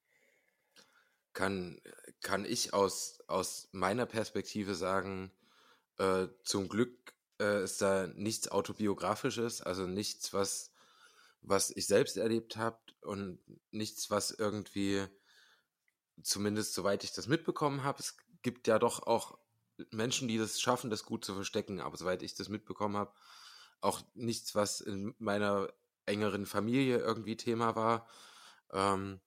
kann, 1.34 1.82
kann 2.22 2.46
ich 2.46 2.74
aus, 2.74 3.20
aus 3.28 3.70
meiner 3.72 4.06
Perspektive 4.06 4.76
sagen, 4.76 5.32
äh, 5.98 6.28
zum 6.44 6.70
Glück 6.70 7.14
äh, 7.40 7.64
ist 7.64 7.82
da 7.82 8.08
nichts 8.08 8.50
autobiografisches, 8.50 9.62
also 9.62 9.88
nichts, 9.88 10.34
was, 10.34 10.72
was 11.42 11.72
ich 11.72 11.88
selbst 11.88 12.18
erlebt 12.18 12.58
habe 12.58 12.80
und 13.02 13.40
nichts, 13.72 14.10
was 14.10 14.32
irgendwie, 14.32 15.06
zumindest 16.24 16.74
soweit 16.74 17.04
ich 17.04 17.14
das 17.14 17.28
mitbekommen 17.28 17.84
habe, 17.84 18.00
es 18.00 18.18
gibt 18.42 18.68
ja 18.68 18.80
doch 18.80 19.04
auch 19.04 19.38
Menschen, 19.92 20.28
die 20.28 20.38
das 20.38 20.62
schaffen, 20.62 20.90
das 20.90 21.06
gut 21.06 21.26
zu 21.26 21.34
verstecken, 21.34 21.80
aber 21.80 21.98
soweit 21.98 22.22
ich 22.24 22.36
das 22.36 22.50
mitbekommen 22.50 22.98
habe, 22.98 23.14
auch 23.80 24.02
nichts, 24.14 24.54
was 24.54 24.82
in 24.82 25.16
meiner 25.18 25.74
engeren 26.06 26.46
Familie 26.46 27.00
irgendwie 27.00 27.38
Thema 27.38 27.76
war. 27.76 28.08
Ähm, 28.72 29.20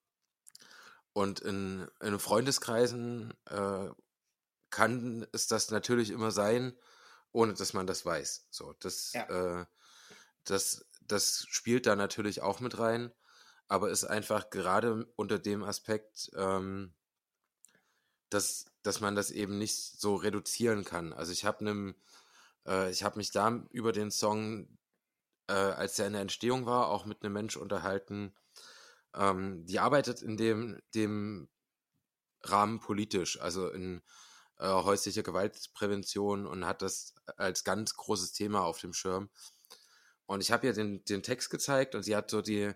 und 1.13 1.41
in, 1.41 1.89
in 2.01 2.19
Freundeskreisen, 2.19 3.35
äh, 3.47 3.91
kann 4.75 5.25
es 5.31 5.47
das 5.47 5.71
natürlich 5.71 6.11
immer 6.11 6.33
sein, 6.33 6.77
ohne 7.31 7.55
dass 7.55 7.75
man 7.75 7.87
das 7.87 8.05
weiß. 8.05 8.49
So, 8.51 8.73
das, 8.81 9.13
Ja. 9.13 9.61
äh, 9.61 9.67
das, 10.43 10.85
das 11.01 11.47
spielt 11.49 11.87
da 11.87 11.95
natürlich 11.95 12.43
auch 12.43 12.59
mit 12.59 12.77
rein, 12.79 13.13
aber 13.69 13.91
ist 13.91 14.05
einfach 14.05 14.51
gerade 14.51 15.07
unter 15.17 15.39
dem 15.39 15.63
Aspekt, 15.63 16.31
ähm, 16.37 16.95
dass, 18.31 18.67
dass 18.83 19.01
man 19.01 19.15
das 19.15 19.31
eben 19.31 19.59
nicht 19.59 19.77
so 19.77 20.17
reduzieren 20.17 20.85
kann. 20.85 21.13
Also 21.13 21.33
ich 21.33 21.45
habe 21.45 21.95
äh, 22.67 22.91
ich 22.91 23.03
habe 23.05 23.19
mich 23.19 23.31
da 23.31 23.65
über 23.71 23.93
den 23.93 24.11
Song, 24.11 24.69
äh, 25.49 25.53
als 25.53 25.97
der 25.97 26.07
in 26.07 26.13
der 26.15 26.23
Entstehung 26.23 26.67
war, 26.67 26.89
auch 26.89 27.05
mit 27.07 27.23
einem 27.23 27.33
Mensch 27.33 27.57
unterhalten, 27.57 28.35
ähm, 29.15 29.65
die 29.67 29.79
arbeitet 29.79 30.23
in 30.23 30.37
dem, 30.37 30.81
dem 30.95 31.49
Rahmen 32.43 32.81
politisch, 32.81 33.41
also 33.41 33.71
in 33.71 34.03
äh, 34.59 34.69
häuslicher 34.69 35.23
Gewaltprävention 35.23 36.47
und 36.47 36.67
hat 36.67 36.83
das 36.83 37.15
als 37.37 37.65
ganz 37.65 37.95
großes 37.95 38.33
Thema 38.33 38.63
auf 38.63 38.79
dem 38.79 38.93
Schirm. 38.93 39.31
Und 40.27 40.41
ich 40.43 40.53
habe 40.53 40.67
ihr 40.67 40.73
den, 40.73 41.05
den 41.05 41.23
Text 41.23 41.51
gezeigt 41.51 41.95
und 41.95 42.03
sie 42.03 42.17
hat 42.17 42.31
so 42.31 42.41
die, 42.41 42.73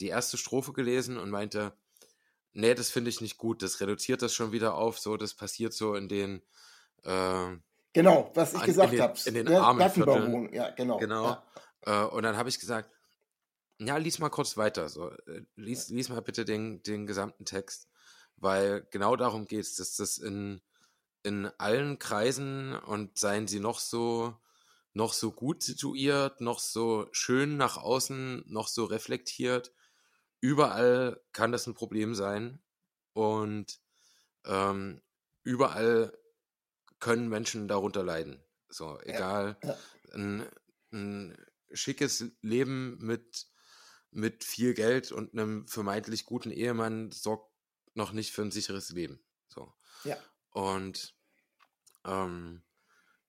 die 0.00 0.08
erste 0.08 0.36
Strophe 0.36 0.72
gelesen 0.72 1.18
und 1.18 1.30
meinte, 1.30 1.72
nee, 2.52 2.74
das 2.74 2.90
finde 2.90 3.10
ich 3.10 3.20
nicht 3.20 3.38
gut, 3.38 3.62
das 3.62 3.80
reduziert 3.80 4.22
das 4.22 4.34
schon 4.34 4.52
wieder 4.52 4.74
auf, 4.74 4.98
so, 4.98 5.16
das 5.16 5.34
passiert 5.34 5.72
so 5.72 5.94
in 5.94 6.08
den, 6.08 6.42
äh, 7.04 7.56
Genau, 7.92 8.30
was 8.34 8.54
ich 8.54 8.60
An- 8.60 8.66
gesagt 8.66 8.92
in 8.92 8.96
den- 8.98 9.02
habe. 9.02 9.20
in 9.26 9.34
den 9.34 9.48
armen 9.48 9.78
Plattenbaron, 9.78 10.52
ja, 10.52 10.70
genau. 10.70 10.98
Genau. 10.98 11.24
Ja. 11.86 12.04
Äh, 12.04 12.06
und 12.06 12.22
dann 12.22 12.36
habe 12.36 12.48
ich 12.48 12.58
gesagt, 12.60 12.88
ja, 13.78 13.96
lies 13.96 14.18
mal 14.20 14.28
kurz 14.28 14.56
weiter. 14.56 14.88
So, 14.88 15.10
äh, 15.10 15.42
lies, 15.56 15.88
lies 15.88 16.08
mal 16.08 16.20
bitte 16.22 16.44
den, 16.44 16.82
den 16.84 17.06
gesamten 17.06 17.44
Text. 17.46 17.88
Weil 18.36 18.86
genau 18.90 19.16
darum 19.16 19.46
geht 19.46 19.62
es, 19.62 19.74
dass 19.76 19.96
das 19.96 20.18
in, 20.18 20.60
in 21.24 21.46
allen 21.58 21.98
Kreisen 21.98 22.74
und 22.76 23.18
seien 23.18 23.48
sie 23.48 23.58
noch 23.58 23.80
so, 23.80 24.34
noch 24.92 25.12
so 25.12 25.32
gut 25.32 25.62
situiert, 25.62 26.40
noch 26.40 26.58
so 26.60 27.08
schön 27.10 27.56
nach 27.56 27.76
außen, 27.76 28.44
noch 28.46 28.68
so 28.68 28.84
reflektiert, 28.84 29.72
überall 30.40 31.20
kann 31.32 31.52
das 31.52 31.66
ein 31.66 31.74
Problem 31.74 32.14
sein. 32.14 32.62
Und 33.12 33.80
ähm, 34.44 35.02
überall 35.42 36.16
können 36.98 37.28
Menschen 37.28 37.68
darunter 37.68 38.02
leiden. 38.02 38.42
So, 38.68 38.98
egal. 39.00 39.58
ja. 39.62 39.76
Ein, 40.12 40.46
ein 40.92 41.36
schickes 41.72 42.24
Leben 42.40 42.98
mit, 42.98 43.46
mit 44.10 44.44
viel 44.44 44.74
Geld 44.74 45.12
und 45.12 45.32
einem 45.32 45.66
vermeintlich 45.66 46.26
guten 46.26 46.50
Ehemann 46.50 47.10
sorgt 47.10 47.50
noch 47.94 48.12
nicht 48.12 48.32
für 48.32 48.42
ein 48.42 48.50
sicheres 48.50 48.90
Leben. 48.90 49.20
So. 49.48 49.72
Ja. 50.04 50.16
Und 50.50 51.14
ähm, 52.04 52.62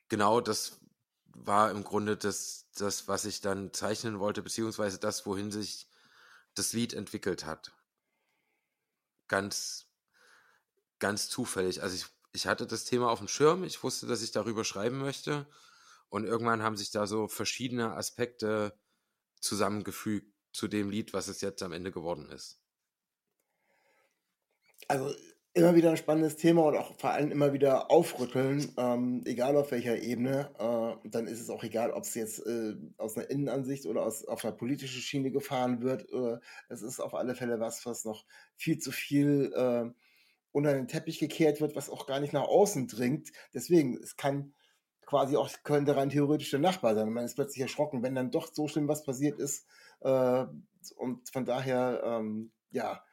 genau 0.09 0.41
das 0.41 0.79
war 1.25 1.71
im 1.71 1.83
Grunde 1.83 2.17
das, 2.17 2.67
das, 2.75 3.07
was 3.07 3.25
ich 3.25 3.41
dann 3.41 3.73
zeichnen 3.73 4.19
wollte, 4.19 4.41
beziehungsweise 4.41 4.99
das, 4.99 5.25
wohin 5.25 5.51
sich 5.51 5.87
das 6.55 6.73
Lied 6.73 6.93
entwickelt 6.93 7.45
hat. 7.45 7.71
Ganz, 9.27 9.87
ganz 10.99 11.29
zufällig. 11.29 11.81
Also 11.81 11.95
ich, 11.95 12.05
ich 12.33 12.47
hatte 12.47 12.67
das 12.67 12.85
Thema 12.85 13.09
auf 13.09 13.19
dem 13.19 13.27
Schirm, 13.27 13.63
ich 13.63 13.83
wusste, 13.83 14.07
dass 14.07 14.21
ich 14.21 14.31
darüber 14.31 14.63
schreiben 14.63 14.99
möchte. 14.99 15.47
Und 16.09 16.25
irgendwann 16.25 16.61
haben 16.61 16.75
sich 16.75 16.91
da 16.91 17.07
so 17.07 17.27
verschiedene 17.27 17.95
Aspekte 17.95 18.77
zusammengefügt 19.39 20.33
zu 20.51 20.67
dem 20.67 20.89
Lied, 20.89 21.13
was 21.13 21.29
es 21.29 21.39
jetzt 21.39 21.63
am 21.63 21.71
Ende 21.71 21.91
geworden 21.91 22.29
ist. 22.29 22.59
Also 24.87 25.15
immer 25.53 25.75
wieder 25.75 25.91
ein 25.91 25.97
spannendes 25.97 26.37
Thema 26.37 26.63
und 26.63 26.77
auch 26.77 26.97
vor 26.97 27.11
allem 27.11 27.31
immer 27.31 27.51
wieder 27.51 27.91
aufrütteln, 27.91 28.73
ähm, 28.77 29.21
egal 29.25 29.57
auf 29.57 29.71
welcher 29.71 30.01
Ebene. 30.01 30.49
Äh, 30.57 31.09
dann 31.09 31.27
ist 31.27 31.41
es 31.41 31.49
auch 31.49 31.63
egal, 31.63 31.91
ob 31.91 32.03
es 32.03 32.15
jetzt 32.15 32.45
äh, 32.45 32.75
aus 32.97 33.17
einer 33.17 33.29
Innenansicht 33.29 33.85
oder 33.85 34.03
aus, 34.03 34.25
auf 34.25 34.45
einer 34.45 34.55
politischen 34.55 35.01
Schiene 35.01 35.29
gefahren 35.31 35.81
wird. 35.81 36.09
Äh, 36.11 36.39
es 36.69 36.81
ist 36.81 37.01
auf 37.01 37.13
alle 37.13 37.35
Fälle 37.35 37.59
was, 37.59 37.85
was 37.85 38.05
noch 38.05 38.25
viel 38.55 38.79
zu 38.79 38.91
viel 38.91 39.51
äh, 39.53 39.89
unter 40.53 40.73
den 40.73 40.87
Teppich 40.87 41.19
gekehrt 41.19 41.59
wird, 41.59 41.75
was 41.75 41.89
auch 41.89 42.07
gar 42.07 42.21
nicht 42.21 42.33
nach 42.33 42.47
außen 42.47 42.87
dringt. 42.87 43.31
Deswegen, 43.53 43.97
es 44.01 44.15
kann 44.15 44.53
quasi 45.05 45.35
auch, 45.35 45.49
könnte 45.63 45.97
rein 45.97 46.09
theoretisch 46.09 46.51
der 46.51 46.59
Nachbar 46.59 46.95
sein. 46.95 47.09
Man 47.09 47.25
ist 47.25 47.35
plötzlich 47.35 47.61
erschrocken, 47.61 48.03
wenn 48.03 48.15
dann 48.15 48.31
doch 48.31 48.53
so 48.53 48.69
schlimm 48.69 48.87
was 48.87 49.03
passiert 49.03 49.37
ist. 49.37 49.65
Äh, 49.99 50.45
und 50.95 51.29
von 51.29 51.45
daher, 51.45 52.01
ähm, 52.05 52.51
ja, 52.71 53.03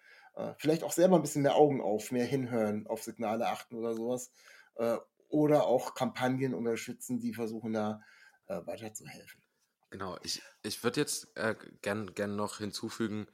vielleicht 0.59 0.85
auch 0.85 0.93
selber 0.93 1.17
ein 1.17 1.23
bisschen 1.23 1.43
mehr 1.43 1.57
Augen 1.57 1.81
auf, 1.81 2.13
mehr 2.13 2.25
hinhören, 2.25 2.87
auf 2.87 3.03
Signale 3.03 3.47
achten 3.49 3.75
oder 3.77 3.95
sowas. 3.95 4.31
Äh, 4.77 4.99
oder 5.29 5.67
auch 5.67 5.95
Kampagnen 5.95 6.55
unterstützen, 6.55 7.21
die 7.21 7.35
versuchen 7.35 7.73
da 7.73 8.03
äh, 8.47 8.61
weiterzuhelfen. 8.65 9.43
Genau, 9.91 10.17
ich, 10.23 10.43
ich 10.63 10.83
würde 10.83 11.01
jetzt 11.01 11.37
äh, 11.37 11.55
gern, 11.83 12.15
gern 12.15 12.37
noch 12.37 12.59
hinzufügen, 12.59 13.27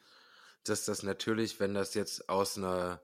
dass 0.64 0.84
das 0.84 1.02
natürlich, 1.02 1.60
wenn 1.60 1.74
das 1.74 1.94
jetzt 1.94 2.28
aus 2.28 2.56
einer 2.56 3.02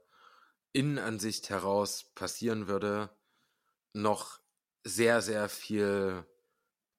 Innenansicht 0.72 1.50
heraus 1.50 2.12
passieren 2.14 2.68
würde, 2.68 3.10
noch 3.92 4.40
sehr, 4.84 5.20
sehr 5.20 5.48
viel 5.48 6.24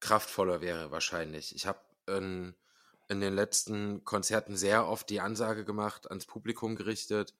kraftvoller 0.01 0.61
wäre 0.61 0.91
wahrscheinlich. 0.91 1.55
Ich 1.55 1.65
habe 1.67 1.79
in, 2.07 2.55
in 3.11 3.19
den 3.19 3.35
letzten 3.35 4.05
Konzerten 4.05 4.55
sehr 4.55 4.87
oft 4.87 5.09
die 5.09 5.19
Ansage 5.19 5.65
gemacht, 5.65 6.09
ans 6.09 6.25
Publikum 6.25 6.75
gerichtet, 6.75 7.35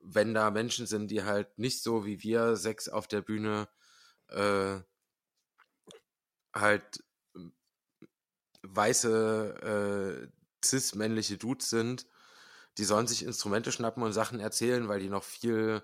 wenn 0.00 0.34
da 0.34 0.50
Menschen 0.50 0.86
sind, 0.86 1.10
die 1.10 1.24
halt 1.24 1.58
nicht 1.58 1.82
so 1.82 2.06
wie 2.06 2.22
wir 2.22 2.56
sechs 2.56 2.88
auf 2.88 3.08
der 3.08 3.20
Bühne 3.20 3.68
äh, 4.28 4.78
halt 6.54 7.02
weiße 8.62 10.28
äh, 10.30 10.64
cis-männliche 10.64 11.38
Dudes 11.38 11.70
sind, 11.70 12.06
die 12.78 12.84
sollen 12.84 13.08
sich 13.08 13.24
Instrumente 13.24 13.72
schnappen 13.72 14.04
und 14.04 14.12
Sachen 14.12 14.38
erzählen, 14.38 14.88
weil 14.88 15.00
die 15.00 15.08
noch 15.08 15.24
viel 15.24 15.82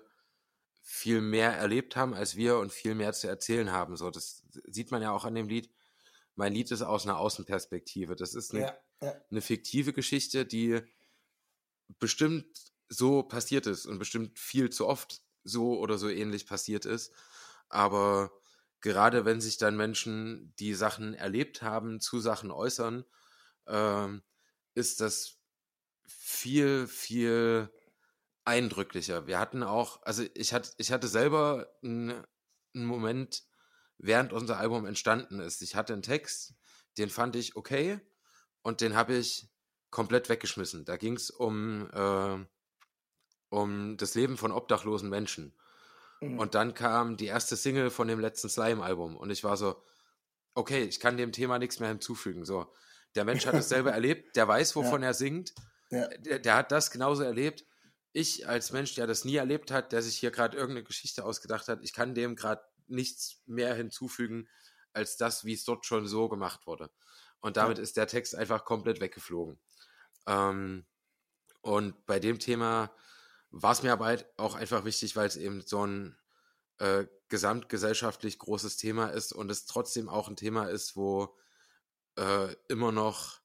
viel 0.87 1.19
mehr 1.19 1.51
erlebt 1.51 1.95
haben 1.95 2.13
als 2.13 2.35
wir 2.35 2.59
und 2.59 2.71
viel 2.71 2.93
mehr 2.93 3.11
zu 3.11 3.27
erzählen 3.27 3.71
haben. 3.71 3.97
So, 3.97 4.11
das 4.11 4.43
sieht 4.67 4.91
man 4.91 5.01
ja 5.01 5.11
auch 5.11 5.25
an 5.25 5.33
dem 5.33 5.49
Lied. 5.49 5.73
Mein 6.35 6.53
Lied 6.53 6.69
ist 6.69 6.83
aus 6.83 7.05
einer 7.05 7.17
Außenperspektive. 7.17 8.15
Das 8.15 8.35
ist 8.35 8.53
eine, 8.53 8.61
Ja, 8.67 8.77
ja. 9.05 9.21
eine 9.31 9.41
fiktive 9.41 9.93
Geschichte, 9.93 10.45
die 10.45 10.81
bestimmt 11.99 12.45
so 12.89 13.23
passiert 13.23 13.67
ist 13.67 13.85
und 13.85 13.99
bestimmt 13.99 14.39
viel 14.39 14.69
zu 14.69 14.87
oft 14.87 15.21
so 15.43 15.79
oder 15.79 15.97
so 15.97 16.09
ähnlich 16.09 16.47
passiert 16.47 16.85
ist. 16.85 17.13
Aber 17.69 18.31
gerade 18.81 19.25
wenn 19.25 19.41
sich 19.41 19.57
dann 19.57 19.77
Menschen, 19.77 20.53
die 20.59 20.73
Sachen 20.73 21.13
erlebt 21.13 21.61
haben, 21.61 21.99
zu 21.99 22.19
Sachen 22.19 22.51
äußern, 22.51 23.05
ähm, 23.67 24.23
ist 24.73 25.01
das 25.01 25.37
viel, 26.07 26.87
viel 26.87 27.69
eindrücklicher. 28.43 29.25
Wir 29.27 29.39
hatten 29.39 29.63
auch, 29.63 30.01
also 30.03 30.23
ich 30.35 30.53
hatte, 30.53 30.71
ich 30.77 30.91
hatte 30.91 31.07
selber 31.07 31.75
einen, 31.83 32.23
einen 32.75 32.85
Moment, 32.85 33.43
während 33.97 34.33
unser 34.33 34.57
Album 34.57 34.85
entstanden 34.85 35.39
ist. 35.39 35.61
Ich 35.61 35.75
hatte 35.75 35.93
einen 35.93 36.01
Text, 36.01 36.53
den 36.97 37.09
fand 37.09 37.35
ich 37.35 37.55
okay 37.55 37.99
und 38.65 38.81
den 38.81 38.95
habe 38.95 39.13
ich 39.13 39.47
komplett 39.91 40.27
weggeschmissen. 40.27 40.85
Da 40.85 40.97
ging 40.97 41.13
es 41.15 41.29
um, 41.29 41.87
äh, 41.93 42.45
um 43.49 43.95
das 43.95 44.15
Leben 44.15 44.37
von 44.37 44.51
obdachlosen 44.51 45.07
Menschen. 45.07 45.55
Mhm. 46.19 46.39
Und 46.39 46.55
dann 46.55 46.73
kam 46.73 47.15
die 47.15 47.27
erste 47.27 47.57
Single 47.57 47.91
von 47.91 48.07
dem 48.07 48.19
letzten 48.19 48.49
Slime-Album 48.49 49.17
und 49.17 49.29
ich 49.29 49.43
war 49.43 49.55
so, 49.55 49.83
okay, 50.55 50.83
ich 50.83 50.99
kann 50.99 51.15
dem 51.15 51.31
Thema 51.31 51.59
nichts 51.59 51.79
mehr 51.79 51.89
hinzufügen. 51.89 52.43
So, 52.43 52.73
der 53.13 53.23
Mensch 53.23 53.45
hat 53.45 53.53
es 53.53 53.69
selber 53.69 53.91
erlebt, 53.93 54.35
der 54.35 54.47
weiß, 54.47 54.75
wovon 54.75 55.03
er 55.03 55.13
singt, 55.13 55.53
Ja. 55.91 56.07
der, 56.17 56.39
der 56.39 56.55
hat 56.55 56.71
das 56.71 56.89
genauso 56.89 57.21
erlebt. 57.21 57.65
Ich 58.13 58.47
als 58.47 58.71
Mensch, 58.71 58.95
der 58.95 59.05
das 59.05 59.25
nie 59.25 59.35
erlebt 59.35 59.69
hat, 59.69 59.91
der 59.91 60.01
sich 60.01 60.17
hier 60.17 60.31
gerade 60.31 60.57
irgendeine 60.57 60.85
Geschichte 60.85 61.23
ausgedacht 61.23 61.67
hat, 61.67 61.83
ich 61.83 61.93
kann 61.93 62.15
dem 62.15 62.35
gerade 62.35 62.63
nichts 62.87 63.43
mehr 63.45 63.75
hinzufügen 63.75 64.49
als 64.91 65.17
das, 65.17 65.45
wie 65.45 65.53
es 65.53 65.65
dort 65.65 65.85
schon 65.85 66.07
so 66.07 66.29
gemacht 66.29 66.65
wurde. 66.65 66.89
Und 67.45 67.57
damit 67.57 67.77
ist 67.77 67.95
der 67.95 68.07
Text 68.07 68.33
einfach 68.33 68.65
komplett 68.65 68.99
weggeflogen. 68.99 69.59
Ähm, 70.25 70.83
und 71.61 72.03
bei 72.07 72.19
dem 72.19 72.39
Thema 72.39 72.91
war 73.51 73.71
es 73.71 73.83
mir 73.83 73.93
aber 73.93 74.05
halt 74.05 74.25
auch 74.35 74.55
einfach 74.55 74.83
wichtig, 74.83 75.15
weil 75.15 75.27
es 75.27 75.35
eben 75.35 75.61
so 75.61 75.85
ein 75.85 76.17
äh, 76.79 77.05
gesamtgesellschaftlich 77.29 78.39
großes 78.39 78.77
Thema 78.77 79.09
ist 79.09 79.31
und 79.31 79.51
es 79.51 79.67
trotzdem 79.67 80.09
auch 80.09 80.27
ein 80.27 80.35
Thema 80.35 80.69
ist, 80.71 80.95
wo 80.95 81.37
äh, 82.15 82.55
immer 82.67 82.91
noch 82.91 83.39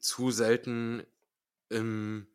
zu 0.00 0.32
selten 0.32 1.06
im, 1.68 2.26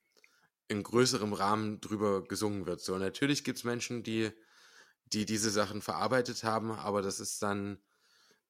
in 0.69 0.82
größerem 0.82 1.34
Rahmen 1.34 1.82
drüber 1.82 2.23
gesungen 2.23 2.65
wird. 2.65 2.80
So, 2.80 2.97
natürlich 2.97 3.43
gibt 3.43 3.57
es 3.57 3.65
Menschen, 3.65 4.01
die, 4.01 4.32
die 5.07 5.25
diese 5.25 5.49
Sachen 5.49 5.82
verarbeitet 5.82 6.45
haben, 6.45 6.71
aber 6.71 7.01
das 7.01 7.19
ist 7.19 7.43
dann, 7.43 7.84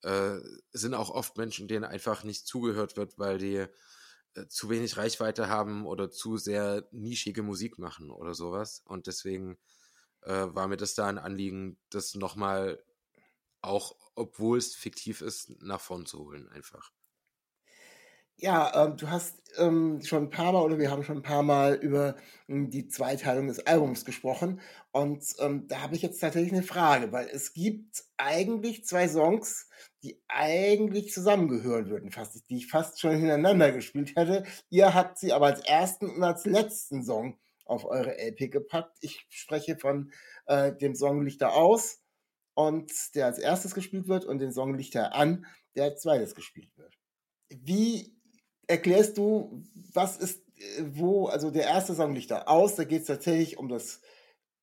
äh, 0.03 0.37
sind 0.71 0.93
auch 0.93 1.09
oft 1.09 1.37
Menschen, 1.37 1.67
denen 1.67 1.85
einfach 1.85 2.23
nicht 2.23 2.47
zugehört 2.47 2.97
wird, 2.97 3.17
weil 3.17 3.37
die 3.37 3.65
äh, 4.35 4.47
zu 4.47 4.69
wenig 4.69 4.97
Reichweite 4.97 5.49
haben 5.49 5.85
oder 5.85 6.09
zu 6.11 6.37
sehr 6.37 6.87
nischige 6.91 7.43
Musik 7.43 7.79
machen 7.79 8.11
oder 8.11 8.33
sowas. 8.33 8.81
Und 8.85 9.07
deswegen 9.07 9.57
äh, 10.21 10.47
war 10.49 10.67
mir 10.67 10.77
das 10.77 10.93
da 10.93 11.07
ein 11.07 11.17
Anliegen, 11.17 11.77
das 11.89 12.15
nochmal 12.15 12.83
auch, 13.61 13.95
obwohl 14.15 14.57
es 14.57 14.75
fiktiv 14.75 15.21
ist, 15.21 15.61
nach 15.61 15.81
vorn 15.81 16.05
zu 16.05 16.19
holen, 16.19 16.47
einfach. 16.49 16.91
Ja, 18.41 18.85
ähm, 18.85 18.95
du 18.95 19.09
hast 19.09 19.35
ähm, 19.57 20.01
schon 20.01 20.23
ein 20.23 20.29
paar 20.29 20.53
Mal 20.53 20.61
oder 20.61 20.79
wir 20.79 20.89
haben 20.89 21.03
schon 21.03 21.17
ein 21.17 21.21
paar 21.23 21.43
Mal 21.43 21.73
über 21.75 22.15
ähm, 22.47 22.69
die 22.69 22.87
Zweiteilung 22.87 23.47
des 23.47 23.67
Albums 23.67 24.05
gesprochen. 24.05 24.61
Und 24.91 25.25
ähm, 25.39 25.67
da 25.67 25.81
habe 25.81 25.95
ich 25.95 26.01
jetzt 26.01 26.21
tatsächlich 26.21 26.53
eine 26.53 26.63
Frage, 26.63 27.11
weil 27.11 27.27
es 27.27 27.51
gibt 27.53 28.05
eigentlich 28.15 28.85
zwei 28.85 29.09
Songs, 29.09 29.67
die 30.03 30.21
eigentlich 30.29 31.11
zusammengehören 31.11 31.89
würden, 31.89 32.11
fast, 32.11 32.49
die 32.49 32.57
ich 32.57 32.67
fast 32.67 33.01
schon 33.01 33.11
hintereinander 33.11 33.73
gespielt 33.73 34.15
hätte. 34.15 34.45
Ihr 34.69 34.93
habt 34.93 35.17
sie 35.17 35.33
aber 35.33 35.47
als 35.47 35.59
ersten 35.65 36.09
und 36.09 36.23
als 36.23 36.45
letzten 36.45 37.03
Song 37.03 37.37
auf 37.65 37.83
eure 37.83 38.17
LP 38.17 38.49
gepackt. 38.49 38.97
Ich 39.01 39.25
spreche 39.27 39.77
von 39.77 40.13
äh, 40.45 40.73
dem 40.73 40.95
Song 40.95 41.25
Lichter 41.25 41.53
aus 41.53 42.01
und 42.53 42.89
der 43.15 43.25
als 43.25 43.37
erstes 43.37 43.75
gespielt 43.75 44.07
wird 44.07 44.23
und 44.23 44.39
den 44.39 44.53
Song 44.53 44.75
Lichter 44.75 45.13
an, 45.13 45.45
der 45.75 45.83
als 45.83 46.01
zweites 46.03 46.35
gespielt 46.35 46.71
wird. 46.77 46.95
Wie 47.49 48.18
erklärst 48.69 49.17
du, 49.17 49.63
was 49.93 50.17
ist, 50.17 50.41
äh, 50.57 50.83
wo, 50.93 51.27
also 51.27 51.51
der 51.51 51.63
erste 51.63 51.95
Song 51.95 52.13
liegt 52.13 52.31
da 52.31 52.43
aus, 52.43 52.75
da 52.75 52.83
geht 52.83 53.01
es 53.01 53.07
tatsächlich 53.07 53.57
um 53.57 53.67
das, 53.67 54.01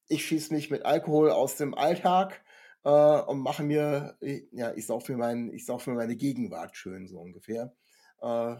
ich 0.08 0.24
schieße 0.24 0.54
mich 0.54 0.70
mit 0.70 0.84
Alkohol 0.84 1.30
aus 1.30 1.56
dem 1.56 1.74
Alltag 1.74 2.42
äh, 2.84 2.90
und 2.90 3.40
mache 3.40 3.64
mir, 3.64 4.16
ja, 4.52 4.72
ich 4.74 4.86
sauf 4.86 5.08
mir, 5.08 5.16
mein, 5.16 5.58
sauf 5.58 5.86
mir 5.86 5.94
meine 5.94 6.16
Gegenwart 6.16 6.76
schön, 6.76 7.08
so 7.08 7.18
ungefähr. 7.18 7.74
Äh, 8.22 8.56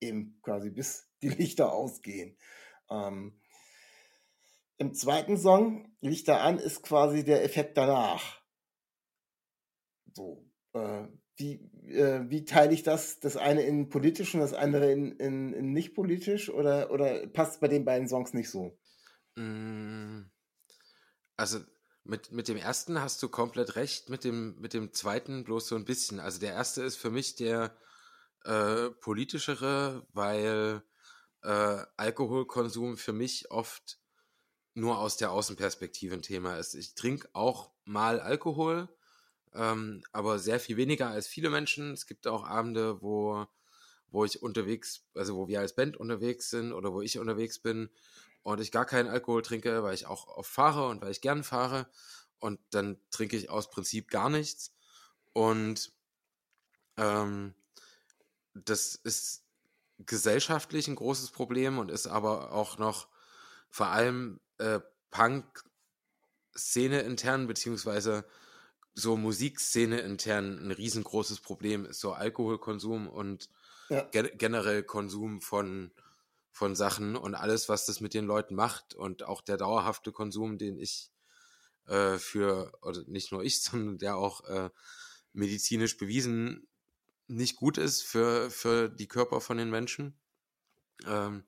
eben 0.00 0.38
quasi 0.42 0.70
bis 0.70 1.08
die 1.22 1.30
Lichter 1.30 1.72
ausgehen. 1.72 2.36
Ähm, 2.90 3.40
Im 4.76 4.92
zweiten 4.92 5.38
Song, 5.38 5.96
Lichter 6.02 6.42
an, 6.42 6.58
ist 6.58 6.82
quasi 6.82 7.24
der 7.24 7.42
Effekt 7.44 7.78
danach. 7.78 8.42
So, 10.12 10.46
äh, 10.74 11.08
wie, 11.36 11.54
äh, 11.88 12.28
wie 12.28 12.44
teile 12.44 12.72
ich 12.72 12.82
das, 12.82 13.20
das 13.20 13.36
eine 13.36 13.62
in 13.62 13.88
politisch 13.88 14.34
und 14.34 14.40
das 14.40 14.54
andere 14.54 14.90
in, 14.90 15.12
in, 15.12 15.52
in 15.52 15.72
nicht 15.72 15.94
politisch 15.94 16.48
oder, 16.50 16.90
oder 16.90 17.26
passt 17.26 17.60
bei 17.60 17.68
den 17.68 17.84
beiden 17.84 18.08
Songs 18.08 18.32
nicht 18.32 18.50
so? 18.50 18.78
Mm, 19.36 20.22
also 21.36 21.60
mit, 22.04 22.32
mit 22.32 22.48
dem 22.48 22.56
ersten 22.56 23.00
hast 23.00 23.22
du 23.22 23.28
komplett 23.28 23.76
recht, 23.76 24.08
mit 24.08 24.24
dem, 24.24 24.58
mit 24.60 24.72
dem 24.72 24.92
zweiten 24.92 25.44
bloß 25.44 25.68
so 25.68 25.76
ein 25.76 25.84
bisschen. 25.84 26.20
Also 26.20 26.40
der 26.40 26.52
erste 26.52 26.82
ist 26.82 26.96
für 26.96 27.10
mich 27.10 27.34
der 27.36 27.76
äh, 28.44 28.90
politischere, 28.90 30.06
weil 30.12 30.82
äh, 31.42 31.82
Alkoholkonsum 31.96 32.96
für 32.96 33.12
mich 33.12 33.50
oft 33.50 33.98
nur 34.74 34.98
aus 34.98 35.16
der 35.16 35.32
Außenperspektive 35.32 36.14
ein 36.14 36.22
Thema 36.22 36.56
ist. 36.56 36.74
Ich 36.74 36.94
trinke 36.94 37.28
auch 37.32 37.72
mal 37.84 38.20
Alkohol, 38.20 38.88
ähm, 39.56 40.02
aber 40.12 40.38
sehr 40.38 40.60
viel 40.60 40.76
weniger 40.76 41.08
als 41.08 41.26
viele 41.26 41.50
Menschen. 41.50 41.92
Es 41.92 42.06
gibt 42.06 42.26
auch 42.26 42.44
Abende, 42.44 43.02
wo, 43.02 43.46
wo 44.10 44.24
ich 44.24 44.42
unterwegs, 44.42 45.04
also 45.14 45.36
wo 45.36 45.48
wir 45.48 45.60
als 45.60 45.74
Band 45.74 45.96
unterwegs 45.96 46.50
sind 46.50 46.72
oder 46.72 46.92
wo 46.92 47.00
ich 47.00 47.18
unterwegs 47.18 47.58
bin 47.58 47.90
und 48.42 48.60
ich 48.60 48.70
gar 48.72 48.84
keinen 48.84 49.08
Alkohol 49.08 49.42
trinke, 49.42 49.82
weil 49.82 49.94
ich 49.94 50.06
auch 50.06 50.28
oft 50.28 50.50
fahre 50.50 50.88
und 50.88 51.02
weil 51.02 51.10
ich 51.10 51.20
gern 51.20 51.42
fahre. 51.42 51.88
Und 52.38 52.60
dann 52.70 52.98
trinke 53.10 53.36
ich 53.36 53.50
aus 53.50 53.70
Prinzip 53.70 54.10
gar 54.10 54.30
nichts. 54.30 54.74
Und 55.32 55.92
ähm, 56.96 57.54
das 58.54 58.94
ist 58.94 59.44
gesellschaftlich 59.98 60.88
ein 60.88 60.96
großes 60.96 61.30
Problem 61.30 61.78
und 61.78 61.90
ist 61.90 62.06
aber 62.06 62.52
auch 62.52 62.78
noch 62.78 63.08
vor 63.70 63.88
allem 63.88 64.40
äh, 64.58 64.80
Punk-Szene 65.10 67.00
intern, 67.00 67.46
beziehungsweise 67.46 68.24
so 68.98 69.18
Musikszene 69.18 70.00
intern 70.00 70.58
ein 70.58 70.70
riesengroßes 70.70 71.40
Problem 71.40 71.84
ist, 71.84 72.00
so 72.00 72.14
Alkoholkonsum 72.14 73.06
und 73.08 73.50
ja. 73.90 74.02
ge 74.04 74.32
generell 74.36 74.82
Konsum 74.82 75.42
von, 75.42 75.92
von 76.50 76.74
Sachen 76.74 77.14
und 77.14 77.34
alles, 77.34 77.68
was 77.68 77.84
das 77.84 78.00
mit 78.00 78.14
den 78.14 78.24
Leuten 78.24 78.54
macht 78.54 78.94
und 78.94 79.22
auch 79.22 79.42
der 79.42 79.58
dauerhafte 79.58 80.12
Konsum, 80.12 80.56
den 80.56 80.78
ich 80.78 81.10
äh, 81.86 82.16
für, 82.16 82.72
oder 82.80 83.02
nicht 83.06 83.32
nur 83.32 83.44
ich, 83.44 83.60
sondern 83.62 83.98
der 83.98 84.16
auch 84.16 84.44
äh, 84.44 84.70
medizinisch 85.34 85.98
bewiesen 85.98 86.66
nicht 87.28 87.56
gut 87.56 87.76
ist 87.76 88.02
für, 88.02 88.50
für 88.50 88.88
die 88.88 89.08
Körper 89.08 89.42
von 89.42 89.58
den 89.58 89.68
Menschen. 89.68 90.18
Ähm, 91.06 91.44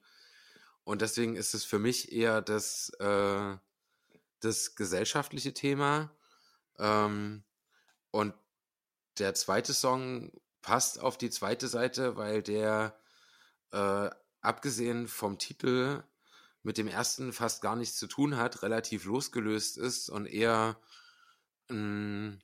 und 0.85 1.01
deswegen 1.01 1.35
ist 1.35 1.55
es 1.55 1.65
für 1.65 1.79
mich 1.79 2.13
eher 2.13 2.43
das, 2.43 2.91
äh, 2.99 3.57
das 4.41 4.75
gesellschaftliche 4.75 5.55
Thema 5.55 6.11
ähm, 6.79 7.45
und 8.11 8.35
der 9.19 9.35
zweite 9.35 9.75
Song 9.75 10.33
passt 10.63 11.01
auf 11.01 11.19
die 11.19 11.31
zweite 11.31 11.69
Seite, 11.69 12.17
weil 12.17 12.43
der, 12.43 12.99
äh, 13.73 14.11
abgesehen 14.41 15.09
vom 15.09 15.39
Titel, 15.39 16.03
mit 16.63 16.77
dem 16.79 16.89
ersten 16.89 17.33
fast 17.33 17.63
gar 17.63 17.77
nichts 17.77 17.99
zu 17.99 18.07
tun 18.07 18.37
hat, 18.37 18.63
relativ 18.63 19.05
losgelöst 19.05 19.79
ist 19.79 20.11
und 20.11 20.27
eher 20.27 20.81
mh, 21.69 21.75
hm, 21.77 22.43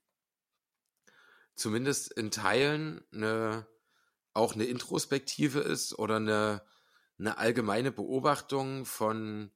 zumindest 1.55 2.13
in 2.13 2.31
Teilen 2.31 3.05
eine, 3.13 3.67
auch 4.33 4.55
eine 4.55 4.65
Introspektive 4.65 5.61
ist 5.61 5.99
oder 5.99 6.17
eine, 6.17 6.63
eine 7.19 7.39
allgemeine 7.39 7.93
Beobachtung 7.93 8.87
von, 8.87 9.51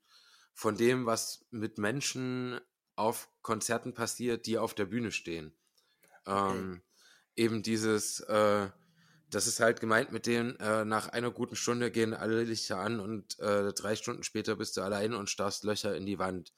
von 0.54 0.76
dem, 0.76 1.06
was 1.06 1.46
mit 1.50 1.78
Menschen 1.78 2.60
auf 2.98 3.28
Konzerten 3.42 3.94
passiert, 3.94 4.46
die 4.46 4.58
auf 4.58 4.74
der 4.74 4.86
Bühne 4.86 5.12
stehen. 5.12 5.52
Ähm, 6.26 6.82
eben 7.36 7.62
dieses, 7.62 8.20
äh, 8.20 8.68
das 9.30 9.46
ist 9.46 9.60
halt 9.60 9.80
gemeint 9.80 10.12
mit 10.12 10.26
denen, 10.26 10.56
äh, 10.56 10.84
nach 10.84 11.08
einer 11.08 11.30
guten 11.30 11.56
Stunde 11.56 11.90
gehen 11.90 12.12
alle 12.12 12.42
Lichter 12.42 12.78
an 12.78 13.00
und 13.00 13.38
äh, 13.38 13.72
drei 13.72 13.94
Stunden 13.96 14.24
später 14.24 14.56
bist 14.56 14.76
du 14.76 14.82
allein 14.82 15.14
und 15.14 15.30
starrst 15.30 15.64
Löcher 15.64 15.96
in 15.96 16.06
die 16.06 16.18
Wand. 16.18 16.52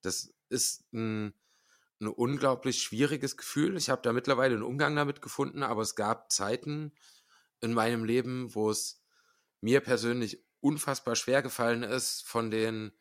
Das 0.00 0.32
ist 0.48 0.84
ein, 0.92 1.34
ein 2.00 2.08
unglaublich 2.08 2.82
schwieriges 2.82 3.36
Gefühl. 3.36 3.76
Ich 3.76 3.90
habe 3.90 4.02
da 4.02 4.12
mittlerweile 4.12 4.54
einen 4.54 4.62
Umgang 4.62 4.94
damit 4.96 5.20
gefunden, 5.20 5.62
aber 5.62 5.82
es 5.82 5.96
gab 5.96 6.32
Zeiten 6.32 6.92
in 7.60 7.74
meinem 7.74 8.04
Leben, 8.04 8.54
wo 8.54 8.70
es 8.70 9.02
mir 9.60 9.80
persönlich 9.80 10.42
unfassbar 10.60 11.16
schwer 11.16 11.42
gefallen 11.42 11.82
ist, 11.82 12.26
von 12.26 12.50
den 12.50 12.92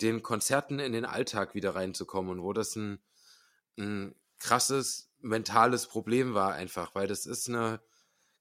den 0.00 0.22
Konzerten 0.22 0.78
in 0.78 0.92
den 0.92 1.04
Alltag 1.04 1.54
wieder 1.54 1.74
reinzukommen 1.74 2.32
und 2.32 2.42
wo 2.42 2.52
das 2.52 2.74
ein, 2.76 3.02
ein 3.78 4.14
krasses 4.38 5.12
mentales 5.20 5.86
Problem 5.86 6.34
war 6.34 6.54
einfach, 6.54 6.94
weil 6.94 7.06
das 7.06 7.26
ist 7.26 7.48
eine, 7.48 7.80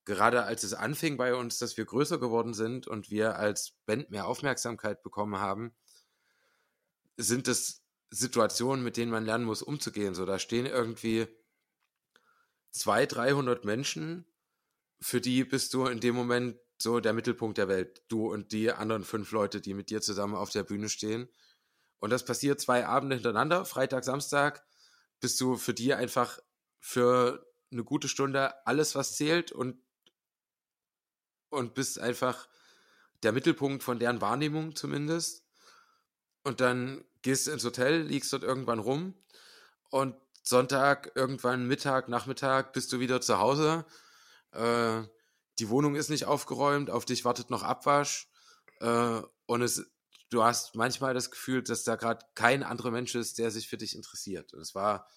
gerade 0.05 0.43
als 0.43 0.63
es 0.63 0.73
anfing 0.73 1.17
bei 1.17 1.35
uns, 1.35 1.59
dass 1.59 1.77
wir 1.77 1.85
größer 1.85 2.19
geworden 2.19 2.53
sind 2.53 2.87
und 2.87 3.11
wir 3.11 3.37
als 3.37 3.73
Band 3.85 4.09
mehr 4.09 4.25
Aufmerksamkeit 4.27 5.03
bekommen 5.03 5.39
haben, 5.39 5.75
sind 7.17 7.47
das 7.47 7.83
Situationen, 8.09 8.83
mit 8.83 8.97
denen 8.97 9.11
man 9.11 9.25
lernen 9.25 9.45
muss, 9.45 9.61
umzugehen. 9.61 10.15
So, 10.15 10.25
da 10.25 10.39
stehen 10.39 10.65
irgendwie 10.65 11.27
200, 12.71 13.15
300 13.15 13.65
Menschen, 13.65 14.25
für 14.99 15.21
die 15.21 15.43
bist 15.43 15.73
du 15.73 15.85
in 15.85 15.99
dem 15.99 16.15
Moment 16.15 16.57
so 16.81 16.99
der 16.99 17.13
Mittelpunkt 17.13 17.57
der 17.57 17.67
Welt. 17.67 18.01
Du 18.07 18.31
und 18.31 18.51
die 18.51 18.71
anderen 18.71 19.03
fünf 19.03 19.31
Leute, 19.31 19.61
die 19.61 19.73
mit 19.73 19.89
dir 19.89 20.01
zusammen 20.01 20.35
auf 20.35 20.49
der 20.49 20.63
Bühne 20.63 20.89
stehen. 20.89 21.29
Und 21.99 22.09
das 22.09 22.25
passiert 22.25 22.59
zwei 22.59 22.85
Abende 22.85 23.15
hintereinander, 23.15 23.63
Freitag, 23.65 24.03
Samstag, 24.03 24.65
bist 25.19 25.39
du 25.39 25.55
für 25.55 25.73
die 25.73 25.93
einfach 25.93 26.39
für 26.79 27.45
eine 27.71 27.83
gute 27.83 28.07
Stunde 28.07 28.65
alles, 28.65 28.95
was 28.95 29.15
zählt 29.15 29.51
und, 29.51 29.77
und 31.49 31.75
bist 31.75 31.99
einfach 31.99 32.47
der 33.23 33.31
Mittelpunkt 33.31 33.83
von 33.83 33.99
deren 33.99 34.19
Wahrnehmung 34.19 34.75
zumindest. 34.75 35.45
Und 36.43 36.59
dann 36.59 37.05
gehst 37.21 37.47
ins 37.47 37.63
Hotel, 37.63 38.01
liegst 38.01 38.33
dort 38.33 38.43
irgendwann 38.43 38.79
rum 38.79 39.13
und 39.91 40.15
Sonntag, 40.43 41.11
irgendwann 41.13 41.67
Mittag, 41.67 42.09
Nachmittag 42.09 42.73
bist 42.73 42.91
du 42.91 42.99
wieder 42.99 43.21
zu 43.21 43.37
Hause. 43.37 43.85
Äh, 44.53 45.03
die 45.61 45.69
Wohnung 45.69 45.95
ist 45.95 46.09
nicht 46.09 46.25
aufgeräumt, 46.25 46.89
auf 46.89 47.05
dich 47.05 47.23
wartet 47.23 47.51
noch 47.51 47.61
Abwasch 47.61 48.27
äh, 48.79 49.21
und 49.45 49.61
es 49.61 49.85
du 50.31 50.43
hast 50.43 50.75
manchmal 50.75 51.13
das 51.13 51.29
Gefühl, 51.29 51.61
dass 51.61 51.83
da 51.83 51.95
gerade 51.95 52.25
kein 52.35 52.63
anderer 52.63 52.89
Mensch 52.89 53.15
ist, 53.15 53.37
der 53.37 53.51
sich 53.51 53.67
für 53.67 53.77
dich 53.77 53.95
interessiert. 53.95 54.53
Und 54.53 54.61
es 54.61 54.73
war, 54.73 55.07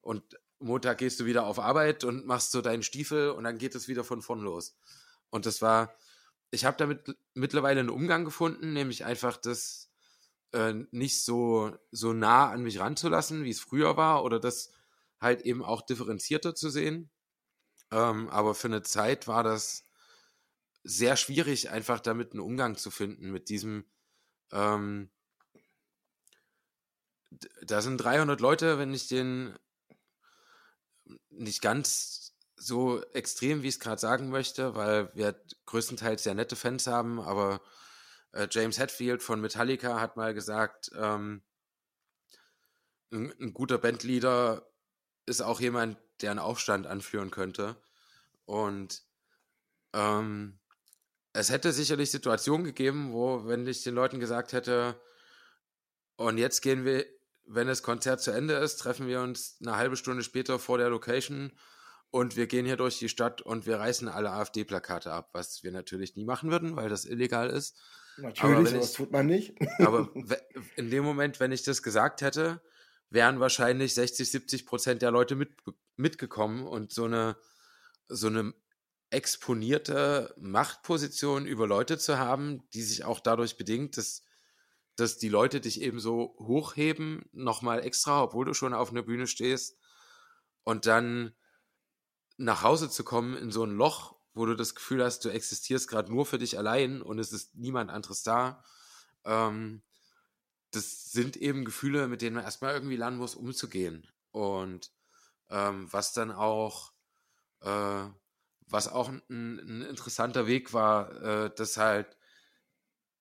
und 0.00 0.22
Montag 0.58 0.98
gehst 0.98 1.20
du 1.20 1.24
wieder 1.24 1.46
auf 1.46 1.58
Arbeit 1.58 2.04
und 2.04 2.26
machst 2.26 2.50
so 2.50 2.60
deinen 2.60 2.82
Stiefel 2.82 3.30
und 3.30 3.44
dann 3.44 3.58
geht 3.58 3.74
es 3.74 3.88
wieder 3.88 4.04
von 4.04 4.22
vorn 4.22 4.40
los. 4.40 4.76
Und 5.30 5.46
das 5.46 5.62
war, 5.62 5.96
ich 6.50 6.64
habe 6.64 6.76
damit 6.76 7.16
mittlerweile 7.34 7.80
einen 7.80 7.90
Umgang 7.90 8.24
gefunden, 8.24 8.72
nämlich 8.72 9.04
einfach 9.04 9.36
das 9.36 9.90
äh, 10.52 10.74
nicht 10.90 11.24
so, 11.24 11.72
so 11.92 12.12
nah 12.12 12.50
an 12.50 12.62
mich 12.62 12.80
ranzulassen, 12.80 13.44
wie 13.44 13.50
es 13.50 13.60
früher 13.60 13.96
war, 13.96 14.24
oder 14.24 14.40
das 14.40 14.72
halt 15.20 15.42
eben 15.42 15.62
auch 15.62 15.82
differenzierter 15.82 16.54
zu 16.54 16.70
sehen. 16.70 17.10
Ähm, 17.92 18.28
aber 18.30 18.54
für 18.54 18.66
eine 18.66 18.82
Zeit 18.82 19.28
war 19.28 19.44
das 19.44 19.85
sehr 20.86 21.16
schwierig, 21.16 21.70
einfach 21.70 22.00
damit 22.00 22.32
einen 22.32 22.40
Umgang 22.40 22.76
zu 22.76 22.90
finden, 22.90 23.32
mit 23.32 23.48
diesem, 23.48 23.84
ähm, 24.52 25.10
da 27.62 27.82
sind 27.82 27.98
300 27.98 28.40
Leute, 28.40 28.78
wenn 28.78 28.94
ich 28.94 29.08
den 29.08 29.58
nicht 31.28 31.60
ganz 31.60 32.36
so 32.54 33.02
extrem, 33.12 33.62
wie 33.62 33.68
ich 33.68 33.74
es 33.74 33.80
gerade 33.80 34.00
sagen 34.00 34.30
möchte, 34.30 34.76
weil 34.76 35.14
wir 35.14 35.38
größtenteils 35.66 36.22
sehr 36.22 36.34
nette 36.34 36.56
Fans 36.56 36.86
haben, 36.86 37.20
aber 37.20 37.60
äh, 38.32 38.46
James 38.50 38.78
Hetfield 38.78 39.22
von 39.22 39.40
Metallica 39.40 40.00
hat 40.00 40.16
mal 40.16 40.34
gesagt, 40.34 40.90
ähm, 40.96 41.42
ein, 43.10 43.32
ein, 43.40 43.54
guter 43.54 43.78
Bandleader 43.78 44.70
ist 45.26 45.42
auch 45.42 45.60
jemand, 45.60 45.98
der 46.20 46.30
einen 46.30 46.40
Aufstand 46.40 46.86
anführen 46.86 47.30
könnte. 47.30 47.76
Und 48.46 49.02
ähm, 49.92 50.58
es 51.36 51.50
hätte 51.50 51.72
sicherlich 51.72 52.10
Situationen 52.10 52.64
gegeben, 52.64 53.12
wo, 53.12 53.46
wenn 53.46 53.66
ich 53.66 53.82
den 53.82 53.94
Leuten 53.94 54.20
gesagt 54.20 54.52
hätte, 54.52 54.98
und 56.16 56.38
jetzt 56.38 56.62
gehen 56.62 56.84
wir, 56.84 57.04
wenn 57.46 57.66
das 57.66 57.82
Konzert 57.82 58.22
zu 58.22 58.30
Ende 58.30 58.54
ist, 58.54 58.78
treffen 58.78 59.06
wir 59.06 59.20
uns 59.20 59.58
eine 59.60 59.76
halbe 59.76 59.96
Stunde 59.96 60.22
später 60.22 60.58
vor 60.58 60.78
der 60.78 60.88
Location 60.88 61.52
und 62.10 62.36
wir 62.36 62.46
gehen 62.46 62.64
hier 62.64 62.78
durch 62.78 62.98
die 62.98 63.10
Stadt 63.10 63.42
und 63.42 63.66
wir 63.66 63.78
reißen 63.78 64.08
alle 64.08 64.30
AfD-Plakate 64.30 65.12
ab, 65.12 65.28
was 65.32 65.62
wir 65.62 65.72
natürlich 65.72 66.16
nie 66.16 66.24
machen 66.24 66.50
würden, 66.50 66.74
weil 66.74 66.88
das 66.88 67.04
illegal 67.04 67.50
ist. 67.50 67.78
Natürlich, 68.16 68.72
das 68.72 68.94
tut 68.94 69.12
man 69.12 69.26
nicht. 69.26 69.54
aber 69.80 70.08
in 70.76 70.90
dem 70.90 71.04
Moment, 71.04 71.38
wenn 71.38 71.52
ich 71.52 71.62
das 71.62 71.82
gesagt 71.82 72.22
hätte, 72.22 72.62
wären 73.10 73.40
wahrscheinlich 73.40 73.92
60, 73.92 74.30
70 74.30 74.66
Prozent 74.66 75.02
der 75.02 75.10
Leute 75.10 75.34
mit, 75.36 75.50
mitgekommen 75.96 76.66
und 76.66 76.92
so 76.92 77.04
eine, 77.04 77.36
so 78.08 78.28
eine 78.28 78.54
exponierte 79.10 80.34
Machtposition 80.38 81.46
über 81.46 81.66
Leute 81.66 81.98
zu 81.98 82.18
haben, 82.18 82.68
die 82.70 82.82
sich 82.82 83.04
auch 83.04 83.20
dadurch 83.20 83.56
bedingt, 83.56 83.96
dass, 83.96 84.24
dass 84.96 85.18
die 85.18 85.28
Leute 85.28 85.60
dich 85.60 85.80
eben 85.80 86.00
so 86.00 86.36
hochheben, 86.38 87.28
nochmal 87.32 87.80
extra, 87.80 88.22
obwohl 88.22 88.46
du 88.46 88.54
schon 88.54 88.74
auf 88.74 88.90
einer 88.90 89.02
Bühne 89.02 89.26
stehst, 89.26 89.78
und 90.64 90.86
dann 90.86 91.32
nach 92.38 92.62
Hause 92.62 92.90
zu 92.90 93.04
kommen 93.04 93.36
in 93.36 93.52
so 93.52 93.62
ein 93.62 93.70
Loch, 93.70 94.16
wo 94.34 94.44
du 94.46 94.54
das 94.54 94.74
Gefühl 94.74 95.02
hast, 95.02 95.24
du 95.24 95.28
existierst 95.28 95.88
gerade 95.88 96.10
nur 96.10 96.26
für 96.26 96.38
dich 96.38 96.58
allein 96.58 97.00
und 97.00 97.18
es 97.18 97.32
ist 97.32 97.54
niemand 97.54 97.90
anderes 97.90 98.22
da. 98.22 98.62
Ähm, 99.24 99.82
das 100.72 101.12
sind 101.12 101.36
eben 101.36 101.64
Gefühle, 101.64 102.08
mit 102.08 102.20
denen 102.20 102.36
man 102.36 102.44
erstmal 102.44 102.74
irgendwie 102.74 102.96
lernen 102.96 103.16
muss, 103.16 103.34
umzugehen. 103.34 104.06
Und 104.32 104.92
ähm, 105.48 105.90
was 105.90 106.12
dann 106.12 106.32
auch 106.32 106.92
äh, 107.60 108.04
was 108.66 108.88
auch 108.88 109.08
ein, 109.08 109.22
ein 109.28 109.82
interessanter 109.82 110.46
Weg 110.46 110.72
war, 110.72 111.22
äh, 111.22 111.50
das 111.54 111.76
halt 111.76 112.16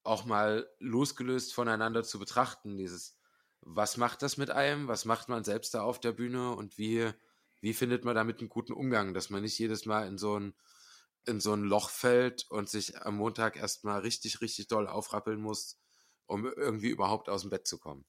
auch 0.03 0.25
mal 0.25 0.69
losgelöst 0.79 1.53
voneinander 1.53 2.03
zu 2.03 2.19
betrachten. 2.19 2.77
Dieses, 2.77 3.17
was 3.61 3.97
macht 3.97 4.21
das 4.21 4.37
mit 4.37 4.51
einem? 4.51 4.87
Was 4.87 5.05
macht 5.05 5.29
man 5.29 5.43
selbst 5.43 5.73
da 5.73 5.81
auf 5.81 5.99
der 5.99 6.11
Bühne? 6.11 6.51
Und 6.51 6.77
wie, 6.77 7.11
wie 7.61 7.73
findet 7.73 8.05
man 8.05 8.15
damit 8.15 8.39
einen 8.39 8.49
guten 8.49 8.73
Umgang, 8.73 9.13
dass 9.13 9.29
man 9.29 9.41
nicht 9.41 9.57
jedes 9.57 9.85
Mal 9.85 10.07
in 10.07 10.17
so 10.17 10.39
ein, 10.39 10.53
in 11.25 11.39
so 11.39 11.53
ein 11.53 11.63
Loch 11.63 11.89
fällt 11.89 12.45
und 12.49 12.69
sich 12.69 13.01
am 13.01 13.17
Montag 13.17 13.57
erstmal 13.57 14.01
richtig, 14.01 14.41
richtig 14.41 14.67
doll 14.67 14.87
aufrappeln 14.87 15.41
muss, 15.41 15.79
um 16.27 16.45
irgendwie 16.45 16.89
überhaupt 16.89 17.29
aus 17.29 17.41
dem 17.41 17.49
Bett 17.49 17.65
zu 17.67 17.79
kommen. 17.79 18.05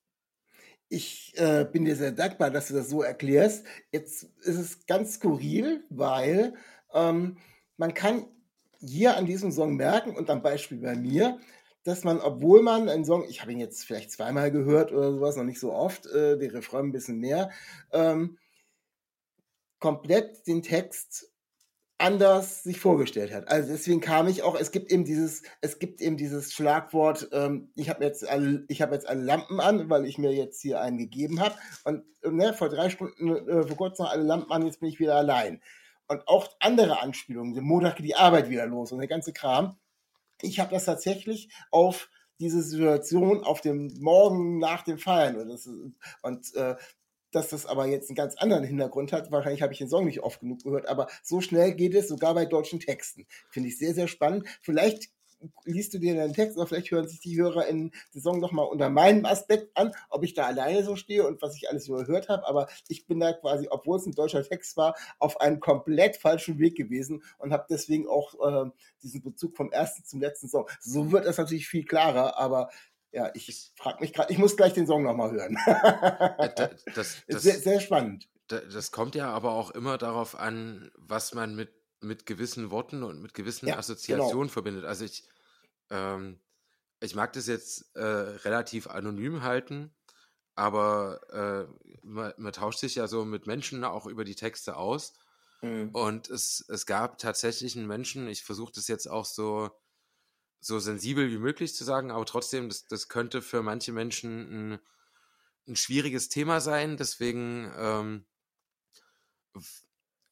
Ich 0.88 1.32
äh, 1.36 1.64
bin 1.64 1.84
dir 1.84 1.96
sehr 1.96 2.12
dankbar, 2.12 2.50
dass 2.50 2.68
du 2.68 2.74
das 2.74 2.88
so 2.88 3.02
erklärst. 3.02 3.66
Jetzt 3.90 4.24
ist 4.42 4.56
es 4.56 4.86
ganz 4.86 5.14
skurril, 5.14 5.84
weil 5.88 6.54
ähm, 6.92 7.36
man 7.76 7.94
kann 7.94 8.26
hier 8.80 9.16
an 9.16 9.26
diesem 9.26 9.52
Song 9.52 9.76
merken 9.76 10.16
und 10.16 10.30
am 10.30 10.42
Beispiel 10.42 10.78
bei 10.78 10.96
mir, 10.96 11.38
dass 11.84 12.04
man, 12.04 12.20
obwohl 12.20 12.62
man 12.62 12.88
einen 12.88 13.04
Song, 13.04 13.24
ich 13.28 13.40
habe 13.40 13.52
ihn 13.52 13.60
jetzt 13.60 13.84
vielleicht 13.84 14.10
zweimal 14.10 14.50
gehört 14.50 14.92
oder 14.92 15.12
sowas, 15.12 15.36
noch 15.36 15.44
nicht 15.44 15.60
so 15.60 15.72
oft, 15.72 16.06
äh, 16.06 16.36
der 16.36 16.52
Refrain 16.52 16.86
ein 16.86 16.92
bisschen 16.92 17.18
mehr, 17.18 17.50
ähm, 17.92 18.38
komplett 19.78 20.46
den 20.46 20.62
Text 20.62 21.30
anders 21.98 22.62
sich 22.62 22.78
vorgestellt 22.78 23.32
hat. 23.32 23.48
Also 23.48 23.70
deswegen 23.70 24.00
kam 24.00 24.26
ich 24.28 24.42
auch, 24.42 24.58
es 24.58 24.70
gibt 24.70 24.90
eben 24.92 25.04
dieses, 25.04 25.42
es 25.60 25.78
gibt 25.78 26.00
eben 26.00 26.16
dieses 26.16 26.52
Schlagwort, 26.52 27.28
ähm, 27.32 27.70
ich 27.74 27.88
habe 27.88 28.04
jetzt 28.04 28.28
alle, 28.28 28.66
jetzt 28.68 29.08
alle 29.08 29.22
Lampen 29.22 29.60
an, 29.60 29.88
weil 29.88 30.04
ich 30.06 30.18
mir 30.18 30.32
jetzt 30.32 30.60
hier 30.60 30.80
einen 30.80 30.98
gegeben 30.98 31.40
habe. 31.40 31.54
Und 31.84 32.04
ne, 32.22 32.52
vor 32.52 32.68
drei 32.68 32.90
Stunden, 32.90 33.48
äh, 33.48 33.66
vor 33.66 33.76
kurzem 33.76 34.06
alle 34.06 34.24
Lampen 34.24 34.52
an, 34.52 34.66
jetzt 34.66 34.80
bin 34.80 34.88
ich 34.88 34.98
wieder 34.98 35.14
allein 35.14 35.62
und 36.08 36.26
auch 36.28 36.48
andere 36.60 37.00
Anspielungen. 37.00 37.58
Am 37.58 37.64
Montag 37.64 37.96
geht 37.96 38.06
die 38.06 38.16
Arbeit 38.16 38.50
wieder 38.50 38.66
los 38.66 38.92
und 38.92 38.98
der 38.98 39.08
ganze 39.08 39.32
Kram. 39.32 39.78
Ich 40.42 40.60
habe 40.60 40.70
das 40.72 40.84
tatsächlich 40.84 41.48
auf 41.70 42.08
diese 42.38 42.62
Situation 42.62 43.42
auf 43.42 43.60
dem 43.60 43.88
Morgen 44.00 44.58
nach 44.58 44.82
dem 44.82 44.98
Feiern 44.98 45.36
und, 45.36 45.48
das, 45.48 45.68
und 46.22 46.54
äh, 46.54 46.76
dass 47.32 47.48
das 47.48 47.66
aber 47.66 47.86
jetzt 47.86 48.10
einen 48.10 48.16
ganz 48.16 48.36
anderen 48.36 48.64
Hintergrund 48.64 49.12
hat. 49.12 49.30
Wahrscheinlich 49.30 49.62
habe 49.62 49.72
ich 49.72 49.78
den 49.78 49.88
Song 49.88 50.04
nicht 50.04 50.20
oft 50.20 50.40
genug 50.40 50.62
gehört, 50.62 50.86
aber 50.86 51.06
so 51.22 51.40
schnell 51.40 51.74
geht 51.74 51.94
es 51.94 52.08
sogar 52.08 52.34
bei 52.34 52.46
deutschen 52.46 52.80
Texten. 52.80 53.26
Finde 53.50 53.68
ich 53.68 53.78
sehr, 53.78 53.94
sehr 53.94 54.08
spannend. 54.08 54.46
Vielleicht 54.62 55.10
liest 55.64 55.94
du 55.94 55.98
dir 55.98 56.14
den 56.14 56.32
Text 56.32 56.56
oder 56.56 56.66
vielleicht 56.66 56.90
hören 56.90 57.08
sich 57.08 57.20
die 57.20 57.36
Hörer 57.36 57.66
in 57.66 57.92
der 58.14 58.22
Song 58.22 58.40
nochmal 58.40 58.66
unter 58.66 58.88
meinem 58.88 59.24
Aspekt 59.24 59.76
an, 59.76 59.92
ob 60.08 60.24
ich 60.24 60.34
da 60.34 60.46
alleine 60.46 60.84
so 60.84 60.96
stehe 60.96 61.26
und 61.26 61.42
was 61.42 61.56
ich 61.56 61.68
alles 61.68 61.84
so 61.84 61.94
gehört 61.94 62.28
habe. 62.28 62.46
Aber 62.46 62.68
ich 62.88 63.06
bin 63.06 63.20
da 63.20 63.32
quasi, 63.32 63.68
obwohl 63.70 63.98
es 63.98 64.06
ein 64.06 64.12
deutscher 64.12 64.42
Text 64.42 64.76
war, 64.76 64.94
auf 65.18 65.40
einem 65.40 65.60
komplett 65.60 66.16
falschen 66.16 66.58
Weg 66.58 66.76
gewesen 66.76 67.22
und 67.38 67.52
habe 67.52 67.66
deswegen 67.68 68.08
auch 68.08 68.34
äh, 68.66 68.70
diesen 69.02 69.22
Bezug 69.22 69.56
vom 69.56 69.72
ersten 69.72 70.04
zum 70.04 70.20
letzten 70.20 70.48
Song. 70.48 70.68
So 70.80 71.12
wird 71.12 71.26
das 71.26 71.38
natürlich 71.38 71.68
viel 71.68 71.84
klarer, 71.84 72.38
aber 72.38 72.70
ja, 73.12 73.30
ich 73.34 73.72
frage 73.76 74.00
mich 74.00 74.12
gerade, 74.12 74.32
ich 74.32 74.38
muss 74.38 74.56
gleich 74.56 74.74
den 74.74 74.86
Song 74.86 75.02
nochmal 75.02 75.30
hören. 75.30 75.56
das, 76.56 76.70
das, 76.94 77.22
das, 77.26 77.42
sehr, 77.42 77.58
sehr 77.58 77.80
spannend. 77.80 78.28
Das 78.48 78.92
kommt 78.92 79.14
ja 79.14 79.30
aber 79.30 79.52
auch 79.52 79.70
immer 79.70 79.98
darauf 79.98 80.38
an, 80.38 80.90
was 80.96 81.34
man 81.34 81.56
mit 81.56 81.70
mit 82.06 82.26
gewissen 82.26 82.70
Worten 82.70 83.02
und 83.02 83.20
mit 83.20 83.34
gewissen 83.34 83.66
ja, 83.66 83.74
genau. 83.74 83.80
Assoziationen 83.80 84.42
genau. 84.42 84.52
verbindet. 84.52 84.84
Also 84.84 85.04
ich, 85.04 85.24
ähm, 85.90 86.40
ich 87.00 87.14
mag 87.14 87.32
das 87.32 87.46
jetzt 87.46 87.94
äh, 87.94 88.02
relativ 88.04 88.86
anonym 88.86 89.42
halten, 89.42 89.94
aber 90.54 91.20
äh, 91.30 91.96
man, 92.02 92.32
man, 92.38 92.52
tauscht 92.52 92.78
sich 92.78 92.94
ja 92.94 93.08
so 93.08 93.24
mit 93.24 93.46
Menschen 93.46 93.84
auch 93.84 94.06
über 94.06 94.24
die 94.24 94.34
Texte 94.34 94.76
aus. 94.76 95.14
Mhm. 95.62 95.90
Und 95.90 96.30
es, 96.30 96.64
es 96.68 96.86
gab 96.86 97.18
tatsächlich 97.18 97.76
einen 97.76 97.86
Menschen, 97.86 98.28
ich 98.28 98.42
versuche 98.42 98.72
das 98.72 98.88
jetzt 98.88 99.08
auch 99.08 99.26
so, 99.26 99.70
so 100.60 100.78
sensibel 100.78 101.30
wie 101.30 101.38
möglich 101.38 101.74
zu 101.74 101.84
sagen, 101.84 102.10
aber 102.10 102.24
trotzdem, 102.24 102.68
das, 102.68 102.86
das 102.86 103.08
könnte 103.08 103.42
für 103.42 103.62
manche 103.62 103.92
Menschen 103.92 104.72
ein, 104.74 104.78
ein 105.68 105.76
schwieriges 105.76 106.28
Thema 106.28 106.60
sein. 106.60 106.96
Deswegen 106.96 107.70
ähm, 107.76 108.24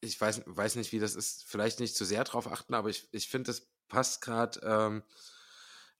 ich 0.05 0.19
weiß, 0.19 0.43
weiß 0.45 0.75
nicht, 0.75 0.91
wie 0.91 0.99
das 0.99 1.15
ist, 1.15 1.43
vielleicht 1.45 1.79
nicht 1.79 1.95
zu 1.95 2.05
sehr 2.05 2.23
drauf 2.23 2.51
achten, 2.51 2.73
aber 2.73 2.89
ich, 2.89 3.07
ich 3.11 3.27
finde, 3.27 3.51
es 3.51 3.67
passt 3.87 4.21
gerade 4.21 4.59
ähm, 4.63 5.03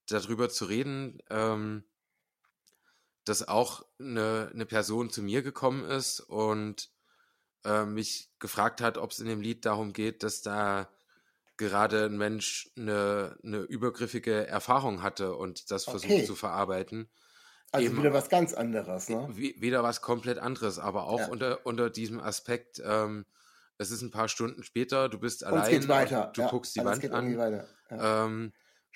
darüber 0.08 0.50
zu 0.50 0.66
reden, 0.66 1.20
ähm, 1.30 1.84
dass 3.26 3.48
auch 3.48 3.86
eine, 4.00 4.52
eine 4.54 4.66
Person 4.66 5.10
zu 5.10 5.22
mir 5.22 5.42
gekommen 5.42 5.84
ist 5.86 6.20
und 6.20 6.90
äh, 7.64 7.86
mich 7.86 8.32
gefragt 8.40 8.82
hat, 8.82 8.98
ob 8.98 9.12
es 9.12 9.20
in 9.20 9.28
dem 9.28 9.42
Lied 9.42 9.66
darum 9.66 9.94
geht, 9.94 10.24
dass 10.24 10.42
da 10.42 10.90
gerade 11.58 12.06
ein 12.06 12.18
Mensch 12.18 12.70
eine, 12.78 13.38
eine 13.44 13.60
übergriffige 13.60 14.48
Erfahrung 14.48 15.02
hatte 15.02 15.36
und 15.36 15.72
das 15.72 15.88
okay. 15.88 16.00
versucht 16.00 16.28
zu 16.28 16.36
verarbeiten. 16.36 17.10
Also 17.72 17.88
Eben, 17.88 17.98
wieder 17.98 18.14
was 18.14 18.30
ganz 18.30 18.54
anderes, 18.54 19.10
ne? 19.10 19.28
Wieder 19.36 19.84
was 19.84 20.02
komplett 20.02 20.38
anderes, 20.38 20.80
aber 20.80 21.08
auch 21.08 21.20
ja. 21.20 21.28
unter, 21.28 21.66
unter 21.66 21.90
diesem 21.90 22.20
Aspekt, 22.20 22.82
ähm, 22.86 23.26
es 23.78 23.92
ist 23.92 24.02
ein 24.02 24.12
paar 24.12 24.28
Stunden 24.28 24.64
später, 24.64 25.10
du 25.10 25.20
bist 25.20 25.44
allein, 25.44 25.72
geht 25.72 25.88
weiter. 25.88 26.32
du 26.34 26.42
ja, 26.42 26.50
guckst 26.50 26.76
die 26.76 26.84
Wand 26.84 27.10
an. 27.12 27.66
Ja. 27.90 28.26
Ähm, 28.26 28.54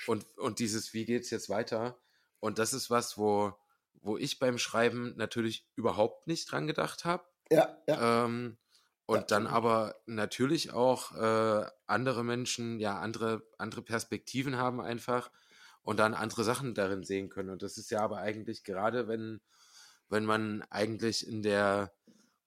und, 0.08 0.26
und 0.38 0.60
dieses, 0.60 0.94
wie 0.94 1.06
geht 1.06 1.24
es 1.24 1.30
jetzt 1.30 1.50
weiter? 1.50 2.00
Und 2.40 2.60
das 2.60 2.74
ist 2.74 2.90
was, 2.90 3.18
wo, 3.18 3.54
wo 4.02 4.18
ich 4.18 4.40
beim 4.40 4.58
Schreiben 4.58 5.14
natürlich 5.18 5.68
überhaupt 5.76 6.28
nicht 6.28 6.50
dran 6.52 6.68
gedacht 6.68 7.04
habe. 7.06 7.24
Ja, 7.52 7.78
ja. 7.88 8.26
Ähm, 8.26 8.58
und 9.06 9.18
ja. 9.18 9.26
dann 9.26 9.48
aber 9.48 9.96
natürlich 10.06 10.72
auch 10.72 11.16
äh, 11.16 11.66
andere 11.88 12.24
Menschen, 12.24 12.80
ja, 12.80 13.00
andere, 13.00 13.42
andere 13.58 13.82
Perspektiven 13.82 14.58
haben 14.58 14.80
einfach 14.80 15.32
und 15.82 15.98
dann 15.98 16.14
andere 16.14 16.44
Sachen 16.44 16.76
darin 16.76 17.04
sehen 17.04 17.30
können. 17.30 17.50
Und 17.50 17.64
das 17.64 17.78
ist 17.78 17.90
ja 17.90 18.02
aber 18.02 18.20
eigentlich 18.20 18.64
gerade, 18.64 19.08
wenn, 19.08 19.42
wenn 20.10 20.26
man 20.26 20.62
eigentlich 20.70 21.28
in 21.28 21.42
der 21.42 21.92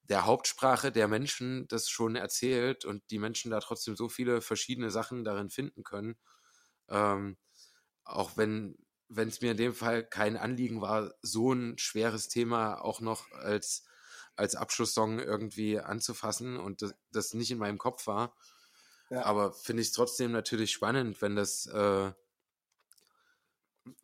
der 0.03 0.27
Hauptsprache 0.27 0.93
der 0.93 1.09
Menschen 1.09 1.67
das 1.69 1.89
schon 1.89 2.17
erzählt 2.17 2.85
und 2.85 3.03
die 3.11 3.19
Menschen 3.19 3.51
da 3.51 3.61
trotzdem 3.61 3.97
so 3.97 4.09
viele 4.09 4.41
verschiedene 4.41 4.91
Sachen 4.91 5.25
darin 5.25 5.51
finden 5.51 5.85
können. 5.85 6.17
Ähm, 6.89 7.37
auch 8.05 8.37
wenn 8.37 8.77
wenn 9.15 9.29
es 9.29 9.41
mir 9.41 9.53
in 9.53 9.57
dem 9.57 9.75
Fall 9.75 10.05
kein 10.05 10.37
Anliegen 10.37 10.81
war, 10.81 11.15
so 11.21 11.53
ein 11.53 11.77
schweres 11.79 12.29
Thema 12.29 12.77
auch 12.83 13.01
noch 13.01 13.31
als, 13.33 13.85
als 14.37 14.55
Abschlusssong 14.55 15.19
irgendwie 15.19 15.79
anzufassen 15.79 16.57
und 16.57 16.83
das, 16.83 16.95
das 17.11 17.35
nicht 17.35 17.51
in 17.51 17.59
meinem 17.59 17.79
Kopf 17.79 18.07
war. 18.07 18.35
Ja. 19.11 19.25
Aber 19.25 19.53
finde 19.53 19.83
ich 19.83 19.89
es 19.89 19.95
trotzdem 19.95 20.33
natürlich 20.33 20.73
spannend, 20.73 21.21
wenn 21.21 21.37
das, 21.37 21.67
äh, 21.67 22.13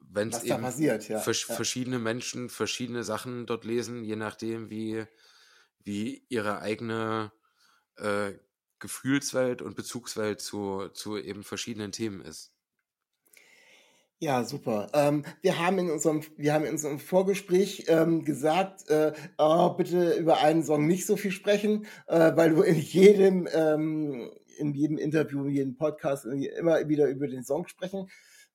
wenn 0.00 0.28
es 0.30 0.42
eben 0.42 0.60
passiert, 0.60 1.08
ja. 1.08 1.20
vers 1.20 1.46
ja. 1.48 1.54
verschiedene 1.54 1.98
Menschen 1.98 2.50
verschiedene 2.50 3.04
Sachen 3.04 3.46
dort 3.46 3.64
lesen, 3.64 4.04
je 4.04 4.16
nachdem, 4.16 4.68
wie, 4.68 5.06
wie 5.84 6.24
ihre 6.28 6.60
eigene 6.60 7.32
äh, 7.96 8.32
Gefühlswelt 8.78 9.62
und 9.62 9.76
Bezugswelt 9.76 10.40
zu, 10.40 10.88
zu 10.88 11.18
eben 11.18 11.42
verschiedenen 11.42 11.92
Themen 11.92 12.20
ist. 12.20 12.52
Ja, 14.20 14.42
super. 14.42 14.88
Ähm, 14.94 15.24
wir 15.42 15.60
haben 15.60 15.78
in 15.78 15.90
unserem, 15.90 16.22
wir 16.36 16.52
haben 16.52 16.64
in 16.64 16.72
unserem 16.72 16.98
Vorgespräch 16.98 17.84
ähm, 17.86 18.24
gesagt, 18.24 18.88
äh, 18.90 19.12
oh, 19.38 19.70
bitte 19.70 20.14
über 20.14 20.38
einen 20.38 20.64
Song 20.64 20.88
nicht 20.88 21.06
so 21.06 21.16
viel 21.16 21.30
sprechen, 21.30 21.86
äh, 22.08 22.32
weil 22.34 22.50
du 22.50 22.62
in 22.62 22.76
jedem, 22.76 23.48
ähm, 23.52 24.32
in 24.58 24.74
jedem 24.74 24.98
Interview, 24.98 25.44
in 25.44 25.54
jedem 25.54 25.76
Podcast 25.76 26.24
immer 26.24 26.88
wieder 26.88 27.08
über 27.08 27.28
den 27.28 27.44
Song 27.44 27.68
sprechen 27.68 28.08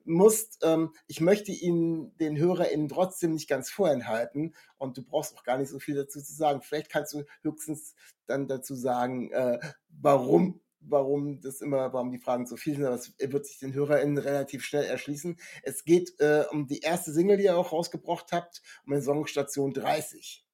musst. 0.06 0.60
Ähm, 0.64 0.93
ich 1.08 1.22
möchte 1.22 1.51
Ihnen, 1.51 2.16
den 2.18 2.38
HörerInnen, 2.38 2.89
trotzdem 2.89 3.34
nicht 3.34 3.49
ganz 3.49 3.70
vorenthalten 3.70 4.56
und 4.78 4.97
du 4.97 5.04
brauchst 5.04 5.36
auch 5.38 5.43
gar 5.43 5.58
nicht 5.58 5.70
so 5.70 5.80
viel 5.80 5.95
dazu 5.95 6.22
zu 6.22 6.34
sagen. 6.34 6.62
Vielleicht 6.62 6.89
kannst 6.89 7.14
du 7.14 7.24
höchstens 7.41 7.95
dann 8.26 8.47
dazu 8.47 8.76
sagen, 8.76 9.32
äh, 9.32 9.60
warum 9.89 10.62
warum 10.86 11.39
das 11.41 11.62
immer, 11.62 11.93
warum 11.93 12.12
die 12.12 12.20
Fragen 12.20 12.45
so 12.45 12.58
viel 12.58 12.76
sind, 12.76 12.86
aber 12.86 12.95
es 12.95 13.14
wird 13.18 13.45
sich 13.45 13.60
den 13.60 13.74
HörerInnen 13.74 14.18
relativ 14.18 14.64
schnell 14.64 14.84
erschließen. 14.84 15.38
Es 15.64 15.84
geht 15.86 16.20
äh, 16.20 16.43
um 16.51 16.68
die 16.68 16.80
erste 16.80 17.12
Single, 17.12 17.38
die 17.38 17.45
ihr 17.45 17.58
auch 17.58 17.72
rausgebracht 17.72 18.32
habt, 18.32 18.62
um 18.86 18.93
den 18.93 19.01
Song 19.01 19.26
Station 19.28 19.74
30. 19.74 20.45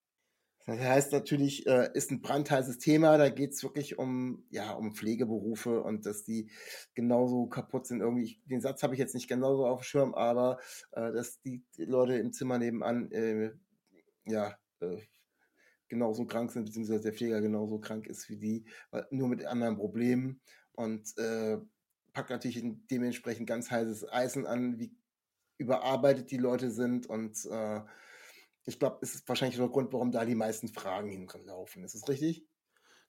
Das 0.70 0.80
heißt 0.80 1.14
natürlich, 1.14 1.66
äh, 1.66 1.90
ist 1.96 2.12
ein 2.12 2.22
brandheißes 2.22 2.78
Thema, 2.78 3.18
da 3.18 3.30
geht 3.30 3.54
es 3.54 3.64
wirklich 3.64 3.98
um, 3.98 4.46
ja, 4.52 4.74
um 4.74 4.94
Pflegeberufe 4.94 5.82
und 5.82 6.06
dass 6.06 6.24
die 6.24 6.52
genauso 6.94 7.48
kaputt 7.48 7.88
sind. 7.88 8.02
Irgendwie, 8.02 8.24
ich, 8.24 8.42
den 8.46 8.62
Satz 8.62 8.84
habe 8.84 8.94
ich 8.94 9.00
jetzt 9.00 9.16
nicht 9.16 9.28
genauso 9.28 9.66
auf 9.66 9.80
dem 9.80 9.84
Schirm, 9.86 10.14
aber 10.14 10.60
äh, 10.92 11.12
dass 11.12 11.42
die 11.42 11.64
Leute 11.78 12.18
im 12.18 12.34
Zimmer 12.34 12.60
nebenan, 12.60 13.12
äh, 13.12 13.52
ja, 14.26 14.60
äh, 14.82 14.98
genauso 15.88 16.28
krank 16.28 16.52
sind, 16.52 16.66
beziehungsweise 16.66 17.02
der 17.02 17.14
Pfleger 17.14 17.42
genauso 17.42 17.80
krank 17.80 18.06
ist 18.06 18.30
wie 18.30 18.38
die, 18.38 18.66
nur 19.10 19.28
mit 19.28 19.44
anderen 19.46 19.76
Problemen 19.76 20.40
und 20.74 21.18
äh, 21.18 21.58
packt 22.14 22.30
natürlich 22.30 22.64
dementsprechend 22.92 23.48
ganz 23.48 23.72
heißes 23.72 24.08
Eisen 24.12 24.46
an, 24.46 24.78
wie 24.78 24.96
überarbeitet 25.58 26.30
die 26.30 26.38
Leute 26.38 26.70
sind 26.70 27.08
und 27.08 27.44
äh, 27.46 27.82
ich 28.66 28.80
glaube, 28.80 29.00
es 29.02 29.16
ist 29.16 29.28
wahrscheinlich 29.28 29.58
der 29.58 29.68
Grund, 29.68 29.92
warum 29.94 30.12
da 30.12 30.26
die 30.26 30.36
meisten 30.36 30.68
Fragen 30.68 31.10
hinlaufen. 31.10 31.84
Ist 31.84 31.96
es 31.96 32.08
richtig? 32.08 32.46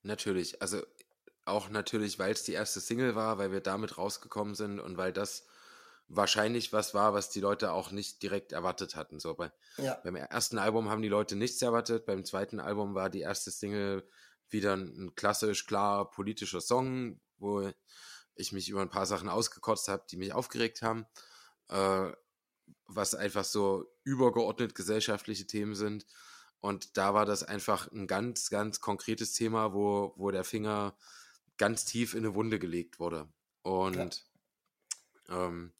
Natürlich, 0.02 0.62
also 0.62 0.82
auch 1.44 1.68
natürlich, 1.68 2.18
weil 2.18 2.32
es 2.32 2.44
die 2.44 2.52
erste 2.52 2.80
Single 2.80 3.14
war, 3.14 3.38
weil 3.38 3.52
wir 3.52 3.60
damit 3.60 3.98
rausgekommen 3.98 4.54
sind 4.54 4.80
und 4.80 4.96
weil 4.96 5.12
das 5.12 5.46
wahrscheinlich 6.08 6.72
was 6.72 6.92
war, 6.92 7.14
was 7.14 7.30
die 7.30 7.40
Leute 7.40 7.72
auch 7.72 7.92
nicht 7.92 8.22
direkt 8.22 8.52
erwartet 8.52 8.96
hatten. 8.96 9.20
So 9.20 9.34
bei, 9.34 9.52
ja. 9.76 9.94
beim 10.02 10.16
ersten 10.16 10.58
Album 10.58 10.90
haben 10.90 11.02
die 11.02 11.08
Leute 11.08 11.36
nichts 11.36 11.62
erwartet, 11.62 12.04
beim 12.04 12.24
zweiten 12.24 12.60
Album 12.60 12.94
war 12.94 13.10
die 13.10 13.20
erste 13.20 13.50
Single 13.50 14.08
wieder 14.48 14.76
ein, 14.76 15.12
klassisch 15.14 15.66
klar 15.66 16.10
politischer 16.10 16.60
Song, 16.60 17.20
wo 17.38 17.70
ich 18.34 18.52
mich 18.52 18.68
über 18.68 18.80
ein 18.80 18.90
paar 18.90 19.06
Sachen 19.06 19.28
ausgekotzt 19.28 19.88
habe, 19.88 20.04
die 20.10 20.16
mich 20.16 20.32
aufgeregt 20.32 20.82
haben, 20.82 21.06
äh, 21.68 22.10
was 22.86 23.14
einfach 23.14 23.44
so 23.44 23.86
übergeordnet 24.10 24.74
gesellschaftliche 24.74 25.46
Themen 25.46 25.74
sind. 25.74 26.06
Und 26.60 26.96
da 26.98 27.14
war 27.14 27.24
das 27.24 27.42
einfach 27.42 27.90
ein 27.90 28.06
ganz, 28.06 28.50
ganz 28.50 28.80
konkretes 28.80 29.32
Thema, 29.32 29.72
wo, 29.72 30.12
wo 30.16 30.30
der 30.30 30.44
Finger 30.44 30.94
ganz 31.56 31.84
tief 31.84 32.14
in 32.14 32.20
eine 32.20 32.34
Wunde 32.34 32.58
gelegt 32.58 33.00
wurde. 33.00 33.28
Und 33.62 34.24
ja. 35.28 35.46
ähm, 35.46 35.72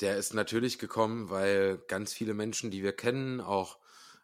der 0.00 0.16
ist 0.16 0.34
natürlich 0.34 0.78
gekommen, 0.78 1.30
weil 1.30 1.78
ganz 1.88 2.12
viele 2.12 2.34
Menschen, 2.34 2.70
die 2.70 2.82
wir 2.82 2.92
kennen, 2.92 3.40
auch 3.40 3.78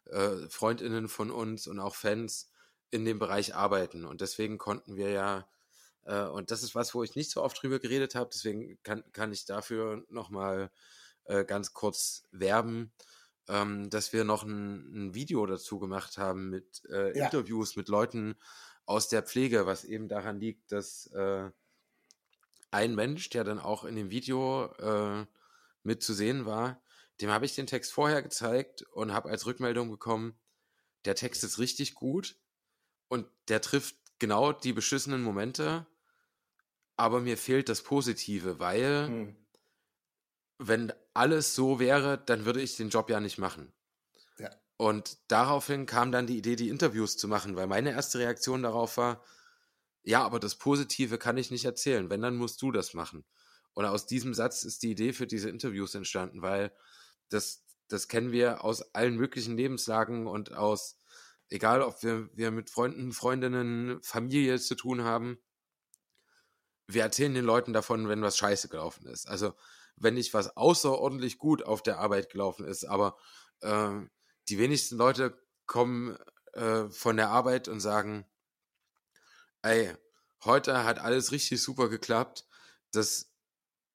äh, 0.05 0.47
Freundinnen 0.49 1.07
von 1.07 1.31
uns 1.31 1.67
und 1.67 1.79
auch 1.79 1.95
Fans 1.95 2.51
in 2.91 3.05
dem 3.05 3.19
Bereich 3.19 3.55
arbeiten. 3.55 4.05
Und 4.05 4.21
deswegen 4.21 4.57
konnten 4.57 4.95
wir 4.95 5.09
ja, 5.09 5.47
äh, 6.05 6.23
und 6.23 6.51
das 6.51 6.63
ist 6.63 6.75
was, 6.75 6.93
wo 6.93 7.03
ich 7.03 7.15
nicht 7.15 7.31
so 7.31 7.41
oft 7.41 7.61
drüber 7.61 7.79
geredet 7.79 8.13
habe, 8.15 8.29
deswegen 8.31 8.77
kann, 8.83 9.03
kann 9.13 9.31
ich 9.31 9.45
dafür 9.45 10.05
nochmal 10.09 10.69
äh, 11.25 11.43
ganz 11.43 11.73
kurz 11.73 12.27
werben, 12.31 12.91
ähm, 13.47 13.89
dass 13.89 14.13
wir 14.13 14.23
noch 14.23 14.43
ein, 14.43 15.07
ein, 15.07 15.13
Video 15.13 15.45
dazu 15.45 15.79
gemacht 15.79 16.17
haben 16.17 16.49
mit 16.49 16.83
äh, 16.89 17.17
ja. 17.17 17.25
Interviews 17.25 17.75
mit 17.75 17.89
Leuten 17.89 18.35
aus 18.85 19.09
der 19.09 19.23
Pflege, 19.23 19.65
was 19.65 19.83
eben 19.83 20.07
daran 20.07 20.39
liegt, 20.39 20.71
dass 20.71 21.07
äh, 21.07 21.49
ein 22.71 22.95
Mensch, 22.95 23.29
der 23.29 23.43
dann 23.43 23.59
auch 23.59 23.83
in 23.83 23.95
dem 23.95 24.09
Video 24.09 24.65
äh, 24.79 25.25
mit 25.83 26.03
zu 26.03 26.13
sehen 26.13 26.45
war, 26.45 26.81
dem 27.21 27.29
habe 27.29 27.45
ich 27.45 27.55
den 27.55 27.67
Text 27.67 27.93
vorher 27.93 28.21
gezeigt 28.21 28.81
und 28.81 29.13
habe 29.13 29.29
als 29.29 29.45
Rückmeldung 29.45 29.91
bekommen, 29.91 30.39
der 31.05 31.15
Text 31.15 31.43
ist 31.43 31.59
richtig 31.59 31.93
gut 31.93 32.37
und 33.07 33.27
der 33.47 33.61
trifft 33.61 33.95
genau 34.19 34.53
die 34.53 34.73
beschissenen 34.73 35.21
Momente, 35.21 35.85
aber 36.95 37.19
mir 37.19 37.37
fehlt 37.37 37.69
das 37.69 37.83
Positive, 37.83 38.59
weil 38.59 39.07
hm. 39.07 39.35
wenn 40.57 40.93
alles 41.13 41.55
so 41.55 41.79
wäre, 41.79 42.17
dann 42.17 42.45
würde 42.45 42.61
ich 42.61 42.75
den 42.75 42.89
Job 42.89 43.09
ja 43.09 43.19
nicht 43.19 43.37
machen. 43.37 43.71
Ja. 44.37 44.49
Und 44.77 45.17
daraufhin 45.27 45.85
kam 45.85 46.11
dann 46.11 46.27
die 46.27 46.37
Idee, 46.37 46.55
die 46.55 46.69
Interviews 46.69 47.17
zu 47.17 47.27
machen, 47.27 47.55
weil 47.55 47.67
meine 47.67 47.91
erste 47.91 48.19
Reaktion 48.19 48.63
darauf 48.63 48.97
war, 48.97 49.23
ja, 50.03 50.23
aber 50.23 50.39
das 50.39 50.55
Positive 50.55 51.17
kann 51.17 51.37
ich 51.37 51.49
nicht 51.49 51.65
erzählen. 51.65 52.09
Wenn, 52.09 52.21
dann 52.21 52.35
musst 52.35 52.61
du 52.61 52.71
das 52.71 52.93
machen. 52.93 53.23
Und 53.73 53.85
aus 53.85 54.05
diesem 54.05 54.33
Satz 54.33 54.63
ist 54.63 54.83
die 54.83 54.91
Idee 54.91 55.13
für 55.13 55.27
diese 55.27 55.49
Interviews 55.49 55.95
entstanden, 55.95 56.41
weil 56.41 56.71
das, 57.29 57.63
das 57.87 58.07
kennen 58.07 58.31
wir 58.31 58.63
aus 58.63 58.93
allen 58.93 59.15
möglichen 59.15 59.57
Lebenslagen 59.57 60.27
und 60.27 60.53
aus, 60.53 60.99
egal 61.49 61.81
ob 61.81 62.03
wir, 62.03 62.29
wir 62.35 62.51
mit 62.51 62.69
Freunden, 62.69 63.13
Freundinnen, 63.13 64.01
Familie 64.03 64.59
zu 64.59 64.75
tun 64.75 65.03
haben, 65.03 65.39
wir 66.87 67.03
erzählen 67.03 67.33
den 67.33 67.45
Leuten 67.45 67.73
davon, 67.73 68.09
wenn 68.09 68.21
was 68.21 68.37
scheiße 68.37 68.67
gelaufen 68.67 69.07
ist. 69.07 69.27
Also 69.27 69.53
wenn 69.95 70.15
nicht 70.15 70.33
was 70.33 70.55
außerordentlich 70.57 71.37
gut 71.37 71.63
auf 71.63 71.83
der 71.83 71.99
Arbeit 71.99 72.29
gelaufen 72.29 72.65
ist, 72.65 72.85
aber 72.85 73.17
äh, 73.61 73.91
die 74.49 74.57
wenigsten 74.59 74.97
Leute 74.97 75.37
kommen 75.65 76.17
äh, 76.53 76.89
von 76.89 77.17
der 77.17 77.29
Arbeit 77.29 77.67
und 77.67 77.79
sagen, 77.79 78.25
ey, 79.61 79.91
heute 80.43 80.83
hat 80.83 80.99
alles 80.99 81.31
richtig 81.31 81.61
super 81.61 81.89
geklappt. 81.89 82.45
Das 82.91 83.31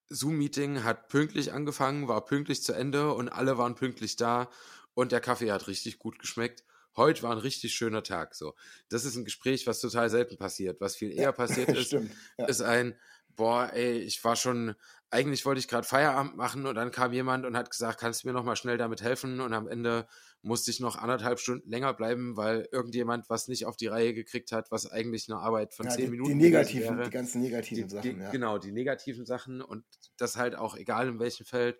Zoom-Meeting 0.08 0.84
hat 0.84 1.08
pünktlich 1.08 1.52
angefangen, 1.52 2.08
war 2.08 2.24
pünktlich 2.24 2.62
zu 2.62 2.72
Ende 2.72 3.12
und 3.12 3.28
alle 3.28 3.58
waren 3.58 3.74
pünktlich 3.74 4.16
da 4.16 4.50
und 4.94 5.12
der 5.12 5.20
Kaffee 5.20 5.52
hat 5.52 5.68
richtig 5.68 5.98
gut 5.98 6.18
geschmeckt. 6.18 6.64
Heute 6.96 7.22
war 7.22 7.32
ein 7.32 7.38
richtig 7.38 7.74
schöner 7.74 8.02
Tag. 8.02 8.34
So, 8.34 8.54
das 8.88 9.04
ist 9.04 9.14
ein 9.14 9.24
Gespräch, 9.24 9.66
was 9.66 9.80
total 9.80 10.10
selten 10.10 10.36
passiert. 10.36 10.80
Was 10.80 10.96
viel 10.96 11.12
eher 11.12 11.24
ja, 11.24 11.32
passiert 11.32 11.68
ist, 11.76 11.92
ja. 11.92 12.46
ist 12.46 12.62
ein 12.62 12.98
boah, 13.38 13.70
ey, 13.72 14.00
ich 14.00 14.22
war 14.24 14.36
schon, 14.36 14.74
eigentlich 15.10 15.46
wollte 15.46 15.58
ich 15.58 15.68
gerade 15.68 15.86
Feierabend 15.86 16.36
machen 16.36 16.66
und 16.66 16.74
dann 16.74 16.90
kam 16.90 17.12
jemand 17.12 17.46
und 17.46 17.56
hat 17.56 17.70
gesagt, 17.70 17.98
kannst 17.98 18.22
du 18.22 18.28
mir 18.28 18.34
noch 18.34 18.44
mal 18.44 18.56
schnell 18.56 18.76
damit 18.76 19.00
helfen? 19.00 19.40
Und 19.40 19.54
am 19.54 19.66
Ende 19.66 20.06
musste 20.42 20.70
ich 20.70 20.80
noch 20.80 20.96
anderthalb 20.96 21.40
Stunden 21.40 21.68
länger 21.70 21.94
bleiben, 21.94 22.36
weil 22.36 22.68
irgendjemand 22.72 23.30
was 23.30 23.48
nicht 23.48 23.64
auf 23.64 23.76
die 23.76 23.86
Reihe 23.86 24.12
gekriegt 24.12 24.52
hat, 24.52 24.70
was 24.70 24.90
eigentlich 24.90 25.28
eine 25.28 25.40
Arbeit 25.40 25.72
von 25.72 25.86
ja, 25.86 25.92
zehn 25.92 26.04
die, 26.06 26.10
Minuten 26.10 26.30
die 26.30 26.34
negativen, 26.34 26.98
wäre. 26.98 27.08
Die 27.08 27.14
ganzen 27.14 27.40
negativen 27.40 27.88
die, 27.88 27.94
Sachen. 27.94 28.16
Die, 28.16 28.22
ja. 28.22 28.30
Genau, 28.30 28.58
die 28.58 28.72
negativen 28.72 29.24
Sachen 29.24 29.62
und 29.62 29.84
das 30.18 30.36
halt 30.36 30.54
auch 30.54 30.76
egal 30.76 31.08
in 31.08 31.18
welchem 31.18 31.46
Feld, 31.46 31.78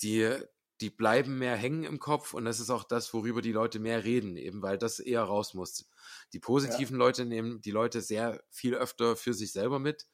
die, 0.00 0.32
die 0.80 0.90
bleiben 0.90 1.38
mehr 1.38 1.56
hängen 1.56 1.82
im 1.82 1.98
Kopf 1.98 2.34
und 2.34 2.44
das 2.44 2.60
ist 2.60 2.70
auch 2.70 2.84
das, 2.84 3.12
worüber 3.12 3.42
die 3.42 3.52
Leute 3.52 3.80
mehr 3.80 4.04
reden, 4.04 4.36
eben 4.36 4.62
weil 4.62 4.78
das 4.78 5.00
eher 5.00 5.22
raus 5.22 5.54
muss. 5.54 5.88
Die 6.32 6.38
positiven 6.38 6.96
ja. 6.96 7.04
Leute 7.04 7.24
nehmen 7.24 7.60
die 7.62 7.72
Leute 7.72 8.00
sehr 8.00 8.40
viel 8.48 8.76
öfter 8.76 9.16
für 9.16 9.34
sich 9.34 9.50
selber 9.52 9.80
mit 9.80 10.06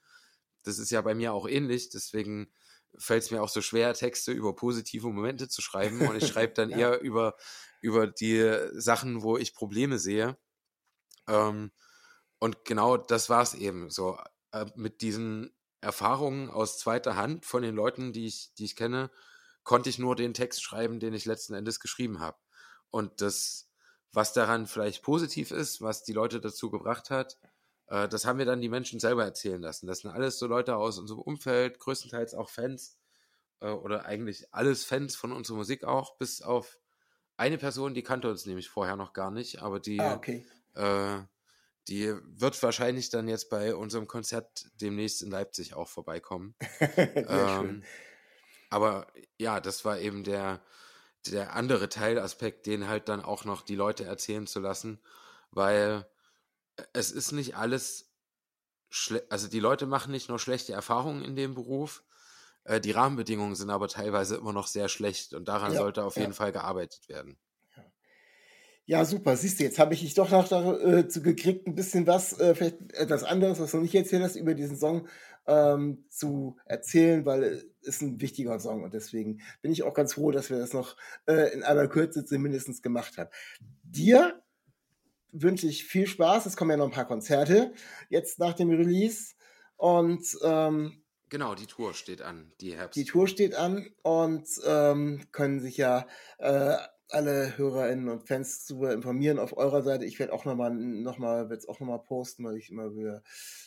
das 0.67 0.79
ist 0.79 0.91
ja 0.91 1.01
bei 1.01 1.15
mir 1.15 1.33
auch 1.33 1.49
ähnlich, 1.49 1.91
deswegen 1.91 2.53
fällt 2.99 3.23
es 3.23 3.31
mir 3.31 3.43
auch 3.43 3.49
so 3.49 3.63
schwer, 3.63 3.95
Texte 3.95 4.33
über 4.33 4.55
positive 4.55 5.09
Momente 5.09 5.49
zu 5.49 5.63
schreiben 5.63 6.01
und 6.09 6.17
ich 6.17 6.27
schreibe 6.27 6.55
dann 6.55 6.71
ja. 6.71 6.79
eher 6.79 7.01
über, 7.01 7.37
über 7.81 8.07
die 8.07 8.53
Sachen, 8.73 9.23
wo 9.23 9.37
ich 9.37 9.55
Probleme 9.55 9.99
sehe. 9.99 10.37
Ähm, 11.29 11.71
und 12.39 12.65
genau 12.65 12.97
das 12.97 13.31
war 13.31 13.43
es 13.43 13.55
eben 13.55 13.91
so. 13.91 14.19
Äh, 14.53 14.67
mit 14.75 15.03
diesen 15.03 15.55
Erfahrungen 15.81 16.51
aus 16.51 16.79
zweiter 16.79 17.17
Hand 17.17 17.47
von 17.47 17.63
den 17.63 17.75
Leuten, 17.75 18.13
die 18.13 18.27
ich, 18.27 18.53
die 18.55 18.65
ich 18.65 18.77
kenne, 18.77 19.11
konnte 19.63 19.91
ich 19.91 19.99
nur 19.99 20.17
den 20.17 20.35
Text 20.35 20.63
schreiben, 20.63 21.01
den 21.01 21.15
ich 21.15 21.25
letzten 21.25 21.55
Endes 21.55 21.81
geschrieben 21.81 22.21
habe. 22.21 22.39
Und 22.91 23.21
das, 23.21 23.71
was 24.13 24.33
daran 24.33 24.67
vielleicht 24.67 25.03
positiv 25.03 25.51
ist, 25.51 25.81
was 25.81 26.05
die 26.05 26.13
Leute 26.13 26.41
dazu 26.41 26.71
gebracht 26.71 27.11
hat, 27.11 27.39
äh, 27.89 28.09
das 28.09 28.25
haben 28.25 28.39
wir 28.39 28.47
dann 28.47 28.61
die 28.61 28.69
Menschen 28.69 29.01
selber 29.01 29.25
erzählen 29.25 29.61
lassen. 29.61 29.87
Das 29.87 30.01
sind 30.01 30.11
alles 30.11 30.39
so 30.39 30.47
Leute 30.47 30.77
aus 30.77 30.99
unserem 30.99 31.21
Umfeld, 31.21 31.79
größtenteils 31.79 32.35
auch 32.35 32.51
Fans 32.51 32.99
äh, 33.61 33.69
oder 33.69 34.05
eigentlich 34.05 34.53
alles 34.53 34.85
Fans 34.85 35.17
von 35.17 35.33
unserer 35.33 35.57
Musik 35.57 35.85
auch, 35.85 36.17
bis 36.19 36.43
auf 36.43 36.79
eine 37.37 37.59
Person, 37.59 37.95
die 37.95 38.03
kannte 38.03 38.31
uns 38.31 38.47
nämlich 38.47 38.69
vorher 38.69 38.97
noch 38.97 39.13
gar 39.13 39.31
nicht, 39.31 39.63
aber 39.63 39.79
die, 39.79 40.01
ah, 40.01 40.15
okay. 40.15 40.47
äh, 40.75 41.19
die 41.89 42.15
wird 42.25 42.61
wahrscheinlich 42.63 43.11
dann 43.11 43.29
jetzt 43.29 43.51
bei 43.51 43.75
unserem 43.75 44.07
Konzert 44.07 44.67
demnächst 44.81 45.23
in 45.23 45.31
Leipzig 45.31 45.75
auch 45.75 45.89
vorbeikommen. 45.89 46.55
Sehr 46.79 47.27
ähm, 47.29 47.61
schön. 47.61 47.85
aber 48.71 49.07
ja, 49.39 49.61
das 49.61 49.85
war 49.85 49.99
eben 50.01 50.25
der, 50.25 50.63
der 51.27 51.55
andere 51.55 51.89
Teilaspekt, 51.89 52.67
den 52.67 52.89
halt 52.89 53.09
dann 53.09 53.23
auch 53.23 53.45
noch 53.45 53.63
die 53.63 53.77
Leute 53.77 54.05
erzählen 54.05 54.47
zu 54.47 54.61
lassen, 54.61 55.01
weil 55.51 56.07
es 56.93 57.11
ist 57.11 57.33
nicht 57.33 57.57
alles, 57.57 58.13
also 59.29 59.49
die 59.49 59.61
Leute 59.61 59.87
machen 59.87 60.13
nicht 60.13 60.29
nur 60.29 60.39
schlechte 60.39 60.73
Erfahrungen 60.73 61.25
in 61.25 61.37
dem 61.37 61.55
Beruf, 61.55 62.05
äh, 62.65 62.81
die 62.81 62.91
Rahmenbedingungen 62.91 63.55
sind 63.55 63.71
aber 63.71 63.89
teilweise 63.89 64.37
immer 64.37 64.53
noch 64.53 64.67
sehr 64.67 64.89
schlecht 64.89 65.35
und 65.35 65.49
daran 65.49 65.73
ja, 65.73 65.79
sollte 65.79 66.05
auf 66.05 66.17
ja. 66.17 66.23
jeden 66.23 66.35
Fall 66.35 66.53
gearbeitet 66.53 67.09
werden. 67.09 67.39
Ja, 68.89 69.05
super. 69.05 69.37
Siehst 69.37 69.59
du, 69.59 69.65
jetzt 69.65 69.81
habe 69.81 69.95
ich 69.95 70.01
dich 70.01 70.15
doch 70.15 70.31
noch 70.31 70.49
dazu 70.49 71.21
äh, 71.21 71.23
gekriegt, 71.23 71.67
ein 71.67 71.75
bisschen 71.75 72.07
was, 72.07 72.39
äh, 72.39 72.55
vielleicht 72.55 72.93
etwas 72.93 73.25
anderes, 73.25 73.59
was 73.59 73.73
du 73.73 73.79
nicht 73.79 73.95
erzählt 73.95 74.23
hast, 74.23 74.37
über 74.37 74.55
diesen 74.55 74.77
Song 74.77 75.09
ähm, 75.49 76.05
zu 76.09 76.57
erzählen, 76.67 77.27
weil 77.27 77.43
es 77.43 77.65
ist 77.81 78.03
ein 78.03 78.21
wichtiger 78.21 78.61
Song 78.61 78.85
und 78.85 78.95
deswegen 78.95 79.41
bin 79.61 79.73
ich 79.73 79.83
auch 79.83 79.95
ganz 79.95 80.15
froh, 80.15 80.31
dass 80.31 80.51
wir 80.51 80.59
das 80.59 80.73
noch 80.73 80.97
äh, 81.27 81.53
in 81.53 81.65
aller 81.65 81.89
Kürze 81.89 82.25
zumindest 82.25 82.81
gemacht 82.83 83.19
haben. 83.19 83.31
Dir 83.83 84.41
wünsche 85.43 85.67
ich 85.67 85.85
viel 85.85 86.07
Spaß. 86.07 86.47
Es 86.47 86.57
kommen 86.57 86.71
ja 86.71 86.77
noch 86.77 86.87
ein 86.87 86.93
paar 86.93 87.07
Konzerte 87.07 87.73
jetzt 88.09 88.39
nach 88.39 88.55
dem 88.55 88.71
Release 88.71 89.35
und 89.77 90.25
ähm, 90.43 91.03
Genau, 91.29 91.57
die 91.57 91.67
Tour 91.67 91.93
steht 91.93 92.23
an, 92.23 92.53
die 92.61 92.77
Herbst. 92.77 92.97
Die 92.97 93.05
Tour 93.05 93.27
steht 93.27 93.57
an 93.57 93.89
und 94.03 94.47
ähm, 94.65 95.27
können 95.33 95.59
sich 95.59 95.77
ja 95.77 96.07
äh, 96.39 96.77
alle 97.09 97.57
HörerInnen 97.57 98.09
und 98.09 98.27
Fans 98.27 98.65
zu 98.65 98.85
informieren 98.85 99.39
auf 99.39 99.57
eurer 99.57 99.83
Seite. 99.83 100.05
Ich 100.05 100.19
werde 100.19 100.33
auch 100.33 100.45
nochmal, 100.45 100.73
noch 100.75 101.19
mal, 101.19 101.49
werde 101.49 101.57
es 101.57 101.69
auch 101.69 101.79
nochmal 101.79 102.03
posten, 102.03 102.45
weil 102.45 102.57
ich 102.57 102.71
immer 102.71 102.95
wieder 102.95 103.23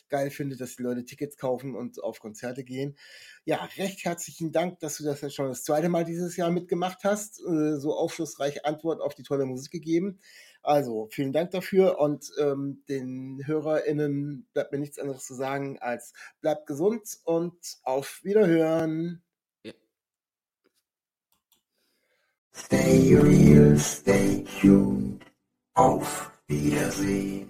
geil 0.08 0.30
finde, 0.30 0.56
dass 0.56 0.76
die 0.76 0.82
Leute 0.82 1.04
Tickets 1.04 1.36
kaufen 1.36 1.74
und 1.74 2.02
auf 2.02 2.20
Konzerte 2.20 2.64
gehen. 2.64 2.96
Ja, 3.44 3.68
recht 3.76 4.04
herzlichen 4.04 4.52
Dank, 4.52 4.80
dass 4.80 4.98
du 4.98 5.04
das 5.04 5.20
jetzt 5.20 5.34
schon 5.34 5.48
das 5.48 5.62
zweite 5.62 5.88
Mal 5.88 6.04
dieses 6.04 6.36
Jahr 6.36 6.50
mitgemacht 6.50 7.04
hast. 7.04 7.40
Äh, 7.40 7.78
so 7.78 7.94
aufschlussreiche 7.94 8.64
Antwort 8.64 9.00
auf 9.00 9.14
die 9.14 9.22
tolle 9.22 9.46
Musik 9.46 9.72
gegeben. 9.72 10.20
Also, 10.62 11.08
vielen 11.10 11.32
Dank 11.32 11.52
dafür 11.52 11.98
und 11.98 12.30
ähm, 12.38 12.84
den 12.88 13.40
HörerInnen 13.46 14.46
bleibt 14.52 14.72
mir 14.72 14.78
nichts 14.78 14.98
anderes 14.98 15.24
zu 15.24 15.34
sagen 15.34 15.78
als 15.80 16.12
bleibt 16.40 16.66
gesund 16.66 17.18
und 17.24 17.56
auf 17.82 18.20
Wiederhören. 18.22 19.22
Stay 22.52 23.16
real, 23.16 23.78
stay 23.78 24.44
tuned. 24.60 25.24
Auf 25.74 26.30
Wiedersehen. 26.46 27.49